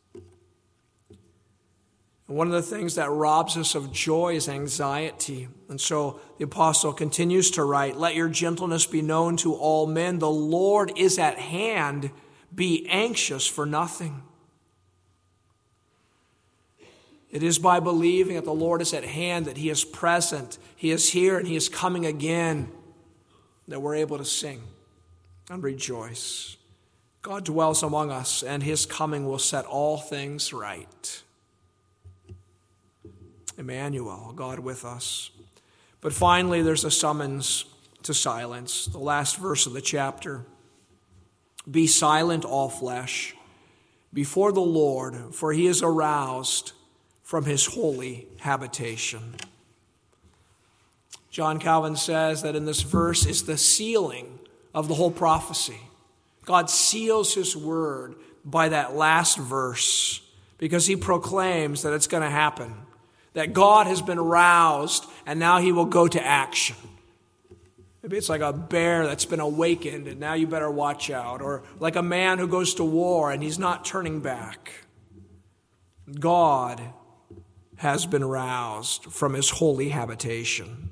One 2.27 2.47
of 2.47 2.53
the 2.53 2.61
things 2.61 2.95
that 2.95 3.09
robs 3.09 3.55
us 3.55 3.73
of 3.73 3.93
joy 3.93 4.35
is 4.35 4.49
anxiety. 4.49 5.47
And 5.69 5.79
so 5.79 6.19
the 6.37 6.43
apostle 6.43 6.91
continues 6.91 7.51
to 7.51 7.63
write 7.63 7.95
Let 7.95 8.15
your 8.15 8.29
gentleness 8.29 8.85
be 8.85 9.01
known 9.01 9.37
to 9.37 9.53
all 9.53 9.87
men. 9.87 10.19
The 10.19 10.29
Lord 10.29 10.91
is 10.97 11.17
at 11.17 11.39
hand. 11.39 12.11
Be 12.53 12.85
anxious 12.89 13.47
for 13.47 13.65
nothing. 13.65 14.23
It 17.32 17.43
is 17.43 17.59
by 17.59 17.79
believing 17.79 18.36
that 18.36 18.43
the 18.43 18.53
Lord 18.53 18.82
is 18.82 18.93
at 18.93 19.05
hand, 19.05 19.45
that 19.45 19.57
He 19.57 19.69
is 19.69 19.86
present, 19.86 20.57
He 20.75 20.91
is 20.91 21.11
here, 21.11 21.38
and 21.38 21.47
He 21.47 21.55
is 21.55 21.69
coming 21.69 22.05
again, 22.05 22.69
that 23.67 23.82
we're 23.82 23.95
able 23.95 24.17
to 24.17 24.25
sing 24.25 24.61
and 25.49 25.63
rejoice. 25.63 26.57
God 27.21 27.45
dwells 27.45 27.84
among 27.84 28.11
us, 28.11 28.43
and 28.43 28.63
His 28.63 28.86
coming 28.86 29.25
will 29.25 29.39
set 29.39 29.65
all 29.65 29.97
things 29.97 30.51
right. 30.51 31.23
Emmanuel, 33.57 34.34
God 34.36 34.59
with 34.59 34.84
us. 34.84 35.32
But 36.01 36.13
finally, 36.13 36.61
there's 36.61 36.84
a 36.84 36.91
summons 36.91 37.65
to 38.03 38.13
silence, 38.13 38.88
the 38.88 38.97
last 38.97 39.38
verse 39.38 39.67
of 39.67 39.73
the 39.73 39.82
chapter. 39.82 40.45
Be 41.69 41.88
silent, 41.88 42.43
all 42.43 42.69
flesh, 42.69 43.36
before 44.13 44.51
the 44.51 44.59
Lord, 44.59 45.34
for 45.34 45.53
He 45.53 45.67
is 45.67 45.82
aroused 45.82 46.73
from 47.32 47.45
his 47.45 47.65
holy 47.65 48.27
habitation. 48.41 49.36
John 51.29 51.59
Calvin 51.59 51.95
says 51.95 52.41
that 52.41 52.57
in 52.57 52.65
this 52.65 52.82
verse 52.82 53.25
is 53.25 53.45
the 53.45 53.55
sealing 53.55 54.38
of 54.73 54.89
the 54.89 54.95
whole 54.95 55.11
prophecy. 55.11 55.79
God 56.43 56.69
seals 56.69 57.34
his 57.34 57.55
word 57.55 58.15
by 58.43 58.67
that 58.67 58.95
last 58.97 59.38
verse 59.38 60.19
because 60.57 60.88
he 60.88 60.97
proclaims 60.97 61.84
that 61.84 61.93
it's 61.93 62.07
going 62.07 62.21
to 62.21 62.29
happen, 62.29 62.73
that 63.32 63.53
God 63.53 63.88
has 63.88 64.01
been 64.01 64.19
roused 64.19 65.05
and 65.25 65.39
now 65.39 65.59
he 65.59 65.71
will 65.71 65.86
go 65.86 66.09
to 66.09 66.21
action. 66.21 66.75
Maybe 68.03 68.17
it's 68.17 68.27
like 68.27 68.41
a 68.41 68.51
bear 68.51 69.07
that's 69.07 69.23
been 69.23 69.39
awakened 69.39 70.09
and 70.09 70.19
now 70.19 70.34
you 70.34 70.47
better 70.47 70.69
watch 70.69 71.09
out, 71.09 71.41
or 71.41 71.63
like 71.79 71.95
a 71.95 72.03
man 72.03 72.39
who 72.39 72.47
goes 72.49 72.73
to 72.73 72.84
war 72.84 73.32
and 73.32 73.41
he's 73.41 73.57
not 73.57 73.86
turning 73.86 74.19
back. 74.19 74.73
God 76.19 76.82
has 77.82 78.05
been 78.05 78.23
roused 78.23 79.05
from 79.05 79.34
his 79.34 79.49
holy 79.49 79.89
habitation. 79.89 80.91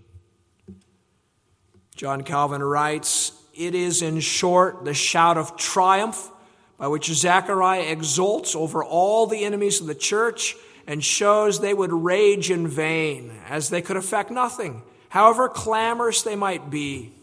John 1.95 2.23
Calvin 2.23 2.63
writes, 2.63 3.31
It 3.53 3.75
is, 3.75 4.01
in 4.01 4.21
short, 4.21 4.85
the 4.85 4.95
shout 4.95 5.37
of 5.37 5.55
triumph 5.55 6.31
by 6.79 6.87
which 6.87 7.05
Zechariah 7.05 7.91
exults 7.91 8.55
over 8.55 8.83
all 8.83 9.27
the 9.27 9.43
enemies 9.43 9.79
of 9.79 9.85
the 9.85 9.93
church 9.93 10.55
and 10.87 11.03
shows 11.03 11.59
they 11.59 11.75
would 11.75 11.93
rage 11.93 12.49
in 12.49 12.67
vain, 12.67 13.33
as 13.47 13.69
they 13.69 13.83
could 13.83 13.97
effect 13.97 14.31
nothing, 14.31 14.81
however 15.09 15.47
clamorous 15.47 16.23
they 16.23 16.35
might 16.35 16.71
be. 16.71 17.13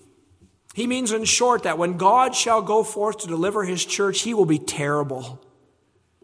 He 0.75 0.87
means, 0.87 1.11
in 1.11 1.25
short, 1.25 1.65
that 1.65 1.77
when 1.77 1.97
God 1.97 2.37
shall 2.37 2.63
go 2.63 2.85
forth 2.85 3.19
to 3.19 3.27
deliver 3.27 3.65
his 3.65 3.85
church, 3.85 4.21
he 4.21 4.33
will 4.33 4.47
be 4.47 4.61
terrible, 4.61 5.45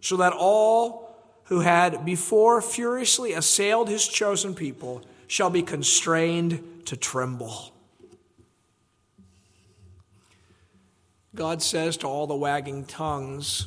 so 0.00 0.18
that 0.18 0.32
all 0.32 1.11
who 1.44 1.60
had 1.60 2.04
before 2.04 2.62
furiously 2.62 3.32
assailed 3.32 3.88
his 3.88 4.06
chosen 4.06 4.54
people 4.54 5.02
shall 5.26 5.50
be 5.50 5.62
constrained 5.62 6.82
to 6.86 6.96
tremble. 6.96 7.72
God 11.34 11.62
says 11.62 11.96
to 11.98 12.06
all 12.06 12.26
the 12.26 12.34
wagging 12.36 12.84
tongues, 12.84 13.66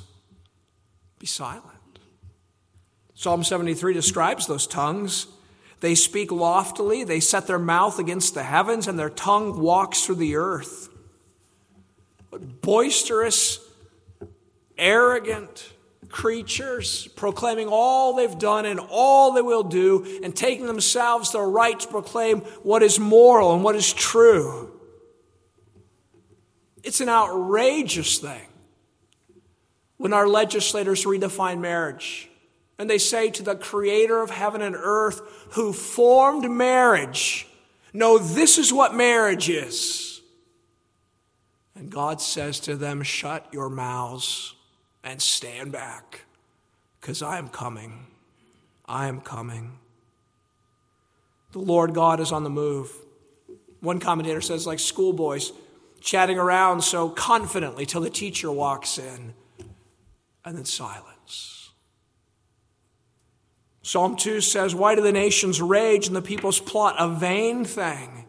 Be 1.20 1.26
silent. 1.26 1.64
Psalm 3.16 3.44
73 3.44 3.94
describes 3.94 4.46
those 4.46 4.68
tongues. 4.68 5.28
They 5.80 5.96
speak 5.96 6.32
loftily, 6.32 7.04
they 7.04 7.20
set 7.20 7.48
their 7.48 7.60
mouth 7.60 8.00
against 8.00 8.34
the 8.34 8.44
heavens, 8.44 8.88
and 8.88 8.98
their 8.98 9.10
tongue 9.10 9.60
walks 9.60 10.06
through 10.06 10.16
the 10.16 10.36
earth. 10.36 10.90
But 12.30 12.62
boisterous, 12.62 13.60
arrogant 14.78 15.72
creatures, 16.16 17.08
proclaiming 17.18 17.68
all 17.70 18.16
they've 18.16 18.40
done 18.40 18.66
and 18.66 18.80
all 18.80 19.34
they 19.34 19.42
will 19.42 19.64
do, 19.64 20.22
and 20.24 20.34
taking 20.34 20.66
themselves 20.66 21.34
the 21.34 21.42
right 21.42 21.78
to 21.78 21.88
proclaim 21.90 22.40
what 22.64 22.82
is 22.82 22.98
moral 22.98 23.54
and 23.54 23.66
what 23.66 23.76
is 23.76 23.92
true. 23.92 24.72
It's 26.86 27.02
an 27.02 27.10
outrageous 27.10 28.20
thing 28.20 28.48
when 29.98 30.14
our 30.14 30.26
legislators 30.26 31.04
redefine 31.04 31.60
marriage 31.60 32.30
and 32.80 32.90
they 32.90 32.98
say 32.98 33.30
to 33.32 33.44
the 33.44 33.56
creator 33.56 34.22
of 34.22 34.30
heaven 34.30 34.62
and 34.62 34.76
earth 34.78 35.20
who 35.52 35.74
formed 35.74 36.50
marriage, 36.50 37.46
No, 37.92 38.18
this 38.18 38.58
is 38.58 38.72
what 38.72 38.96
marriage 38.96 39.50
is. 39.50 40.22
And 41.76 41.90
God 41.90 42.22
says 42.22 42.62
to 42.62 42.78
them, 42.78 43.04
Shut 43.04 43.50
your 43.52 43.70
mouths 43.70 44.55
and 45.06 45.22
stand 45.22 45.72
back, 45.72 46.22
because 47.00 47.22
I 47.22 47.38
am 47.38 47.48
coming. 47.48 48.08
I 48.88 49.08
am 49.08 49.22
coming. 49.22 49.78
The 51.52 51.60
Lord 51.60 51.94
God 51.94 52.20
is 52.20 52.32
on 52.32 52.44
the 52.44 52.50
move. 52.50 52.92
One 53.82 54.00
commentator 54.00 54.42
says, 54.42 54.66
like 54.66 54.80
schoolboys 54.80 55.54
chatting 56.02 56.40
around 56.40 56.82
so 56.82 57.08
confidently 57.10 57.86
till 57.86 58.02
the 58.02 58.10
teacher 58.10 58.52
walks 58.52 58.98
in, 58.98 59.36
and 60.44 60.58
then 60.58 60.66
silence. 60.66 61.70
Psalm 63.84 64.16
2 64.16 64.42
says, 64.42 64.74
Why 64.74 64.96
do 64.96 65.02
the 65.02 65.12
nations 65.12 65.62
rage 65.62 66.08
and 66.08 66.16
the 66.16 66.22
peoples 66.22 66.60
plot 66.60 66.96
a 66.98 67.08
vain 67.08 67.64
thing? 67.64 68.26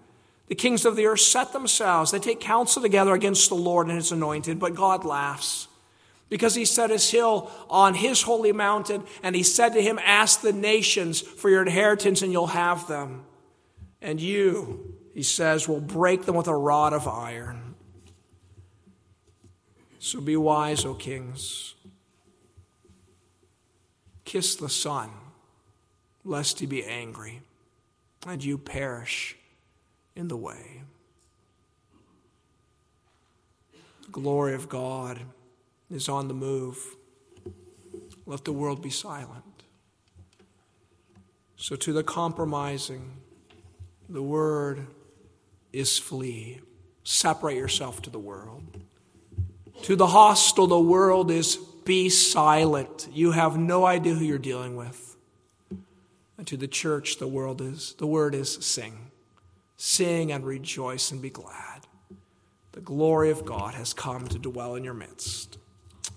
The 0.48 0.54
kings 0.54 0.84
of 0.84 0.94
the 0.94 1.06
earth 1.06 1.20
set 1.20 1.54
themselves, 1.54 2.10
they 2.10 2.18
take 2.18 2.38
counsel 2.38 2.82
together 2.82 3.14
against 3.14 3.48
the 3.48 3.54
Lord 3.54 3.86
and 3.86 3.96
his 3.96 4.12
anointed, 4.12 4.60
but 4.60 4.74
God 4.74 5.04
laughs 5.04 5.65
because 6.28 6.54
he 6.54 6.64
set 6.64 6.90
his 6.90 7.10
hill 7.10 7.50
on 7.70 7.94
his 7.94 8.22
holy 8.22 8.52
mountain, 8.52 9.04
and 9.22 9.36
he 9.36 9.42
said 9.42 9.72
to 9.74 9.82
him, 9.82 9.98
Ask 10.02 10.40
the 10.40 10.52
nations 10.52 11.20
for 11.20 11.48
your 11.48 11.62
inheritance, 11.62 12.22
and 12.22 12.32
you'll 12.32 12.48
have 12.48 12.88
them. 12.88 13.24
And 14.02 14.20
you, 14.20 14.94
he 15.14 15.22
says, 15.22 15.68
will 15.68 15.80
break 15.80 16.24
them 16.24 16.34
with 16.34 16.48
a 16.48 16.54
rod 16.54 16.92
of 16.92 17.06
iron. 17.06 17.74
So 19.98 20.20
be 20.20 20.36
wise, 20.36 20.84
O 20.84 20.94
kings. 20.94 21.74
Kiss 24.24 24.56
the 24.56 24.68
Son, 24.68 25.10
lest 26.24 26.58
he 26.58 26.66
be 26.66 26.84
angry, 26.84 27.42
and 28.26 28.42
you 28.42 28.58
perish 28.58 29.36
in 30.16 30.26
the 30.26 30.36
way. 30.36 30.82
The 34.02 34.10
glory 34.10 34.54
of 34.54 34.68
God 34.68 35.20
is 35.90 36.08
on 36.08 36.28
the 36.28 36.34
move. 36.34 36.96
Let 38.26 38.44
the 38.44 38.52
world 38.52 38.82
be 38.82 38.90
silent. 38.90 39.44
So, 41.56 41.76
to 41.76 41.92
the 41.92 42.02
compromising, 42.02 43.12
the 44.08 44.22
word 44.22 44.86
is 45.72 45.98
flee. 45.98 46.60
Separate 47.04 47.56
yourself 47.56 48.02
to 48.02 48.10
the 48.10 48.18
world. 48.18 48.62
To 49.82 49.96
the 49.96 50.08
hostile, 50.08 50.66
the 50.66 50.80
world 50.80 51.30
is 51.30 51.56
be 51.84 52.08
silent. 52.08 53.08
You 53.12 53.30
have 53.30 53.56
no 53.56 53.86
idea 53.86 54.14
who 54.14 54.24
you're 54.24 54.38
dealing 54.38 54.76
with. 54.76 55.16
And 56.36 56.46
to 56.48 56.56
the 56.56 56.68
church, 56.68 57.18
the 57.18 57.28
world 57.28 57.60
is 57.60 57.94
the 57.98 58.06
word 58.06 58.34
is 58.34 58.54
sing. 58.54 59.10
Sing 59.76 60.32
and 60.32 60.44
rejoice 60.44 61.10
and 61.10 61.22
be 61.22 61.30
glad. 61.30 61.86
The 62.72 62.80
glory 62.80 63.30
of 63.30 63.44
God 63.46 63.74
has 63.74 63.94
come 63.94 64.26
to 64.28 64.38
dwell 64.38 64.74
in 64.74 64.84
your 64.84 64.94
midst. 64.94 65.58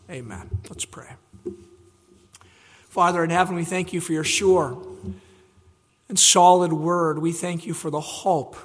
Amen. 0.09 0.49
Let's 0.69 0.85
pray. 0.85 1.09
Father 2.87 3.23
in 3.23 3.29
heaven, 3.29 3.55
we 3.55 3.65
thank 3.65 3.93
you 3.93 4.01
for 4.01 4.13
your 4.13 4.23
sure 4.23 4.81
and 6.07 6.17
solid 6.17 6.73
word. 6.73 7.19
We 7.19 7.31
thank 7.31 7.67
you 7.67 7.73
for 7.75 7.91
the 7.91 8.01
hope. 8.01 8.57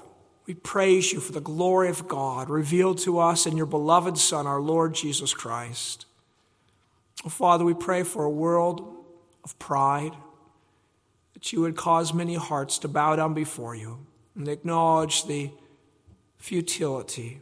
We 0.46 0.54
praise 0.54 1.12
you 1.12 1.20
for 1.20 1.32
the 1.32 1.40
glory 1.40 1.90
of 1.90 2.08
God 2.08 2.48
revealed 2.48 2.98
to 2.98 3.18
us 3.18 3.46
in 3.46 3.56
your 3.56 3.66
beloved 3.66 4.16
Son, 4.16 4.46
our 4.46 4.60
Lord 4.60 4.94
Jesus 4.94 5.34
Christ. 5.34 6.06
Oh, 7.24 7.28
Father, 7.28 7.64
we 7.64 7.74
pray 7.74 8.02
for 8.02 8.24
a 8.24 8.30
world 8.30 9.04
of 9.44 9.58
pride, 9.58 10.12
that 11.34 11.52
you 11.52 11.60
would 11.60 11.76
cause 11.76 12.14
many 12.14 12.34
hearts 12.34 12.78
to 12.78 12.88
bow 12.88 13.16
down 13.16 13.34
before 13.34 13.74
you 13.74 13.98
and 14.34 14.48
acknowledge 14.48 15.26
the 15.26 15.50
futility 16.38 17.40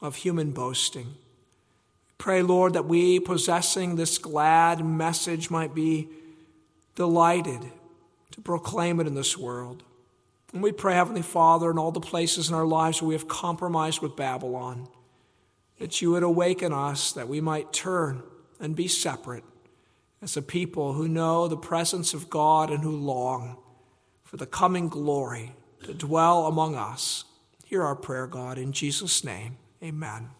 of 0.00 0.16
human 0.16 0.52
boasting. 0.52 1.14
Pray, 2.24 2.40
Lord, 2.40 2.72
that 2.72 2.86
we, 2.86 3.20
possessing 3.20 3.96
this 3.96 4.16
glad 4.16 4.82
message, 4.82 5.50
might 5.50 5.74
be 5.74 6.08
delighted 6.94 7.60
to 8.30 8.40
proclaim 8.40 8.98
it 8.98 9.06
in 9.06 9.14
this 9.14 9.36
world. 9.36 9.82
And 10.54 10.62
we 10.62 10.72
pray, 10.72 10.94
Heavenly 10.94 11.20
Father, 11.20 11.70
in 11.70 11.76
all 11.76 11.92
the 11.92 12.00
places 12.00 12.48
in 12.48 12.54
our 12.54 12.64
lives 12.64 13.02
where 13.02 13.10
we 13.10 13.14
have 13.14 13.28
compromised 13.28 14.00
with 14.00 14.16
Babylon, 14.16 14.88
that 15.78 16.00
you 16.00 16.12
would 16.12 16.22
awaken 16.22 16.72
us, 16.72 17.12
that 17.12 17.28
we 17.28 17.42
might 17.42 17.74
turn 17.74 18.22
and 18.58 18.74
be 18.74 18.88
separate 18.88 19.44
as 20.22 20.34
a 20.34 20.40
people 20.40 20.94
who 20.94 21.06
know 21.06 21.46
the 21.46 21.58
presence 21.58 22.14
of 22.14 22.30
God 22.30 22.70
and 22.70 22.82
who 22.82 22.96
long 22.96 23.58
for 24.22 24.38
the 24.38 24.46
coming 24.46 24.88
glory 24.88 25.52
to 25.82 25.92
dwell 25.92 26.46
among 26.46 26.74
us. 26.74 27.24
Hear 27.66 27.82
our 27.82 27.94
prayer, 27.94 28.26
God, 28.26 28.56
in 28.56 28.72
Jesus' 28.72 29.24
name. 29.24 29.58
Amen. 29.82 30.30